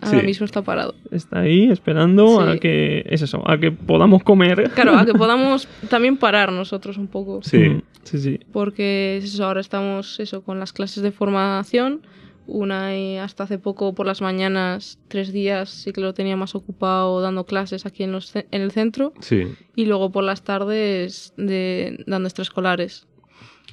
Ahora 0.00 0.22
mismo 0.24 0.44
está 0.46 0.62
parado. 0.62 0.96
Está 1.12 1.40
ahí 1.40 1.70
esperando 1.70 2.40
a 2.40 2.56
que 2.56 3.04
es 3.08 3.22
eso, 3.22 3.48
a 3.48 3.58
que 3.58 3.70
podamos 3.70 4.24
comer. 4.24 4.68
Claro, 4.74 4.96
a 4.98 5.06
que 5.06 5.12
podamos 5.24 5.68
también 5.88 6.16
parar 6.16 6.50
nosotros 6.50 6.96
un 6.98 7.06
poco. 7.06 7.40
Sí, 7.44 7.80
sí, 8.02 8.18
sí. 8.18 8.40
Porque 8.52 9.18
eso, 9.22 9.44
ahora 9.44 9.60
estamos 9.60 10.18
eso 10.18 10.42
con 10.42 10.58
las 10.58 10.72
clases 10.72 11.04
de 11.04 11.12
formación. 11.12 12.00
Una 12.46 12.96
y 12.96 13.16
hasta 13.18 13.44
hace 13.44 13.58
poco 13.58 13.94
por 13.94 14.06
las 14.06 14.20
mañanas, 14.20 14.98
tres 15.08 15.32
días 15.32 15.70
sí 15.70 15.92
que 15.92 16.00
lo 16.00 16.14
tenía 16.14 16.36
más 16.36 16.54
ocupado 16.54 17.20
dando 17.20 17.44
clases 17.46 17.86
aquí 17.86 18.02
en, 18.02 18.12
los, 18.12 18.34
en 18.34 18.44
el 18.50 18.70
centro. 18.72 19.12
Sí. 19.20 19.54
Y 19.76 19.86
luego 19.86 20.10
por 20.10 20.24
las 20.24 20.42
tardes 20.42 21.34
de, 21.36 22.02
dando 22.06 22.28
extraescolares. 22.28 23.06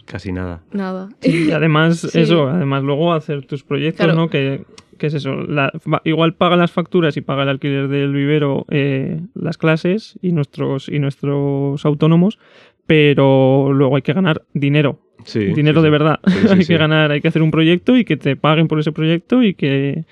Casi 0.05 0.31
nada. 0.31 0.63
Nada. 0.71 1.09
y 1.21 1.51
además, 1.51 2.15
eso, 2.15 2.47
además 2.47 2.83
luego 2.83 3.13
hacer 3.13 3.45
tus 3.45 3.63
proyectos, 3.63 4.15
¿no? 4.15 4.29
Que 4.29 4.65
¿qué 4.99 5.07
es 5.07 5.15
eso? 5.15 5.35
igual 6.03 6.35
paga 6.35 6.55
las 6.55 6.71
facturas 6.71 7.17
y 7.17 7.21
paga 7.21 7.43
el 7.43 7.49
alquiler 7.49 7.87
del 7.87 8.13
vivero 8.13 8.65
eh, 8.69 9.21
las 9.33 9.57
clases 9.57 10.19
y 10.21 10.31
nuestros, 10.31 10.89
y 10.89 10.99
nuestros 10.99 11.83
autónomos, 11.85 12.37
pero 12.85 13.73
luego 13.73 13.95
hay 13.95 14.03
que 14.03 14.13
ganar 14.13 14.43
dinero. 14.53 14.99
Dinero 15.33 15.81
de 15.81 15.89
verdad. 15.89 16.19
hay 16.49 16.65
que 16.65 16.77
ganar, 16.77 17.11
hay 17.11 17.21
que 17.21 17.27
hacer 17.27 17.41
un 17.41 17.51
proyecto 17.51 17.97
y 17.97 18.05
que 18.05 18.17
te 18.17 18.35
paguen 18.35 18.67
por 18.67 18.79
ese 18.79 18.91
proyecto 18.91 19.43
y 19.43 19.53
que, 19.53 20.05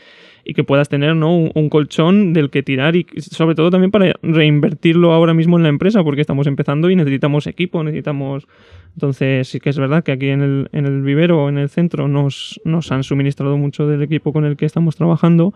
y 0.43 0.53
que 0.53 0.63
puedas 0.63 0.89
tener 0.89 1.15
¿no? 1.15 1.35
un, 1.35 1.69
colchón 1.69 2.33
del 2.33 2.49
que 2.49 2.63
tirar 2.63 2.95
y 2.95 3.05
sobre 3.17 3.55
todo 3.55 3.69
también 3.69 3.91
para 3.91 4.13
reinvertirlo 4.21 5.11
ahora 5.11 5.33
mismo 5.33 5.57
en 5.57 5.63
la 5.63 5.69
empresa 5.69 6.03
porque 6.03 6.21
estamos 6.21 6.47
empezando 6.47 6.89
y 6.89 6.95
necesitamos 6.95 7.47
equipo, 7.47 7.83
necesitamos 7.83 8.47
entonces 8.93 9.47
sí 9.47 9.59
que 9.59 9.69
es 9.69 9.77
verdad 9.77 10.03
que 10.03 10.11
aquí 10.11 10.29
en 10.29 10.41
el, 10.41 10.69
en 10.71 10.85
el 10.85 11.01
vivero, 11.03 11.49
en 11.49 11.57
el 11.57 11.69
centro, 11.69 12.07
nos, 12.07 12.59
nos 12.63 12.91
han 12.91 13.03
suministrado 13.03 13.57
mucho 13.57 13.87
del 13.87 14.01
equipo 14.01 14.33
con 14.33 14.43
el 14.43 14.57
que 14.57 14.65
estamos 14.65 14.95
trabajando, 14.95 15.53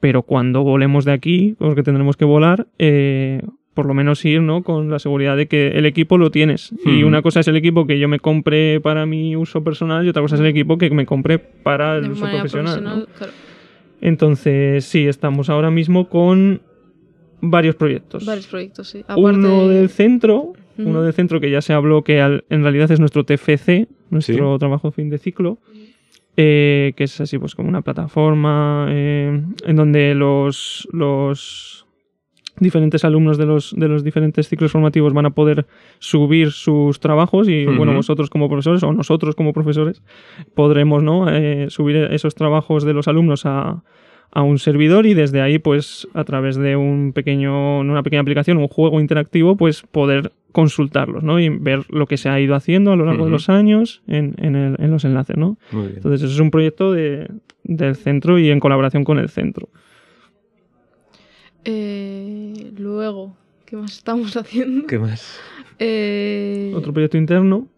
pero 0.00 0.22
cuando 0.22 0.64
volemos 0.64 1.04
de 1.04 1.12
aquí, 1.12 1.54
porque 1.58 1.84
tendremos 1.84 2.16
que 2.16 2.24
volar, 2.24 2.66
eh, 2.80 3.40
por 3.74 3.86
lo 3.86 3.94
menos 3.94 4.24
ir 4.24 4.42
¿no? 4.42 4.62
con 4.62 4.90
la 4.90 4.98
seguridad 4.98 5.36
de 5.36 5.46
que 5.46 5.68
el 5.68 5.86
equipo 5.86 6.18
lo 6.18 6.30
tienes. 6.30 6.74
Y 6.84 7.04
una 7.04 7.22
cosa 7.22 7.40
es 7.40 7.48
el 7.48 7.56
equipo 7.56 7.86
que 7.86 7.98
yo 7.98 8.08
me 8.08 8.20
compre 8.20 8.80
para 8.80 9.06
mi 9.06 9.34
uso 9.36 9.64
personal 9.64 10.04
y 10.04 10.08
otra 10.10 10.22
cosa 10.22 10.34
es 10.34 10.40
el 10.40 10.46
equipo 10.46 10.78
que 10.78 10.90
me 10.90 11.06
compre 11.06 11.38
para 11.38 11.96
el 11.96 12.10
uso 12.10 12.26
profesional. 12.28 13.08
Entonces, 14.00 14.84
sí, 14.84 15.06
estamos 15.06 15.48
ahora 15.48 15.70
mismo 15.70 16.08
con 16.08 16.60
varios 17.40 17.76
proyectos. 17.76 18.26
Varios 18.26 18.46
proyectos, 18.46 18.88
sí. 18.88 19.04
Uno 19.16 19.68
del 19.68 19.88
centro, 19.88 20.52
uno 20.76 21.02
del 21.02 21.14
centro 21.14 21.40
que 21.40 21.50
ya 21.50 21.62
se 21.62 21.72
habló 21.72 22.02
que 22.02 22.18
en 22.18 22.62
realidad 22.62 22.90
es 22.90 23.00
nuestro 23.00 23.24
TFC, 23.24 23.88
nuestro 24.10 24.58
trabajo 24.58 24.90
fin 24.90 25.08
de 25.08 25.18
ciclo, 25.18 25.58
eh, 26.36 26.92
que 26.96 27.04
es 27.04 27.20
así 27.20 27.38
pues 27.38 27.54
como 27.54 27.68
una 27.68 27.82
plataforma 27.82 28.86
eh, 28.90 29.42
en 29.66 29.76
donde 29.76 30.14
los, 30.14 30.88
los 30.90 31.81
diferentes 32.58 33.04
alumnos 33.04 33.38
de 33.38 33.46
los, 33.46 33.74
de 33.76 33.88
los 33.88 34.04
diferentes 34.04 34.48
ciclos 34.48 34.72
formativos 34.72 35.12
van 35.12 35.26
a 35.26 35.30
poder 35.30 35.66
subir 35.98 36.52
sus 36.52 37.00
trabajos 37.00 37.48
y 37.48 37.64
bueno, 37.64 37.94
vosotros 37.94 38.30
como 38.30 38.48
profesores 38.48 38.82
o 38.82 38.92
nosotros 38.92 39.34
como 39.34 39.52
profesores 39.52 40.02
podremos 40.54 41.02
¿no? 41.02 41.28
Eh, 41.30 41.70
subir 41.70 41.96
esos 41.96 42.34
trabajos 42.34 42.84
de 42.84 42.92
los 42.92 43.08
alumnos 43.08 43.46
a, 43.46 43.82
a 44.32 44.42
un 44.42 44.58
servidor 44.58 45.06
y 45.06 45.14
desde 45.14 45.42
ahí, 45.42 45.58
pues 45.58 46.08
a 46.14 46.24
través 46.24 46.56
de 46.56 46.74
un 46.74 47.12
pequeño, 47.12 47.80
una 47.80 48.02
pequeña 48.02 48.22
aplicación, 48.22 48.56
un 48.56 48.68
juego 48.68 48.98
interactivo, 48.98 49.56
pues 49.56 49.82
poder 49.82 50.32
consultarlos, 50.52 51.22
¿no? 51.22 51.38
Y 51.38 51.50
ver 51.50 51.84
lo 51.90 52.06
que 52.06 52.16
se 52.16 52.30
ha 52.30 52.40
ido 52.40 52.54
haciendo 52.54 52.92
a 52.92 52.96
lo 52.96 53.04
largo 53.04 53.26
de 53.26 53.30
los 53.30 53.50
años 53.50 54.02
en, 54.06 54.34
en, 54.38 54.90
los 54.90 55.04
enlaces, 55.04 55.36
¿no? 55.36 55.58
Entonces, 55.72 56.22
eso 56.22 56.32
es 56.32 56.40
un 56.40 56.50
proyecto 56.50 56.92
de, 56.92 57.28
del 57.64 57.94
centro 57.94 58.38
y 58.38 58.50
en 58.50 58.58
colaboración 58.58 59.04
con 59.04 59.18
el 59.18 59.28
centro. 59.28 59.68
Eh, 61.64 62.72
luego, 62.76 63.36
¿qué 63.66 63.76
más 63.76 63.92
estamos 63.92 64.36
haciendo? 64.36 64.86
¿Qué 64.86 64.98
más? 64.98 65.38
Eh, 65.78 66.72
Otro 66.74 66.92
proyecto 66.92 67.16
interno. 67.16 67.68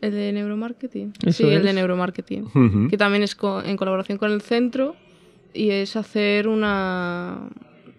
El 0.00 0.12
de 0.12 0.32
neuromarketing. 0.32 1.12
sí, 1.30 1.44
el 1.44 1.62
de 1.62 1.72
neuromarketing. 1.72 2.88
Que 2.90 2.98
también 2.98 3.22
es 3.22 3.36
en 3.64 3.76
colaboración 3.76 4.18
con 4.18 4.30
el 4.32 4.42
centro 4.42 4.96
y 5.54 5.70
es 5.70 5.96
hacer 5.96 6.46
una... 6.48 7.48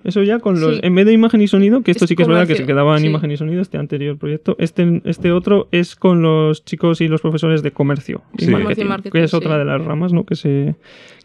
Eso 0.06 0.22
ya 0.22 0.38
con 0.38 0.62
los... 0.62 0.80
En 0.84 0.94
vez 0.94 1.08
de 1.08 1.14
imagen 1.14 1.42
y 1.42 1.48
sonido, 1.48 1.82
que 1.82 1.90
esto 1.90 2.06
sí 2.06 2.16
que 2.16 2.22
es 2.22 2.30
verdad 2.30 2.46
que 2.46 2.56
se 2.56 2.66
quedaba 2.66 2.96
en 2.96 3.06
imagen 3.06 3.32
y 3.32 3.38
sonido, 3.38 3.60
este 3.60 3.80
anterior 3.80 4.18
proyecto, 4.20 4.56
este, 4.60 5.02
este 5.04 5.32
otro 5.32 5.68
es 5.72 5.96
con 5.96 6.22
los 6.22 6.64
chicos 6.64 7.02
y 7.02 7.08
los 7.08 7.22
profesores 7.22 7.64
de 7.64 7.72
comercio 7.72 8.22
y 8.38 8.46
marketing, 8.46 9.12
que 9.12 9.24
es 9.24 9.34
otra 9.34 9.58
de 9.58 9.66
las 9.66 9.84
ramas 9.84 10.14
¿no? 10.14 10.24
que, 10.24 10.36
se, 10.36 10.76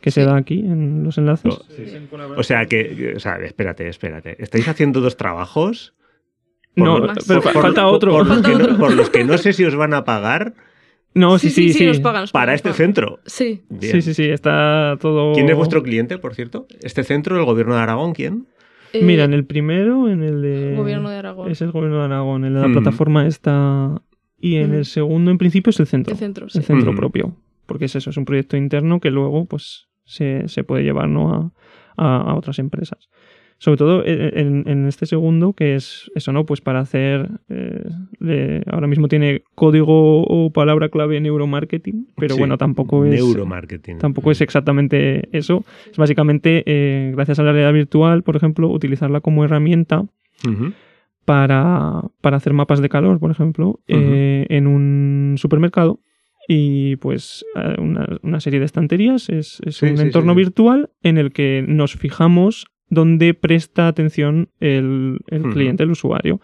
que 0.00 0.10
se 0.10 0.24
da 0.24 0.34
aquí 0.36 0.60
en 0.60 1.04
los 1.04 1.18
enlaces. 1.18 1.54
o 2.36 2.42
sea 2.42 2.64
que, 2.64 3.12
o 3.16 3.20
sea, 3.20 3.36
espérate, 3.36 3.86
espérate. 3.86 4.42
¿Estáis 4.42 4.66
haciendo 4.66 5.02
dos 5.02 5.18
trabajos? 5.18 5.92
no, 6.74 7.06
pero 7.28 7.42
falta 7.42 7.86
otro. 7.86 8.12
por 8.78 8.94
los 8.94 9.10
que 9.10 9.24
no 9.24 9.36
sé 9.36 9.52
si 9.52 9.64
os 9.64 9.76
van 9.76 9.92
a 9.92 10.04
pagar. 10.04 10.54
No, 11.12 11.38
sí, 11.38 11.50
sí, 11.50 11.72
sí. 11.72 11.90
Para 12.32 12.54
este 12.54 12.72
centro. 12.72 13.18
Sí. 13.26 13.62
Sí, 13.80 14.00
sí, 14.00 14.14
sí, 14.14 14.24
está 14.30 14.96
todo. 15.00 15.34
¿Quién 15.34 15.50
es 15.50 15.56
vuestro 15.56 15.82
cliente, 15.82 16.18
por 16.18 16.34
cierto? 16.34 16.66
¿Este 16.82 17.02
centro, 17.02 17.36
el 17.36 17.44
gobierno 17.44 17.74
de 17.74 17.80
Aragón, 17.80 18.14
quién? 18.14 18.46
Eh, 18.92 19.02
Mira, 19.02 19.24
en 19.24 19.34
el 19.34 19.44
primero, 19.44 20.08
en 20.08 20.22
el 20.22 20.42
de. 20.42 20.74
Gobierno 20.76 21.10
de 21.10 21.16
Aragón. 21.16 21.50
Es 21.50 21.60
el 21.62 21.70
gobierno 21.70 21.98
de 21.98 22.04
Aragón. 22.04 22.44
En 22.44 22.54
la 22.54 22.66
plataforma 22.68 23.26
está. 23.26 24.02
Y 24.38 24.56
en 24.56 24.74
el 24.74 24.86
segundo, 24.86 25.30
en 25.30 25.38
principio, 25.38 25.70
es 25.70 25.80
el 25.80 25.86
centro. 25.86 26.12
El 26.12 26.18
centro, 26.18 26.48
sí. 26.48 26.58
El 26.58 26.64
centro 26.64 26.94
propio. 26.94 27.36
Porque 27.66 27.84
es 27.84 27.94
eso, 27.94 28.10
es 28.10 28.16
un 28.16 28.24
proyecto 28.24 28.56
interno 28.56 28.98
que 29.00 29.10
luego, 29.10 29.44
pues, 29.44 29.88
se, 30.04 30.48
se 30.48 30.64
puede 30.64 30.82
llevar 30.82 31.08
¿no? 31.08 31.52
a, 31.96 32.16
a 32.16 32.34
otras 32.34 32.58
empresas 32.58 33.10
sobre 33.60 33.76
todo 33.76 34.02
en, 34.06 34.86
este 34.86 35.04
segundo, 35.04 35.52
que 35.52 35.74
es 35.74 36.10
eso, 36.14 36.32
¿no? 36.32 36.46
Pues 36.46 36.62
para 36.62 36.80
hacer, 36.80 37.28
eh, 37.50 38.62
ahora 38.66 38.86
mismo 38.86 39.06
tiene 39.06 39.42
código 39.54 40.22
o 40.22 40.50
palabra 40.50 40.88
clave 40.88 41.20
neuromarketing, 41.20 42.08
pero 42.16 42.38
bueno, 42.38 42.56
tampoco 42.56 43.04
es... 43.04 43.22
Neuromarketing. 43.22 43.98
Tampoco 43.98 44.30
es 44.30 44.40
exactamente 44.40 45.28
eso. 45.36 45.62
Es 45.90 45.98
básicamente, 45.98 46.62
eh, 46.64 47.12
gracias 47.14 47.38
a 47.38 47.42
la 47.42 47.52
realidad 47.52 47.74
virtual, 47.74 48.22
por 48.22 48.34
ejemplo, 48.34 48.66
utilizarla 48.68 49.20
como 49.20 49.44
herramienta 49.44 50.06
para, 51.26 52.00
hacer 52.22 52.54
mapas 52.54 52.80
de 52.80 52.88
calor, 52.88 53.20
por 53.20 53.30
ejemplo, 53.30 53.80
eh, 53.88 54.46
en 54.48 54.66
un 54.66 55.34
supermercado 55.36 56.00
y 56.48 56.96
pues 56.96 57.44
una, 57.76 58.40
serie 58.40 58.58
de 58.58 58.64
estanterías. 58.64 59.28
Es, 59.28 59.60
un 59.82 60.00
entorno 60.00 60.34
virtual 60.34 60.88
en 61.02 61.18
el 61.18 61.30
que 61.30 61.62
nos 61.68 61.94
fijamos 61.94 62.69
donde 62.90 63.34
presta 63.34 63.88
atención 63.88 64.48
el, 64.58 65.20
cliente, 65.52 65.84
el 65.84 65.92
usuario. 65.92 66.40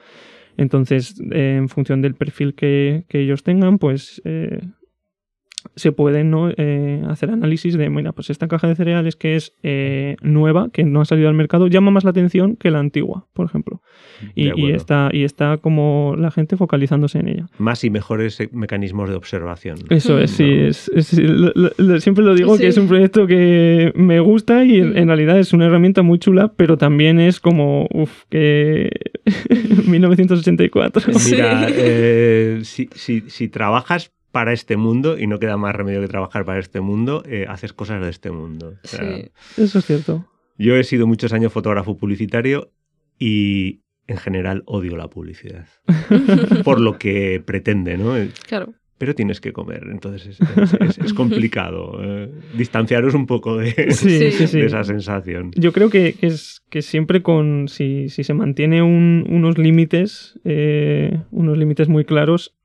Entonces, 0.57 1.21
eh, 1.33 1.57
en 1.59 1.69
función 1.69 2.01
del 2.01 2.15
perfil 2.15 2.55
que, 2.55 3.05
ellos 3.11 3.43
tengan, 3.43 3.79
pues 3.79 4.23
eh, 4.25 4.61
se 5.75 5.93
pueden 5.93 6.33
eh, 6.57 7.03
hacer 7.09 7.31
análisis 7.31 7.77
de, 7.77 7.91
mira, 7.91 8.13
pues 8.13 8.31
esta 8.31 8.49
caja 8.49 8.69
de 8.69 8.77
cereales 8.77 9.17
que 9.17 9.37
es 9.37 9.53
nueva, 10.23 10.71
que 10.73 10.85
no 10.85 11.01
ha 11.01 11.05
salido 11.05 11.29
al 11.29 11.35
mercado, 11.35 11.67
llama 11.67 11.91
más 11.91 12.05
la 12.05 12.11
atención 12.11 12.57
que 12.57 12.71
la 12.71 12.79
antigua, 12.79 13.27
por 13.33 13.47
ejemplo. 13.47 13.83
Y, 14.35 14.71
está, 14.71 15.11
y 15.13 15.25
está 15.25 15.59
como 15.59 16.15
la 16.17 16.31
gente 16.31 16.57
focalizándose 16.57 17.19
en 17.19 17.29
ella. 17.29 17.47
Más 17.59 17.85
y 17.85 17.91
mejores 17.91 18.39
mecanismos 18.53 19.09
de 19.09 19.17
observación. 19.17 19.79
Eso 19.91 20.19
es, 20.19 20.31
sí. 20.31 20.45
Es, 20.45 20.91
siempre 22.01 22.25
lo 22.25 22.35
digo 22.35 22.57
que 22.57 22.69
es 22.69 22.79
un 22.79 22.89
proyecto 22.89 23.27
que 23.27 23.93
me 23.95 24.21
gusta 24.21 24.65
y 24.65 24.79
en, 24.79 25.07
realidad 25.07 25.39
es 25.39 25.53
una 25.53 25.67
herramienta 25.67 26.03
muy 26.03 26.19
chula, 26.19 26.53
pero 26.57 26.77
también 26.79 27.21
es 27.21 27.41
como, 27.41 27.89
uff, 27.93 28.25
que 28.31 28.91
1984. 29.87 31.13
Mira, 31.31 31.67
eh, 31.71 32.61
si, 32.63 32.89
si, 32.95 33.49
trabajas 33.49 34.13
para 34.37 34.53
este 34.53 34.77
mundo 34.77 35.19
y 35.19 35.27
no 35.27 35.39
queda 35.39 35.57
más 35.57 35.75
remedio 35.75 36.03
que 36.03 36.09
trabajar 36.09 36.45
para 36.45 36.59
este 36.59 36.83
mundo, 36.83 37.23
eh, 37.27 37.47
haces 37.49 37.73
cosas 37.73 38.03
de 38.03 38.11
este 38.11 38.31
mundo. 38.31 38.75
sí. 38.83 39.31
Eso 39.57 39.79
es 39.79 39.87
cierto. 39.87 40.27
Yo 40.59 40.77
he 40.77 40.85
sido 40.85 41.07
muchos 41.07 41.33
años 41.33 41.55
fotógrafo 41.55 41.97
publicitario 41.97 42.71
y 43.19 43.81
en 44.07 44.19
general 44.19 44.63
odio 44.67 44.95
la 44.99 45.09
publicidad. 45.09 45.67
por 46.65 46.83
lo 46.83 46.99
que 46.99 47.43
pretende, 47.47 47.97
¿no? 47.97 48.13
Claro. 48.47 48.75
Pero 48.99 49.15
tienes 49.15 49.41
que 49.41 49.55
comer, 49.55 49.89
entonces 49.91 50.39
es, 51.03 51.15
complicado 51.15 51.99
eh, 52.03 52.31
distanciaros 52.59 53.15
un 53.15 53.25
poco 53.25 53.57
de, 53.57 53.75
esa 53.89 54.85
sensación. 54.85 55.51
Yo 55.55 55.73
creo 55.73 55.89
que, 55.89 56.17
es 56.21 56.61
que 56.69 56.83
siempre 56.83 57.23
con, 57.23 57.69
si, 57.69 58.11
se 58.11 58.35
mantiene 58.35 58.83
unos 58.83 59.57
límites, 59.57 60.39
eh, 60.45 61.23
unos 61.31 61.57
límites 61.57 61.89
muy 61.89 62.05
claros, 62.05 62.56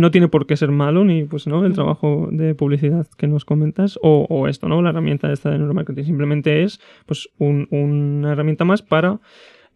no 0.00 0.10
tiene 0.10 0.28
por 0.28 0.46
qué 0.46 0.56
ser 0.56 0.70
malo 0.70 1.04
ni 1.04 1.24
pues 1.24 1.46
no 1.46 1.64
el 1.64 1.74
trabajo 1.74 2.28
de 2.30 2.54
publicidad 2.54 3.06
que 3.16 3.26
nos 3.26 3.44
comentas 3.44 3.98
o, 4.02 4.48
esto 4.48 4.68
no 4.68 4.82
la 4.82 4.90
herramienta 4.90 5.32
esta 5.32 5.50
de 5.50 5.58
neuromarketing 5.58 6.04
simplemente 6.04 6.62
es 6.62 6.80
pues 7.06 7.28
una 7.38 8.32
herramienta 8.32 8.64
más 8.64 8.82
para 8.82 9.20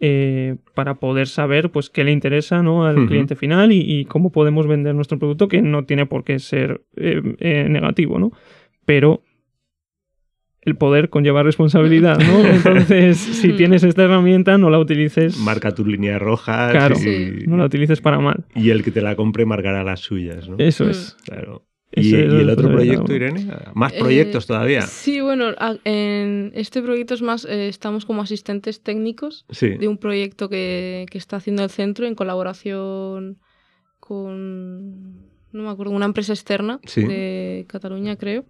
eh, 0.00 0.54
para 0.74 0.94
poder 0.94 1.26
saber 1.26 1.70
pues 1.70 1.90
qué 1.90 2.04
le 2.04 2.12
interesa 2.12 2.62
¿no? 2.62 2.86
al 2.86 3.08
cliente 3.08 3.34
final 3.34 3.72
y, 3.72 4.04
cómo 4.04 4.30
podemos 4.30 4.68
vender 4.68 4.94
nuestro 4.94 5.18
producto, 5.18 5.48
que 5.48 5.60
no 5.60 5.86
tiene 5.86 6.06
por 6.06 6.22
qué 6.22 6.38
ser 6.38 6.82
eh, 6.96 7.20
eh, 7.40 7.66
negativo, 7.68 8.20
¿no? 8.20 8.30
Pero 8.84 9.22
el 10.62 10.76
poder 10.76 11.08
conlleva 11.08 11.42
responsabilidad, 11.42 12.18
¿no? 12.18 12.44
Entonces, 12.46 13.16
si 13.16 13.52
tienes 13.52 13.82
esta 13.84 14.04
herramienta, 14.04 14.58
no 14.58 14.70
la 14.70 14.78
utilices. 14.78 15.38
Marca 15.38 15.72
tus 15.72 15.86
líneas 15.86 16.20
rojas. 16.20 16.72
Claro, 16.72 16.96
no 17.46 17.56
la 17.56 17.64
utilices 17.64 18.00
para 18.00 18.18
mal. 18.18 18.44
Y 18.54 18.70
el 18.70 18.82
que 18.82 18.90
te 18.90 19.00
la 19.00 19.16
compre 19.16 19.46
marcará 19.46 19.84
las 19.84 20.00
suyas, 20.00 20.48
¿no? 20.48 20.56
Eso 20.58 20.88
es. 20.88 21.16
Claro. 21.24 21.64
¿Y, 21.90 22.14
el 22.14 22.50
otro 22.50 22.70
proyecto, 22.70 23.14
Irene? 23.14 23.46
¿Más 23.74 23.94
eh, 23.94 23.98
proyectos 23.98 24.46
todavía? 24.46 24.82
Sí, 24.82 25.20
bueno, 25.20 25.54
en 25.84 26.52
este 26.54 26.82
proyecto 26.82 27.14
es 27.14 27.22
más, 27.22 27.46
eh, 27.46 27.68
estamos 27.68 28.04
como 28.04 28.20
asistentes 28.20 28.82
técnicos 28.82 29.46
de 29.60 29.88
un 29.88 29.96
proyecto 29.96 30.50
que, 30.50 31.06
que, 31.10 31.16
está 31.16 31.36
haciendo 31.36 31.64
el 31.64 31.70
centro 31.70 32.06
en 32.06 32.14
colaboración 32.14 33.38
con, 34.00 35.14
no 35.52 35.62
me 35.62 35.70
acuerdo, 35.70 35.92
una 35.92 36.04
empresa 36.04 36.34
externa 36.34 36.78
de 36.94 37.64
Cataluña, 37.68 38.16
creo. 38.16 38.44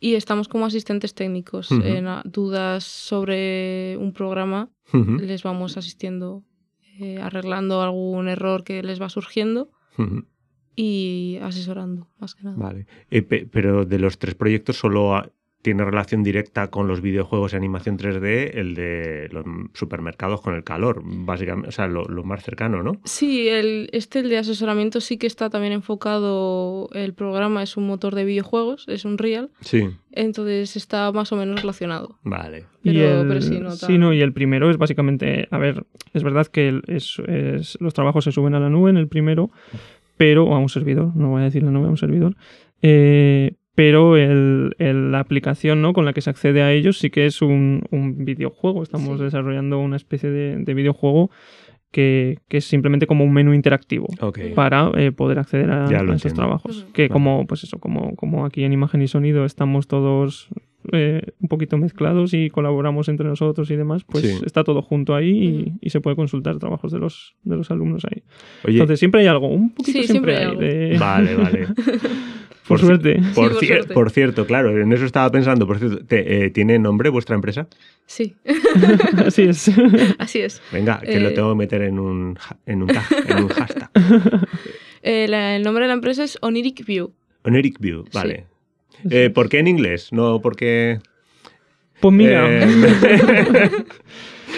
Y 0.00 0.14
estamos 0.14 0.48
como 0.48 0.64
asistentes 0.64 1.14
técnicos. 1.14 1.70
En 1.70 2.06
dudas 2.24 2.84
sobre 2.84 3.96
un 3.98 4.12
programa, 4.12 4.70
les 4.92 5.42
vamos 5.42 5.76
asistiendo, 5.76 6.42
eh, 6.98 7.18
arreglando 7.20 7.82
algún 7.82 8.28
error 8.28 8.64
que 8.64 8.82
les 8.82 9.00
va 9.00 9.10
surgiendo 9.10 9.70
y 10.74 11.38
asesorando, 11.42 12.08
más 12.18 12.34
que 12.34 12.44
nada. 12.44 12.56
Vale. 12.56 12.86
Eh, 13.10 13.22
pero 13.22 13.84
de 13.84 13.98
los 13.98 14.18
tres 14.18 14.34
proyectos 14.34 14.78
solo 14.78 15.14
tiene 15.62 15.84
relación 15.84 16.22
directa 16.22 16.68
con 16.68 16.88
los 16.88 17.02
videojuegos 17.02 17.52
y 17.52 17.56
animación 17.56 17.98
3D, 17.98 18.52
el 18.54 18.74
de 18.74 19.28
los 19.30 19.44
supermercados 19.74 20.40
con 20.40 20.54
el 20.54 20.64
calor, 20.64 21.02
básicamente, 21.04 21.68
o 21.68 21.72
sea, 21.72 21.86
lo, 21.86 22.06
más 22.24 22.42
cercano, 22.42 22.82
¿no? 22.82 22.92
Sí, 23.04 23.48
el, 23.48 23.90
este, 23.92 24.20
el 24.20 24.30
de 24.30 24.38
asesoramiento, 24.38 25.00
sí 25.00 25.18
que 25.18 25.26
está 25.26 25.50
también 25.50 25.74
enfocado, 25.74 26.88
el 26.94 27.12
programa 27.12 27.62
es 27.62 27.76
un 27.76 27.86
motor 27.86 28.14
de 28.14 28.24
videojuegos, 28.24 28.86
es 28.88 29.04
un 29.04 29.18
real. 29.18 29.50
Sí. 29.60 29.90
Entonces 30.12 30.76
está 30.76 31.12
más 31.12 31.30
o 31.32 31.36
menos 31.36 31.60
relacionado. 31.60 32.18
Vale. 32.22 32.64
Pero, 32.82 33.24
pero 33.28 33.40
sí, 33.42 33.60
no, 33.60 33.72
sí, 33.72 33.98
no, 33.98 34.14
y 34.14 34.22
el 34.22 34.32
primero 34.32 34.70
es 34.70 34.78
básicamente, 34.78 35.46
a 35.50 35.58
ver, 35.58 35.84
es 36.14 36.22
verdad 36.22 36.46
que 36.46 36.80
es, 36.86 37.20
los 37.80 37.92
trabajos 37.92 38.24
se 38.24 38.32
suben 38.32 38.54
a 38.54 38.60
la 38.60 38.70
nube 38.70 38.88
en 38.88 38.96
el 38.96 39.08
primero, 39.08 39.50
pero 40.16 40.54
a 40.54 40.58
un 40.58 40.70
servidor, 40.70 41.14
no 41.14 41.28
voy 41.28 41.42
a 41.42 41.44
decir 41.44 41.62
la 41.62 41.70
nube 41.70 41.86
a 41.86 41.90
un 41.90 41.98
servidor, 41.98 42.36
eh, 42.82 43.52
pero 43.80 44.18
el, 44.18 44.74
la 44.78 45.20
aplicación 45.20 45.80
¿no? 45.80 45.94
con 45.94 46.04
la 46.04 46.12
que 46.12 46.20
se 46.20 46.28
accede 46.28 46.60
a 46.60 46.70
ellos 46.70 46.98
sí 46.98 47.08
que 47.08 47.24
es 47.24 47.40
un, 47.40 47.80
videojuego. 48.18 48.82
Estamos 48.82 49.18
desarrollando 49.18 49.78
una 49.78 49.96
especie 49.96 50.30
de, 50.30 50.74
videojuego 50.74 51.30
que, 51.90 52.36
es 52.50 52.66
simplemente 52.66 53.06
como 53.06 53.24
un 53.24 53.32
menú 53.32 53.54
interactivo 53.54 54.06
para 54.54 54.90
eh, 54.98 55.12
poder 55.12 55.38
acceder 55.38 55.70
a, 55.70 55.86
esos 56.14 56.34
trabajos. 56.34 56.86
Que 56.92 57.08
como, 57.08 57.46
pues 57.46 57.64
eso, 57.64 57.78
como, 57.78 58.14
como 58.16 58.44
aquí 58.44 58.64
en 58.64 58.74
imagen 58.74 59.00
y 59.00 59.08
sonido 59.08 59.46
estamos 59.46 59.88
todos 59.88 60.50
eh, 60.92 61.22
un 61.40 61.48
poquito 61.48 61.78
mezclados 61.78 62.34
y 62.34 62.50
colaboramos 62.50 63.08
entre 63.08 63.26
nosotros 63.28 63.70
y 63.70 63.76
demás, 63.76 64.04
pues 64.04 64.42
está 64.44 64.62
todo 64.62 64.82
junto 64.82 65.14
ahí 65.14 65.72
y, 65.80 65.88
se 65.88 66.02
puede 66.02 66.16
consultar 66.16 66.58
trabajos 66.58 66.92
de 66.92 66.98
los, 66.98 67.34
de 67.44 67.56
los 67.56 67.70
alumnos 67.70 68.04
ahí. 68.04 68.24
Entonces 68.64 68.98
siempre 68.98 69.22
hay 69.22 69.28
algo, 69.28 69.48
un 69.48 69.70
poquito 69.70 70.02
siempre, 70.02 70.36
hay. 70.36 70.98
Vale, 70.98 71.34
vale. 71.34 71.66
por, 72.70 72.80
suerte. 72.80 73.20
Por, 73.92 74.10
cierto, 74.10 74.46
claro, 74.46 74.80
en 74.80 74.92
eso 74.92 75.04
estaba 75.04 75.28
pensando. 75.30 75.66
Por 75.66 75.78
cierto, 75.78 76.04
eh, 76.10 76.50
¿tiene 76.50 76.78
nombre 76.78 77.10
vuestra 77.10 77.34
empresa? 77.34 77.66
Sí. 78.06 78.36
Así 79.26 79.42
es. 79.42 79.70
Así 80.18 80.40
es. 80.40 80.62
Venga, 80.72 81.00
que 81.00 81.18
lo 81.18 81.30
eh, 81.30 81.32
tengo 81.32 81.50
que 81.50 81.56
meter 81.56 81.82
en 81.82 81.98
un, 81.98 82.38
en 82.66 82.82
un, 82.82 82.88
tag, 82.88 83.04
en 83.28 83.44
un 83.44 83.48
hashtag. 83.48 83.90
el 85.02 85.62
nombre 85.62 85.84
de 85.84 85.88
la 85.88 85.94
empresa 85.94 86.22
es 86.22 86.38
Oniric 86.42 86.86
View. 86.86 87.12
Oniric 87.42 87.80
View, 87.80 88.04
vale. 88.12 88.46
Eh, 89.10 89.30
¿Por 89.30 89.48
qué 89.48 89.58
en 89.58 89.66
inglés? 89.66 90.12
No 90.12 90.40
porque... 90.40 91.00
Pues 92.00 92.14
mira... 92.14 92.48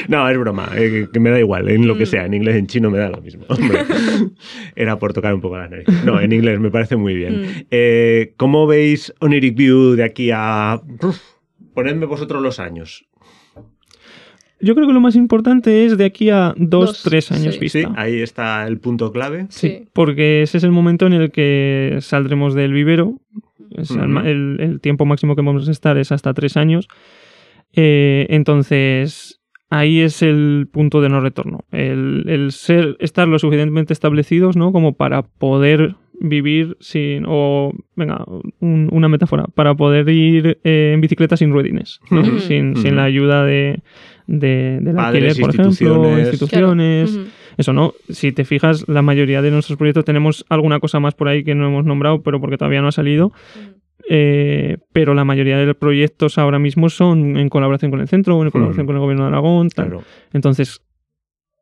Eh, 0.00 0.04
no, 0.08 0.28
es 0.28 0.38
broma, 0.38 0.70
eh, 0.76 1.08
que 1.12 1.20
me 1.20 1.30
da 1.30 1.38
igual, 1.38 1.68
en 1.68 1.86
lo 1.86 1.96
que 1.96 2.04
mm. 2.04 2.06
sea, 2.06 2.26
en 2.26 2.34
inglés, 2.34 2.56
en 2.56 2.66
chino 2.66 2.90
me 2.90 2.98
da 2.98 3.08
lo 3.10 3.20
mismo. 3.20 3.44
Era 4.76 4.98
por 4.98 5.12
tocar 5.12 5.34
un 5.34 5.40
poco 5.40 5.58
la 5.58 5.68
nariz. 5.68 5.86
No, 6.04 6.20
en 6.20 6.32
inglés 6.32 6.60
me 6.60 6.70
parece 6.70 6.96
muy 6.96 7.14
bien. 7.14 7.42
Mm. 7.70 8.34
¿Cómo 8.36 8.66
veis 8.66 9.12
Oniric 9.20 9.56
View 9.56 9.94
de 9.94 10.04
aquí 10.04 10.30
a... 10.32 10.80
ponedme 11.74 12.06
vosotros 12.06 12.42
los 12.42 12.58
años. 12.58 13.04
Yo 14.60 14.76
creo 14.76 14.86
que 14.86 14.92
lo 14.92 15.00
más 15.00 15.16
importante 15.16 15.84
es 15.84 15.98
de 15.98 16.04
aquí 16.04 16.30
a 16.30 16.54
dos, 16.56 17.02
tres 17.02 17.32
años 17.32 17.58
vista. 17.58 17.80
Sí, 17.80 17.86
ahí 17.96 18.20
está 18.20 18.64
el 18.68 18.78
punto 18.78 19.10
clave. 19.10 19.46
Sí, 19.48 19.88
porque 19.92 20.42
ese 20.42 20.58
es 20.58 20.64
el 20.64 20.70
momento 20.70 21.06
en 21.08 21.14
el 21.14 21.32
que 21.32 21.98
saldremos 22.00 22.54
del 22.54 22.72
vivero 22.72 23.18
el, 24.24 24.80
tiempo 24.80 25.04
máximo 25.04 25.36
que 25.36 25.42
vamos 25.42 25.68
a 25.68 25.70
estar 25.70 25.98
es 25.98 26.12
hasta 26.12 26.34
tres 26.34 26.56
años. 26.56 26.88
Eh, 27.72 28.26
entonces, 28.30 29.40
ahí 29.72 30.00
es 30.00 30.20
el 30.22 30.68
punto 30.70 31.00
de 31.00 31.08
no 31.08 31.20
retorno. 31.20 31.60
El, 31.72 32.48
ser, 32.52 32.96
estar 33.00 33.26
lo 33.26 33.38
suficientemente 33.38 33.94
establecidos, 33.94 34.54
¿no? 34.54 34.70
Como 34.70 34.92
para 34.92 35.22
poder 35.22 35.96
vivir 36.20 36.76
sin. 36.78 37.24
O, 37.26 37.72
venga, 37.96 38.24
una 38.60 39.08
metáfora. 39.08 39.46
Para 39.54 39.74
poder 39.74 40.08
ir 40.10 40.58
eh, 40.62 40.92
en 40.94 41.00
bicicleta 41.00 41.38
sin 41.38 41.52
ruedines, 41.52 42.00
sin, 42.46 42.76
sin, 42.76 42.96
la 42.96 43.04
ayuda 43.04 43.44
de, 43.46 43.80
de, 44.26 44.78
del 44.82 44.98
alquiler, 44.98 45.36
por 45.40 45.54
ejemplo, 45.54 46.18
instituciones. 46.20 47.18
Eso 47.56 47.72
no, 47.72 47.92
si 48.08 48.32
te 48.32 48.44
fijas, 48.44 48.88
la 48.88 49.02
mayoría 49.02 49.42
de 49.42 49.50
nuestros 49.50 49.76
proyectos 49.76 50.04
tenemos 50.04 50.44
alguna 50.48 50.80
cosa 50.80 51.00
más 51.00 51.14
por 51.14 51.28
ahí 51.28 51.44
que 51.44 51.54
no 51.54 51.66
hemos 51.66 51.84
nombrado, 51.84 52.22
pero 52.22 52.40
porque 52.40 52.56
todavía 52.56 52.80
no 52.80 52.88
ha 52.88 52.92
salido. 52.92 53.32
Eh, 54.08 54.78
pero 54.92 55.14
la 55.14 55.24
mayoría 55.24 55.58
de 55.58 55.66
los 55.66 55.76
proyectos 55.76 56.38
ahora 56.38 56.58
mismo 56.58 56.88
son 56.88 57.36
en 57.36 57.48
colaboración 57.48 57.90
con 57.90 58.00
el 58.00 58.08
centro 58.08 58.36
o 58.36 58.42
en 58.42 58.50
colaboración 58.50 58.86
con 58.86 58.96
el 58.96 59.00
gobierno 59.00 59.24
de 59.24 59.28
Aragón. 59.28 59.68
Entonces, 60.32 60.82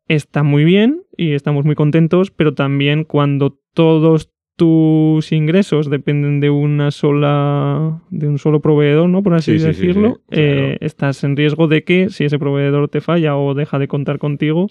está 0.09 0.43
muy 0.43 0.65
bien 0.65 1.03
y 1.17 1.33
estamos 1.33 1.65
muy 1.65 1.75
contentos, 1.75 2.31
pero 2.31 2.55
también 2.55 3.05
cuando 3.05 3.59
todos 3.75 4.31
tus 4.57 5.33
ingresos 5.33 5.89
dependen 5.89 6.41
de 6.41 6.51
una 6.51 6.91
sola 6.91 8.03
de 8.11 8.29
un 8.29 8.39
solo 8.39 8.61
proveedor, 8.61 9.09
¿no? 9.09 9.23
Por 9.23 9.33
así 9.33 9.57
decirlo, 9.57 10.21
eh, 10.31 10.77
estás 10.81 11.25
en 11.25 11.37
riesgo 11.37 11.67
de 11.67 11.83
que 11.83 12.11
si 12.11 12.25
ese 12.25 12.39
proveedor 12.39 12.89
te 12.89 13.01
falla 13.01 13.39
o 13.39 13.55
deja 13.55 13.79
de 13.79 13.89
contar 13.89 14.19
contigo, 14.19 14.67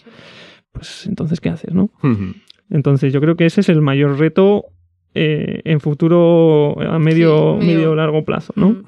pues 0.72 1.08
entonces, 1.08 1.42
¿qué 1.42 1.50
haces, 1.50 1.74
no? 1.74 1.90
Entonces, 2.70 3.12
yo 3.12 3.20
creo 3.20 3.36
que 3.36 3.46
ese 3.48 3.62
es 3.62 3.70
el 3.70 3.82
mayor 3.82 4.20
reto 4.20 4.66
eh, 5.14 5.62
en 5.66 5.80
futuro 5.80 6.80
a 6.82 7.00
medio, 7.00 7.58
medio, 7.58 7.96
largo 7.96 8.24
plazo, 8.26 8.54
¿no? 8.56 8.84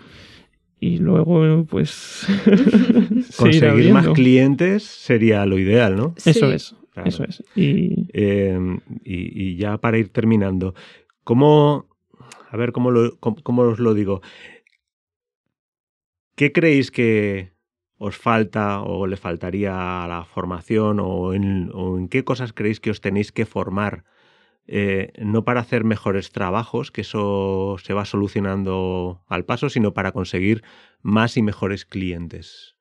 Y 0.80 0.98
luego, 0.98 1.66
pues. 1.66 2.26
Conseguir 3.38 3.94
más 3.94 4.08
clientes 4.10 4.84
sería 4.84 5.46
lo 5.46 5.60
ideal, 5.60 5.96
¿no? 5.96 6.16
Eso 6.26 6.52
es. 6.52 6.76
Eso 7.06 7.24
es. 7.24 7.44
Em, 7.56 8.80
y... 9.04 9.44
y, 9.44 9.56
ya 9.56 9.78
para 9.78 9.98
ir 9.98 10.10
terminando, 10.10 10.74
¿cómo. 11.24 11.88
A 12.50 12.58
ver, 12.58 12.72
¿cómo, 12.74 12.92
lo, 12.92 13.18
cómo 13.20 13.62
os 13.62 13.80
lo 13.80 13.94
digo? 13.94 14.22
¿Qué 16.36 16.52
creéis 16.52 16.92
que, 16.92 17.52
os 18.04 18.18
falta 18.18 18.82
o 18.82 19.06
le 19.06 19.16
faltaría 19.16 20.04
a 20.04 20.08
la 20.08 20.26
formación 20.26 21.00
o 21.00 21.36
en, 21.36 22.08
qué 22.10 22.24
cosas 22.24 22.52
creéis 22.52 22.80
que 22.80 22.90
os 22.90 23.00
tenéis 23.00 23.32
que 23.32 23.46
formar, 23.46 24.06
eh, 24.68 25.12
no 25.20 25.44
para 25.44 25.62
hacer 25.62 25.84
mejores 25.84 26.32
trabajos, 26.32 26.92
que 26.92 27.02
eso 27.02 27.78
se 27.84 27.94
va 27.94 28.06
solucionando 28.06 29.22
al 29.28 29.46
paso, 29.46 29.70
sino 29.70 29.94
para 29.94 30.12
conseguir 30.12 30.64
más 31.02 31.38
y 31.38 31.42
mejores 31.42 31.86
clientes. 31.86 32.76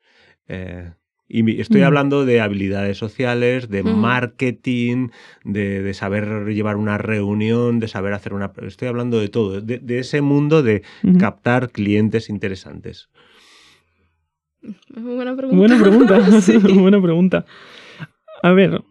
Eh, 0.49 0.93
y 1.33 1.61
estoy 1.61 1.83
mm. 1.83 1.85
hablando 1.85 2.24
de 2.24 2.41
habilidades 2.41 2.99
sociales, 2.99 3.68
de 3.68 3.85
marketing, 3.85 5.11
de, 5.45 5.95
saber 5.95 6.47
llevar 6.47 6.76
una 6.76 6.99
reunión, 6.99 7.78
de 7.78 7.87
saber 7.87 8.14
hacer 8.14 8.35
una... 8.35 8.53
Estoy 8.62 8.89
hablando 8.89 9.20
de 9.20 9.28
todo, 9.28 9.61
de, 9.61 9.99
ese 10.01 10.22
mundo 10.22 10.64
de 10.64 10.83
captar 11.20 11.70
clientes 11.70 12.31
interesantes. 12.31 13.11
Buena 14.89 15.37
pregunta. 15.37 15.57
Buena 15.57 15.81
pregunta, 15.81 16.18
buena 16.81 17.01
pregunta. 17.01 17.47
A 18.43 18.51
ver, 18.51 18.83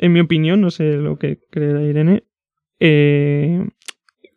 en 0.00 0.12
mi 0.12 0.18
opinión, 0.18 0.60
no 0.60 0.70
sé 0.70 0.96
lo 0.96 1.16
que 1.16 1.38
cree 1.50 1.88
Irene, 1.88 2.24
eh, 2.80 3.66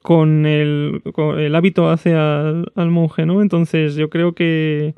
con, 0.01 0.45
el, 0.45 1.01
el, 1.37 1.55
hábito 1.55 1.89
hacia 1.89 2.47
al, 2.47 2.91
monje, 2.91 3.25
¿no? 3.25 3.41
Entonces 3.41 3.95
yo 3.95 4.09
creo 4.09 4.33
que, 4.33 4.95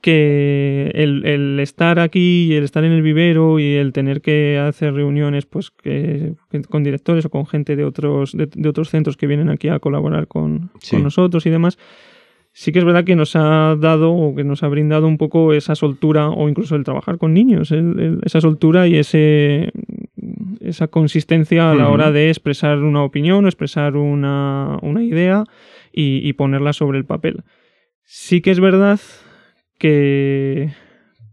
que 0.00 0.92
el, 0.94 1.58
estar 1.58 1.98
aquí 1.98 2.46
y 2.46 2.54
el 2.54 2.64
estar 2.64 2.84
en 2.84 2.92
el 2.92 3.02
vivero 3.02 3.58
y 3.58 3.74
el 3.74 3.92
tener 3.92 4.20
que 4.20 4.58
hacer 4.58 4.94
reuniones 4.94 5.46
pues 5.46 5.70
que, 5.70 6.34
con 6.68 6.84
directores 6.84 7.24
o 7.24 7.30
con 7.30 7.46
gente 7.46 7.74
de 7.74 7.84
otros, 7.84 8.32
de, 8.32 8.68
otros 8.68 8.90
centros 8.90 9.16
que 9.16 9.26
vienen 9.26 9.50
aquí 9.50 9.68
a 9.68 9.80
colaborar 9.80 10.28
con, 10.28 10.70
con 10.88 11.02
nosotros 11.02 11.44
y 11.46 11.50
demás, 11.50 11.78
sí 12.52 12.72
que 12.72 12.78
es 12.78 12.84
verdad 12.84 13.04
que 13.04 13.16
nos 13.16 13.34
ha 13.36 13.76
dado 13.76 14.12
o 14.12 14.34
que 14.34 14.44
nos 14.44 14.62
ha 14.62 14.68
brindado 14.68 15.06
un 15.08 15.18
poco 15.18 15.52
esa 15.52 15.74
soltura 15.74 16.30
o 16.30 16.48
incluso 16.48 16.76
el 16.76 16.84
trabajar 16.84 17.18
con 17.18 17.34
niños, 17.34 17.70
esa 18.24 18.40
soltura 18.40 18.86
y 18.86 18.96
ese, 18.96 19.72
esa 20.68 20.88
consistencia 20.88 21.70
a 21.70 21.74
la 21.74 21.88
hora 21.88 22.12
de 22.12 22.28
expresar 22.28 22.78
una 22.78 23.02
opinión 23.02 23.44
o 23.44 23.48
expresar 23.48 23.96
una, 23.96 24.78
idea 25.00 25.44
y, 25.92 26.32
ponerla 26.34 26.72
sobre 26.72 26.98
el 26.98 27.04
papel. 27.04 27.44
Sí 28.04 28.40
que 28.40 28.50
es 28.50 28.60
verdad 28.60 29.00
que 29.78 30.70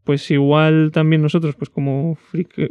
pues 0.03 0.29
igual 0.31 0.91
también 0.91 1.21
nosotros, 1.21 1.55
pues 1.55 1.69
como 1.69 2.17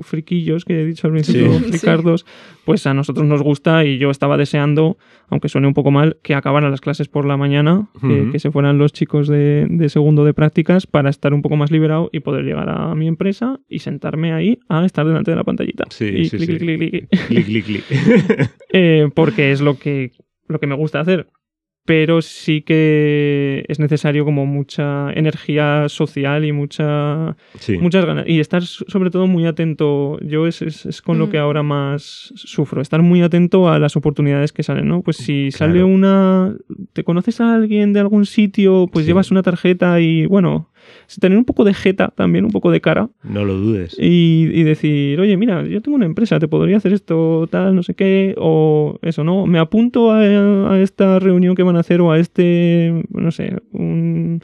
friquillos 0.01 0.65
que 0.65 0.83
he 0.83 0.87
dicho 0.87 1.07
al 1.07 1.15
principio, 1.15 1.53
fricardos, 1.61 2.27
pues 2.65 2.87
a 2.87 2.95
nosotros 2.95 3.27
nos 3.27 3.43
gusta 3.43 3.85
y 3.85 3.99
yo 3.99 4.11
estaba 4.11 4.37
deseando, 4.37 4.99
aunque 5.29 5.49
suene 5.49 5.67
un 5.67 5.75
poco 5.75 5.91
mal, 5.91 6.19
que 6.23 6.35
acabaran 6.35 6.71
las 6.71 6.81
clases 6.81 7.09
por 7.09 7.25
la 7.25 7.37
mañana, 7.37 7.89
que, 8.33 8.39
se 8.39 8.51
fueran 8.51 8.77
los 8.79 8.93
chicos 8.93 9.29
de, 9.29 9.87
segundo 9.89 10.25
de 10.25 10.35
prácticas 10.35 10.87
para 10.87 11.09
estar 11.09 11.33
un 11.33 11.43
poco 11.43 11.57
más 11.57 11.71
liberado 11.71 12.11
y 12.13 12.21
poder 12.21 12.45
llegar 12.45 12.69
a 12.69 12.95
mi 12.95 13.09
empresa 13.09 13.61
y 13.69 13.79
sentarme 13.79 14.33
ahí 14.33 14.59
a 14.69 14.85
estar 14.85 15.07
delante 15.07 15.31
de 15.31 15.37
la 15.37 15.45
pantallita. 15.45 15.85
Sí, 15.91 16.07
y 16.07 16.25
sí, 16.27 16.37
clic, 16.37 16.59
clic, 16.59 16.79
clic, 16.79 17.09
clic, 17.09 17.47
clic, 17.47 17.65
clic. 17.65 18.51
eh, 18.73 19.09
porque 19.15 19.53
es 19.53 19.61
lo 19.61 19.79
que, 19.79 20.13
lo 20.49 20.61
que 20.61 20.67
me 20.67 20.75
gusta 20.75 21.01
hacer 21.01 21.29
pero 21.85 22.23
sí 22.23 22.63
que 22.63 23.65
es 23.69 23.81
necesario 23.81 24.25
como 24.25 24.47
mucha 24.47 25.13
energía 25.13 25.89
social 25.89 26.45
y 26.45 26.53
mucha, 26.53 27.37
muchas 27.81 28.05
ganas. 28.05 28.25
Y 28.29 28.41
estar 28.41 28.63
sobre 28.63 29.11
todo 29.11 29.27
muy 29.27 29.47
atento, 29.47 30.19
yo 30.21 30.47
es, 30.47 30.63
es, 30.63 31.03
con 31.03 31.19
lo 31.19 31.29
que 31.29 31.39
mm. 31.39 31.41
ahora 31.41 31.63
más 31.63 32.33
sufro, 32.37 32.81
estar 32.81 33.03
muy 33.03 33.23
atento 33.23 33.69
a 33.69 33.79
las 33.79 33.97
oportunidades 33.97 34.53
que 34.53 34.63
salen, 34.63 34.89
¿no? 34.89 35.03
Pues 35.03 35.17
si 35.17 35.51
sale 35.51 35.83
una, 35.83 36.55
te 36.93 37.03
conoces 37.03 37.41
a 37.41 37.55
alguien 37.55 37.93
de 37.93 38.01
algún 38.01 38.27
sitio, 38.27 38.87
pues 38.93 39.05
llevas 39.05 39.31
una 39.31 39.43
tarjeta 39.43 40.01
y 40.01 40.27
bueno, 40.27 40.71
tener 41.21 41.39
un 41.39 41.45
poco 41.45 41.65
de 41.65 41.75
jeta 41.75 42.13
también, 42.15 42.45
un 42.45 42.51
poco 42.51 42.71
de 42.71 42.81
cara. 42.81 43.09
No 43.23 43.45
lo 43.45 43.55
dudes. 43.55 43.97
Y, 43.99 44.63
decir, 44.63 45.21
oye, 45.21 45.37
mira, 45.37 45.65
yo 45.65 45.81
tengo 45.81 45.97
una 45.97 46.07
empresa, 46.07 46.39
te 46.39 46.49
podría 46.49 46.77
hacer 46.77 46.93
esto, 46.93 47.47
tal, 47.51 47.75
no 47.75 47.83
sé 47.83 47.95
qué, 47.95 48.35
o 48.39 48.99
eso, 49.03 49.25
¿no? 49.25 49.47
Me 49.47 49.59
apunto 49.59 50.13
a, 50.13 50.81
esta 50.81 51.19
reunión 51.19 51.55
que 51.55 51.63
van 51.63 51.77
a 51.77 51.81
hacer 51.81 52.01
o 52.01 52.13
a 52.13 52.19
este, 52.19 53.05
no 53.11 53.31
sé, 53.31 53.57
un... 53.73 54.43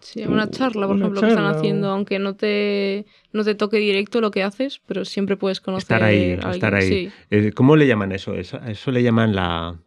Sí, 0.00 0.24
una 0.26 0.50
charla, 0.50 0.88
por 0.88 0.96
ejemplo, 0.96 1.20
que 1.20 1.28
están 1.28 1.46
haciendo, 1.46 1.88
aunque 1.88 2.18
no 2.18 2.34
te, 2.34 3.06
no 3.32 3.44
te 3.44 3.54
toque 3.54 3.76
directo 3.76 4.20
lo 4.20 4.32
que 4.32 4.42
haces, 4.42 4.82
pero 4.84 5.04
siempre 5.04 5.36
puedes 5.36 5.60
conocer 5.60 5.84
estar 5.84 6.02
ahí, 6.02 6.36
a 6.42 6.50
Estar 6.50 6.74
ahí. 6.74 7.08
Eh, 7.30 7.52
¿Cómo 7.54 7.76
le 7.76 7.86
llaman 7.86 8.10
eso? 8.10 8.34
eso? 8.34 8.60
Eso 8.66 8.90
le 8.90 9.04
llaman 9.04 9.36
la 9.36 9.78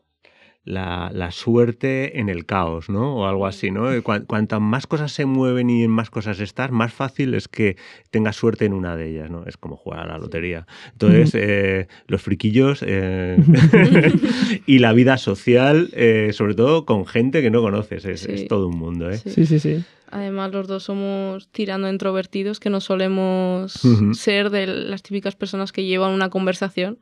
la, 0.65 1.29
suerte 1.31 2.19
en 2.19 2.29
el 2.29 2.45
caos, 2.45 2.89
¿no? 2.89 3.17
O 3.17 3.25
algo 3.27 3.45
así, 3.45 3.71
¿no? 3.71 3.85
cuantas 4.03 4.59
más 4.59 4.87
cosas 4.87 5.11
se 5.11 5.25
mueven 5.25 5.69
y 5.69 5.83
en 5.83 5.91
más 5.91 6.09
cosas 6.09 6.39
estás, 6.39 6.71
más 6.71 6.91
fácil 6.91 7.35
es 7.35 7.47
que 7.47 7.77
tengas 8.09 8.35
suerte 8.35 8.65
en 8.65 8.73
una 8.73 8.95
de 8.95 9.11
ellas, 9.11 9.29
¿no? 9.29 9.45
Es 9.45 9.57
como 9.57 9.77
jugar 9.77 10.01
a 10.01 10.07
la 10.07 10.17
lotería. 10.17 10.65
Entonces, 10.93 11.35
eh, 11.35 11.87
los 12.07 12.21
friquillos 12.21 12.83
eh, 12.85 13.37
y 14.65 14.79
la 14.79 14.93
vida 14.93 15.17
social, 15.17 15.89
eh, 15.93 16.31
sobre 16.33 16.55
todo 16.55 16.85
con 16.85 17.05
gente 17.05 17.41
que 17.41 17.51
no 17.51 17.61
conoces, 17.61 18.05
es, 18.05 18.47
todo 18.47 18.67
un 18.67 18.77
mundo, 18.77 19.09
¿eh? 19.09 19.17
Sí, 19.17 19.45
sí, 19.45 19.59
sí. 19.59 19.83
Además, 20.09 20.51
los 20.51 20.67
dos 20.67 20.83
somos 20.83 21.49
tirando 21.49 21.89
introvertidos, 21.89 22.59
que 22.59 22.69
no 22.69 22.79
solemos 22.79 23.81
ser 24.13 24.49
de 24.49 24.67
las 24.67 25.03
típicas 25.03 25.35
personas 25.35 25.71
que 25.71 25.83
llevan 25.83 26.11
una 26.11 26.29
conversación 26.29 26.99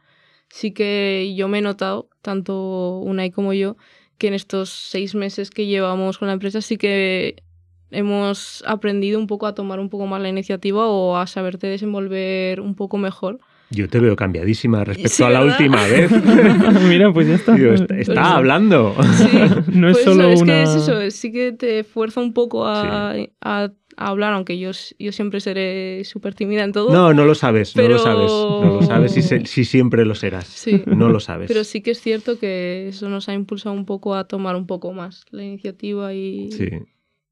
sí 0.50 0.72
que 0.72 1.34
yo 1.36 1.48
me 1.48 1.60
he 1.60 1.62
notado, 1.62 2.10
tanto 2.22 3.00
Unai 3.00 3.32
como 3.32 3.54
yo, 3.54 3.78
que 4.18 4.28
en 4.28 4.34
estos 4.34 4.70
seis 4.70 5.16
meses 5.16 5.50
que 5.50 5.66
llevamos 5.66 6.18
con 6.18 6.28
la 6.28 6.34
empresa 6.34 6.62
sí 6.62 6.78
que 6.78 7.44
hemos 7.92 8.64
aprendido 8.68 9.20
un 9.20 9.28
poco 9.28 9.48
a 9.48 9.56
tomar 9.56 9.80
un 9.80 9.90
poco 9.90 10.08
más 10.08 10.22
la 10.22 10.30
iniciativa 10.30 10.88
o 10.88 11.18
a 11.18 11.28
saberte 11.28 11.68
desenvolver 11.68 12.60
un 12.60 12.76
poco 12.76 12.98
mejor. 12.98 13.40
Yo 13.70 13.90
te 13.90 14.00
veo 14.00 14.16
cambiadísima 14.16 14.84
respecto 14.84 15.26
a 15.26 15.30
la 15.32 15.44
última 15.44 15.84
vez. 15.88 16.12
Mira, 16.88 17.12
pues 17.12 17.28
ya 17.28 17.36
está. 17.36 17.56
está, 17.98 18.36
hablando. 18.36 18.96
Sí, 19.18 19.30
no 19.74 19.90
es 19.90 19.98
pues 19.98 20.06
solo 20.06 20.30
es 20.30 20.44
que 20.44 20.62
es 20.62 20.70
eso, 20.76 21.12
sí 21.12 21.32
que 21.32 21.54
te 21.54 21.84
fuerza 21.84 22.22
un 22.22 22.34
poco 22.34 22.66
a, 22.68 23.16
a 23.42 23.72
hablar, 23.98 24.34
aunque 24.34 24.58
yo, 24.60 24.72
yo 25.00 25.12
siempre 25.12 25.40
seré 25.40 26.04
súper 26.04 26.34
tímida 26.36 26.64
en 26.64 26.72
todo. 26.72 26.92
No, 26.92 27.14
no 27.14 27.26
lo 27.26 27.36
sabes, 27.36 27.76
no 27.76 27.88
lo 27.88 28.00
sabes. 28.00 28.32
No 28.32 28.80
lo 28.80 28.82
sabes 28.84 29.14
si, 29.14 29.66
siempre 29.66 30.06
lo 30.06 30.16
serás. 30.16 30.48
Sí. 30.48 30.84
No 30.86 31.10
lo 31.10 31.20
sabes. 31.20 31.48
Pero 31.48 31.64
sí 31.64 31.82
que 31.82 31.92
es 31.92 32.02
cierto 32.02 32.40
que 32.40 32.88
eso 32.90 33.10
nos 33.10 33.30
ha 33.30 33.34
impulsado 33.34 33.76
un 33.76 33.86
poco 33.86 34.16
a 34.16 34.28
tomar 34.28 34.56
un 34.56 34.68
poco 34.68 34.94
más 34.94 35.26
la 35.32 35.44
iniciativa 35.44 36.14
y, 36.14 36.50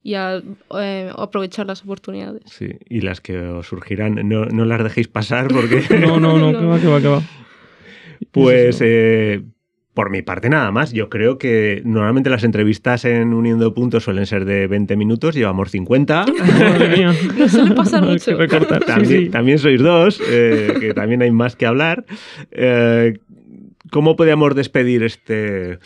y 0.03 0.13
a 0.15 0.41
eh, 0.79 1.11
aprovechar 1.15 1.67
las 1.67 1.83
oportunidades. 1.83 2.43
Sí, 2.45 2.69
y 2.89 3.01
las 3.01 3.21
que 3.21 3.37
os 3.37 3.67
surgirán, 3.67 4.15
no, 4.27 4.45
no 4.45 4.65
las 4.65 4.83
dejéis 4.83 5.07
pasar 5.07 5.47
porque... 5.47 5.83
no, 5.99 6.19
no, 6.19 6.37
no, 6.37 6.51
que 6.59 6.65
va, 6.65 6.79
que 6.79 6.87
va, 6.87 7.01
que 7.01 7.07
va. 7.07 7.21
Pues... 8.31 8.79
Eh, 8.81 9.43
por 9.93 10.09
mi 10.09 10.21
parte 10.21 10.49
nada 10.49 10.71
más. 10.71 10.93
Yo 10.93 11.09
creo 11.09 11.37
que 11.37 11.81
normalmente 11.85 12.29
las 12.29 12.43
entrevistas 12.43 13.05
en 13.05 13.33
Uniendo 13.33 13.73
Puntos 13.73 14.03
suelen 14.03 14.25
ser 14.25 14.45
de 14.45 14.67
20 14.67 14.95
minutos, 14.95 15.35
llevamos 15.35 15.71
50. 15.71 16.25
no 17.37 17.49
suele 17.49 17.75
pasar 17.75 18.03
mucho. 18.03 18.37
También, 19.31 19.59
sois 19.59 19.81
dos, 19.81 20.21
eh, 20.27 20.75
que 20.79 20.93
también 20.93 21.21
hay 21.21 21.31
más 21.31 21.55
que 21.55 21.65
hablar. 21.65 22.05
Eh, 22.51 23.19
¿Cómo 23.91 24.15
podríamos 24.15 24.55
despedir 24.55 25.03
este, 25.03 25.79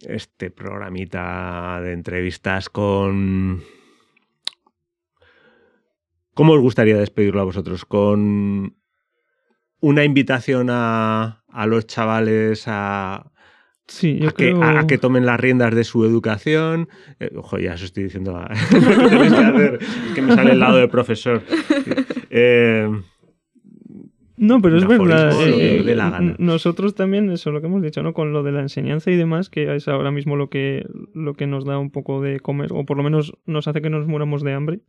este 0.00 0.50
programita 0.50 1.80
de 1.82 1.92
entrevistas 1.92 2.68
con... 2.68 3.62
¿Cómo 6.34 6.52
os 6.52 6.60
gustaría 6.60 6.96
despedirlo 6.96 7.40
a 7.40 7.44
vosotros? 7.44 7.84
¿Con 7.84 8.76
una 9.80 10.04
invitación 10.04 10.68
a, 10.70 11.42
a 11.48 11.66
los 11.66 11.88
chavales 11.88 12.64
a, 12.68 13.32
Sí, 13.88 14.18
yo 14.18 14.28
a, 14.28 14.32
creo... 14.32 14.60
que, 14.60 14.66
a, 14.66 14.86
que, 14.86 14.98
tomen 14.98 15.24
las 15.24 15.40
riendas 15.40 15.74
de 15.74 15.82
su 15.82 16.04
educación. 16.04 16.88
Eh, 17.18 17.30
ojo, 17.34 17.58
ya 17.58 17.72
os 17.72 17.82
estoy 17.82 18.04
diciendo. 18.04 18.38
es 18.50 20.14
que 20.14 20.22
me 20.22 20.34
sale 20.34 20.52
el 20.52 20.60
lado 20.60 20.76
del 20.76 20.90
profesor. 20.90 21.42
Eh, 22.30 22.86
no, 24.36 24.60
pero 24.60 24.76
es 24.76 24.86
verdad. 24.86 25.32
Eh, 25.42 26.36
nosotros 26.38 26.94
también, 26.94 27.30
eso 27.30 27.48
es 27.48 27.54
lo 27.54 27.60
que 27.62 27.66
hemos 27.66 27.82
dicho, 27.82 28.02
¿no? 28.02 28.12
Con 28.12 28.34
lo 28.34 28.42
de 28.42 28.52
la 28.52 28.60
enseñanza 28.60 29.10
y 29.10 29.16
demás, 29.16 29.48
que 29.48 29.74
es 29.74 29.88
ahora 29.88 30.10
mismo 30.10 30.36
lo 30.36 30.50
que, 30.50 30.86
lo 31.14 31.32
que 31.32 31.46
nos 31.46 31.64
da 31.64 31.78
un 31.78 31.90
poco 31.90 32.20
de 32.20 32.40
comer, 32.40 32.70
o 32.74 32.84
por 32.84 32.98
lo 32.98 33.02
menos 33.02 33.32
nos 33.46 33.68
hace 33.68 33.80
que 33.80 33.90
nos 33.90 34.06
muramos 34.06 34.42
de 34.42 34.52
hambre. 34.52 34.80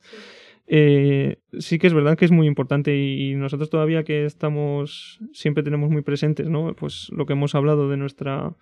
sí 0.67 1.79
que 1.79 1.87
es 1.87 1.93
verdad 1.93 2.17
que 2.17 2.25
es 2.25 2.31
muy 2.31 2.47
importante 2.47 2.97
y, 2.97 3.33
nosotros 3.35 3.69
todavía 3.69 4.03
que 4.03 4.25
estamos, 4.25 5.19
siempre 5.31 5.63
tenemos 5.63 5.89
muy 5.89 6.01
presentes, 6.01 6.49
¿no? 6.49 6.75
Pues 6.75 7.09
lo 7.15 7.25
que 7.25 7.33
hemos 7.33 7.55
hablado 7.55 7.89
de 7.89 7.95
nuestra 7.95 8.53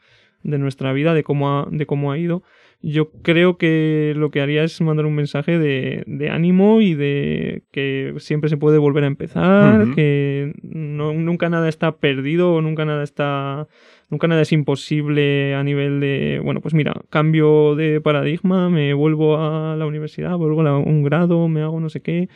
de 0.47 0.57
nuestra 0.57 0.93
vida, 0.93 1.13
de 1.13 1.23
cómo 1.23 1.49
ha, 1.51 1.67
de 1.69 1.85
cómo 1.85 2.11
ha 2.11 2.17
ido, 2.17 2.41
yo 2.81 3.11
creo 3.23 3.57
que 3.57 4.13
lo 4.15 4.29
que 4.29 4.41
haría 4.41 4.63
es 4.63 4.79
mandar 4.81 5.05
un 5.05 5.15
mensaje 5.15 5.57
de, 5.57 6.03
de 6.05 6.29
ánimo 6.29 6.79
y 6.81 6.93
de 6.93 7.63
que 7.71 8.13
siempre 8.17 8.49
se 8.49 8.57
puede 8.57 8.77
volver 8.77 9.03
a 9.03 9.07
empezar, 9.07 9.93
que 9.95 10.53
no, 10.61 11.13
nunca 11.13 11.49
nada 11.49 11.69
está 11.69 11.97
perdido, 11.97 12.61
nunca 12.61 12.85
nada 12.85 13.03
está 13.03 13.67
nunca 14.09 14.27
nada 14.27 14.41
es 14.41 14.51
imposible 14.51 15.55
a 15.55 15.63
nivel 15.63 15.99
de, 15.99 16.39
bueno, 16.43 16.61
pues 16.61 16.73
mira, 16.73 16.93
cambio 17.09 17.75
de 17.75 17.99
paradigma, 17.99 18.69
me 18.69 18.93
vuelvo 18.93 19.37
a 19.37 19.75
la 19.75 19.85
universidad, 19.85 20.37
vuelvo 20.37 20.61
a 20.61 20.77
un 20.77 21.03
grado, 21.03 21.47
me 21.47 21.61
hago 21.61 21.79
no 21.79 21.89
sé 21.89 22.01
qué. 22.01 22.29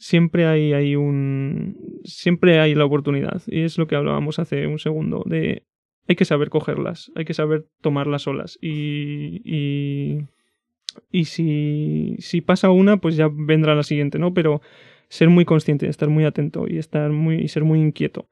Siempre 0.00 0.46
hay, 0.46 0.72
hay 0.72 0.94
un. 0.94 1.76
Siempre 2.04 2.60
hay 2.60 2.76
la 2.76 2.84
oportunidad. 2.84 3.42
Y 3.48 3.62
es 3.62 3.78
lo 3.78 3.88
que 3.88 3.96
hablábamos 3.96 4.38
hace 4.38 4.68
un 4.68 4.78
segundo. 4.78 5.24
De 5.26 5.64
hay 6.08 6.16
que 6.16 6.24
saber 6.24 6.48
cogerlas, 6.48 7.12
hay 7.14 7.26
que 7.26 7.34
saber 7.34 7.66
tomarlas 7.82 8.22
solas. 8.22 8.58
Y, 8.62 9.42
y, 9.44 10.26
y 11.12 11.26
si, 11.26 12.16
si, 12.18 12.40
pasa 12.40 12.70
una, 12.70 12.96
pues 12.96 13.16
ya 13.16 13.28
vendrá 13.30 13.74
la 13.74 13.82
siguiente, 13.82 14.18
¿no? 14.18 14.32
Pero 14.32 14.62
ser 15.08 15.28
muy 15.28 15.44
consciente, 15.44 15.86
estar 15.86 16.08
muy 16.08 16.24
atento 16.24 16.66
y, 16.66 16.78
estar 16.78 17.10
muy, 17.10 17.36
y 17.36 17.48
ser 17.48 17.64
muy 17.64 17.80
inquieto. 17.80 18.28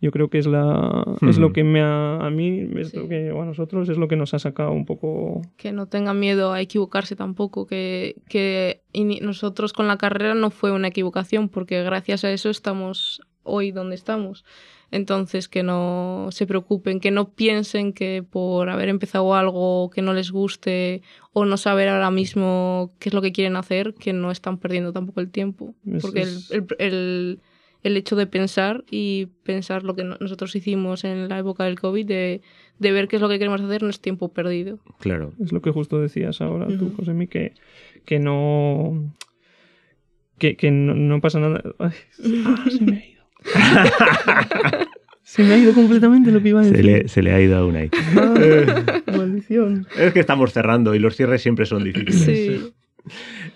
Yo 0.00 0.12
creo 0.12 0.30
que 0.30 0.38
es, 0.38 0.46
la, 0.46 1.04
es 1.22 1.38
lo 1.38 1.52
que 1.52 1.64
me 1.64 1.80
ha, 1.80 2.24
a 2.24 2.30
mí, 2.30 2.68
es 2.76 2.94
lo 2.94 3.08
que, 3.08 3.30
a 3.30 3.44
nosotros 3.44 3.88
es 3.88 3.98
lo 3.98 4.06
que 4.06 4.14
nos 4.14 4.32
ha 4.32 4.38
sacado 4.38 4.70
un 4.70 4.86
poco. 4.86 5.42
Que 5.56 5.72
no 5.72 5.86
tengan 5.86 6.20
miedo 6.20 6.52
a 6.52 6.60
equivocarse 6.60 7.16
tampoco, 7.16 7.66
que, 7.66 8.14
que 8.28 8.80
nosotros 9.20 9.72
con 9.72 9.88
la 9.88 9.98
carrera 9.98 10.34
no 10.34 10.50
fue 10.50 10.70
una 10.70 10.88
equivocación, 10.88 11.48
porque 11.48 11.82
gracias 11.82 12.24
a 12.24 12.30
eso 12.30 12.48
estamos 12.48 13.20
hoy 13.48 13.72
donde 13.72 13.96
estamos. 13.96 14.44
Entonces, 14.90 15.48
que 15.48 15.62
no 15.62 16.28
se 16.30 16.46
preocupen, 16.46 17.00
que 17.00 17.10
no 17.10 17.30
piensen 17.30 17.92
que 17.92 18.24
por 18.28 18.70
haber 18.70 18.88
empezado 18.88 19.34
algo 19.34 19.90
que 19.90 20.00
no 20.00 20.14
les 20.14 20.30
guste 20.30 21.02
o 21.32 21.44
no 21.44 21.56
saber 21.56 21.88
ahora 21.88 22.10
mismo 22.10 22.92
qué 22.98 23.10
es 23.10 23.14
lo 23.14 23.20
que 23.20 23.32
quieren 23.32 23.56
hacer, 23.56 23.94
que 23.94 24.12
no 24.12 24.30
están 24.30 24.58
perdiendo 24.58 24.92
tampoco 24.92 25.20
el 25.20 25.30
tiempo. 25.30 25.74
Porque 26.00 26.26
el, 26.78 27.40
el 27.82 27.96
hecho 27.96 28.16
de 28.16 28.26
pensar 28.26 28.84
y 28.90 29.26
pensar 29.44 29.84
lo 29.84 29.94
que 29.94 30.04
nosotros 30.04 30.54
hicimos 30.56 31.04
en 31.04 31.28
la 31.28 31.38
época 31.38 31.64
del 31.64 31.78
COVID, 31.78 32.06
de, 32.06 32.40
de, 32.78 32.92
ver 32.92 33.08
qué 33.08 33.16
es 33.16 33.22
lo 33.22 33.28
que 33.28 33.38
queremos 33.38 33.60
hacer, 33.60 33.82
no 33.82 33.90
es 33.90 34.00
tiempo 34.00 34.32
perdido. 34.32 34.78
Claro. 34.98 35.32
Es 35.42 35.52
lo 35.52 35.62
que 35.62 35.70
justo 35.70 36.00
decías 36.00 36.40
ahora 36.40 36.66
tú, 36.66 36.92
Josemi, 36.96 37.28
que, 37.28 37.54
que 38.04 38.18
no... 38.18 39.14
Que, 40.38 40.56
que 40.56 40.70
no, 40.70 40.94
no, 40.94 41.20
pasa 41.20 41.40
nada. 41.40 41.62
Ay, 41.78 41.90
ah, 42.46 42.64
se 42.70 42.84
me 42.84 42.96
ha 42.96 43.06
ido. 43.06 43.17
Se 45.22 45.42
me 45.44 45.54
ha 45.54 45.58
ido 45.58 45.74
completamente 45.74 46.30
lo 46.32 46.42
que 46.42 46.48
iba 46.48 46.60
a 46.60 46.64
decir. 46.64 46.76
Se 46.78 46.82
le, 46.82 47.08
se 47.08 47.22
le 47.22 47.32
ha 47.32 47.40
ido 47.40 47.58
a 47.58 47.66
una 47.66 47.80
ahí. 47.80 47.90
Ah, 48.16 49.02
maldición. 49.14 49.86
Es 49.98 50.12
que 50.14 50.20
estamos 50.20 50.52
cerrando 50.54 50.94
y 50.94 50.98
los 50.98 51.16
cierres 51.16 51.42
siempre 51.42 51.66
son 51.66 51.84
difíciles. 51.84 52.22
Sí. 52.24 52.72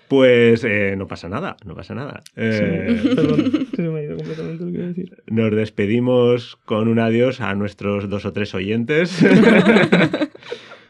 Pues 0.07 0.63
eh, 0.63 0.93
no 0.95 1.07
pasa 1.07 1.29
nada, 1.29 1.57
no 1.65 1.73
pasa 1.75 1.95
nada. 1.95 2.21
Eh, 2.35 2.99
Sí, 3.01 3.09
perdón, 3.15 3.67
se 3.75 3.81
me 3.81 3.99
ha 3.99 4.03
ido 4.03 4.15
completamente 4.17 4.63
lo 4.65 4.71
que 4.71 4.77
iba 4.77 4.83
a 4.85 4.87
decir. 4.89 5.17
nos 5.27 5.51
despedimos 5.55 6.57
con 6.65 6.87
un 6.87 6.99
adiós 6.99 7.41
a 7.41 7.55
nuestros 7.55 8.07
dos 8.07 8.25
o 8.25 8.33
tres 8.33 8.53
oyentes. 8.53 9.17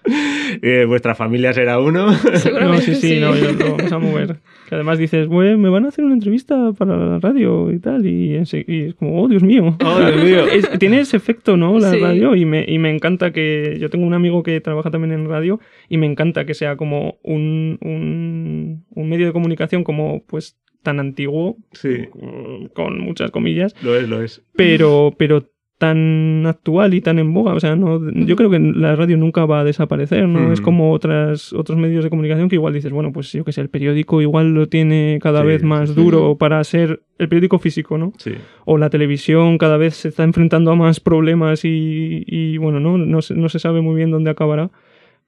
Eh, 0.61 0.85
vuestra 0.85 1.15
familia 1.15 1.51
será 1.53 1.79
uno. 1.79 2.07
No, 2.61 2.77
sí, 2.77 2.95
sí, 2.95 3.19
no, 3.19 3.35
yo 3.35 3.51
lo 3.53 3.75
vamos 3.77 3.91
a 3.91 3.97
mover. 3.99 4.35
Que 4.69 4.75
además 4.75 4.97
dices, 4.99 5.27
güey, 5.27 5.57
me 5.57 5.69
van 5.69 5.85
a 5.85 5.87
hacer 5.89 6.05
una 6.05 6.13
entrevista 6.13 6.71
para 6.73 6.95
la 6.95 7.19
radio 7.19 7.71
y 7.71 7.79
tal, 7.79 8.05
y, 8.05 8.35
es 8.35 8.53
como, 8.95 9.21
oh, 9.21 9.27
Dios 9.27 9.43
mío. 9.43 9.75
Oh, 9.83 9.99
Dios 9.99 10.23
mío. 10.23 10.45
Es- 10.51 10.69
tiene 10.79 10.99
ese 10.99 11.17
efecto, 11.17 11.57
¿no? 11.57 11.79
La 11.79 11.91
Sí. 11.91 11.99
radio, 11.99 12.35
y 12.35 12.45
me, 12.45 12.65
y 12.67 12.77
me 12.79 12.91
encanta 12.93 13.31
que. 13.31 13.77
Yo 13.79 13.89
tengo 13.89 14.05
un 14.05 14.13
amigo 14.13 14.43
que 14.43 14.61
trabaja 14.61 14.91
también 14.91 15.11
en 15.13 15.27
radio, 15.27 15.59
y 15.89 15.97
me 15.97 16.05
encanta 16.05 16.45
que 16.45 16.53
sea 16.53 16.75
como 16.77 17.17
un, 17.23 17.77
un, 17.81 18.85
un 18.89 19.09
medio 19.09 19.25
de 19.25 19.33
comunicación 19.33 19.83
como, 19.83 20.23
pues, 20.27 20.57
tan 20.83 20.99
antiguo, 20.99 21.57
Sí, 21.71 22.09
mm, 22.13 22.65
con 22.73 22.99
muchas 22.99 23.31
comillas, 23.31 23.73
lo 23.81 23.95
es, 23.95 24.07
lo 24.09 24.21
es. 24.21 24.43
pero, 24.55 25.13
pero 25.17 25.49
tan 25.83 26.45
actual 26.47 26.93
y 26.93 27.01
tan 27.01 27.19
en 27.19 27.33
boga. 27.33 27.53
O 27.53 27.59
sea, 27.59 27.75
no, 27.75 27.99
yo 28.25 28.35
creo 28.37 28.49
que 28.49 28.57
la 28.59 28.95
radio 28.95 29.17
nunca 29.17 29.45
va 29.45 29.59
a 29.59 29.63
desaparecer, 29.65 30.27
¿no? 30.29 30.47
Mm. 30.47 30.51
Es 30.53 30.61
como 30.61 30.91
otras, 30.93 31.51
otros 31.51 31.77
medios 31.77 32.03
de 32.05 32.09
comunicación 32.09 32.47
que 32.47 32.55
igual 32.55 32.73
dices, 32.73 32.91
bueno, 32.93 33.11
pues 33.11 33.31
yo 33.33 33.43
que 33.43 33.51
sé, 33.51 33.59
el 33.61 33.69
periódico 33.69 34.21
igual 34.21 34.53
lo 34.53 34.67
tiene 34.67 35.19
cada 35.21 35.41
Sí, 35.41 35.47
vez 35.47 35.63
más 35.63 35.89
sí, 35.89 35.95
sí. 35.95 36.01
duro 36.01 36.37
para 36.37 36.63
ser 36.63 37.01
el 37.17 37.27
periódico 37.27 37.59
físico, 37.59 37.97
¿no? 37.97 38.13
Sí. 38.17 38.31
O 38.65 38.77
la 38.77 38.89
televisión 38.89 39.57
cada 39.57 39.75
vez 39.77 39.95
se 39.95 40.07
está 40.07 40.23
enfrentando 40.23 40.71
a 40.71 40.75
más 40.75 40.99
problemas 41.01 41.65
y, 41.65 42.23
y, 42.27 42.57
bueno, 42.57 42.79
¿no? 42.79 42.97
No, 42.97 43.21
se, 43.21 43.35
no 43.35 43.49
se 43.49 43.59
sabe 43.59 43.81
muy 43.81 43.95
bien 43.95 44.09
dónde 44.11 44.29
acabará. 44.29 44.71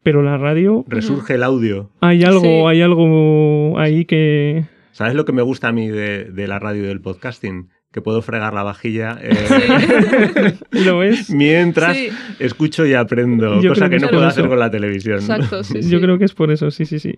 Pero 0.04 0.22
la 0.22 0.38
radio, 0.38 0.86
Resurge 0.88 1.34
el 1.34 1.44
audio. 1.44 1.90
hay 2.00 2.24
algo, 2.24 2.42
Sí. 2.42 2.48
hay 2.48 2.82
algo 2.82 3.78
ahí 3.80 4.06
que... 4.06 4.66
¿Sabes 4.92 5.16
lo 5.16 5.26
que 5.26 5.34
me 5.34 5.42
gusta 5.42 5.68
a 5.70 5.72
mí 5.74 5.90
de, 5.90 6.26
de 6.26 6.48
la 6.48 6.60
radio 6.60 6.84
y 6.84 6.88
del 6.88 7.02
podcasting? 7.02 7.68
Que 7.96 8.02
puedo 8.02 8.22
fregar 8.22 8.54
la 8.54 8.62
vajilla 8.64 9.18
eh, 9.22 10.58
Lo 10.72 11.00
mientras 11.30 11.96
Sí. 11.96 12.10
escucho 12.40 12.86
y 12.86 12.94
aprendo, 12.94 13.62
Yo 13.62 13.70
cosa 13.70 13.88
que 13.90 13.96
que 13.96 14.02
no 14.02 14.10
puedo 14.10 14.26
hacer 14.26 14.50
con 14.50 14.60
la 14.60 14.70
televisión. 14.70 15.16
Exacto, 15.16 15.64
sí, 15.64 15.80
Yo 15.90 16.02
creo 16.02 16.18
que 16.18 16.26
es 16.26 16.34
por 16.34 16.52
eso, 16.52 16.72
sí, 16.72 16.86
sí, 16.86 17.00
sí. 17.00 17.14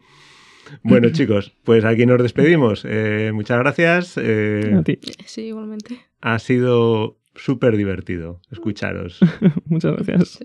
Bueno, 0.83 1.09
chicos, 1.13 1.51
pues 1.63 1.83
aquí 1.83 2.05
nos 2.05 2.21
despedimos. 2.21 2.85
Eh, 2.87 3.31
muchas 3.33 3.57
gracias. 3.57 4.13
eh, 4.21 4.75
A 4.77 4.83
ti. 4.83 4.99
Sí, 5.25 5.45
igualmente. 5.47 5.97
ha 6.21 6.37
sido 6.37 7.17
súper 7.33 7.75
divertido 7.75 8.39
escucharos. 8.51 9.19
Muchas 9.65 9.93
gracias. 9.95 10.37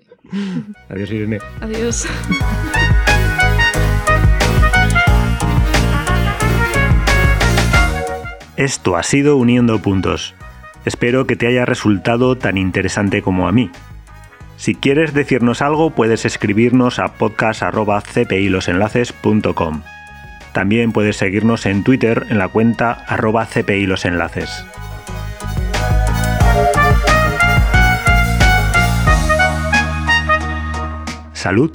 Adiós, 0.89 1.11
Irene. 1.11 1.41
Adiós. 1.61 2.07
Esto 8.57 8.97
ha 8.97 9.03
sido 9.03 9.37
Uniendo 9.37 9.81
Puntos. 9.81 10.35
Espero 10.85 11.27
que 11.27 11.37
te 11.37 11.47
haya 11.47 11.65
resultado 11.65 12.37
tan 12.37 12.59
interesante 12.59 13.23
como 13.23 13.49
a 13.49 13.53
mí. 13.53 13.71
Si 14.57 14.75
quieres 14.75 15.15
decirnos 15.15 15.63
algo, 15.63 15.91
puedes 15.91 16.25
escribirnos 16.25 16.99
a 16.99 17.15
podcast.cpilosenlaces.com. 17.15 19.83
También 20.53 20.91
puedes 20.93 21.17
seguirnos 21.17 21.67
en 21.67 21.83
Twitter 21.83 22.27
en 22.29 22.39
la 22.39 22.47
cuenta 22.49 23.05
arroba 23.09 23.47
cpilosenlaces. 23.47 24.67
Salud. 31.33 31.73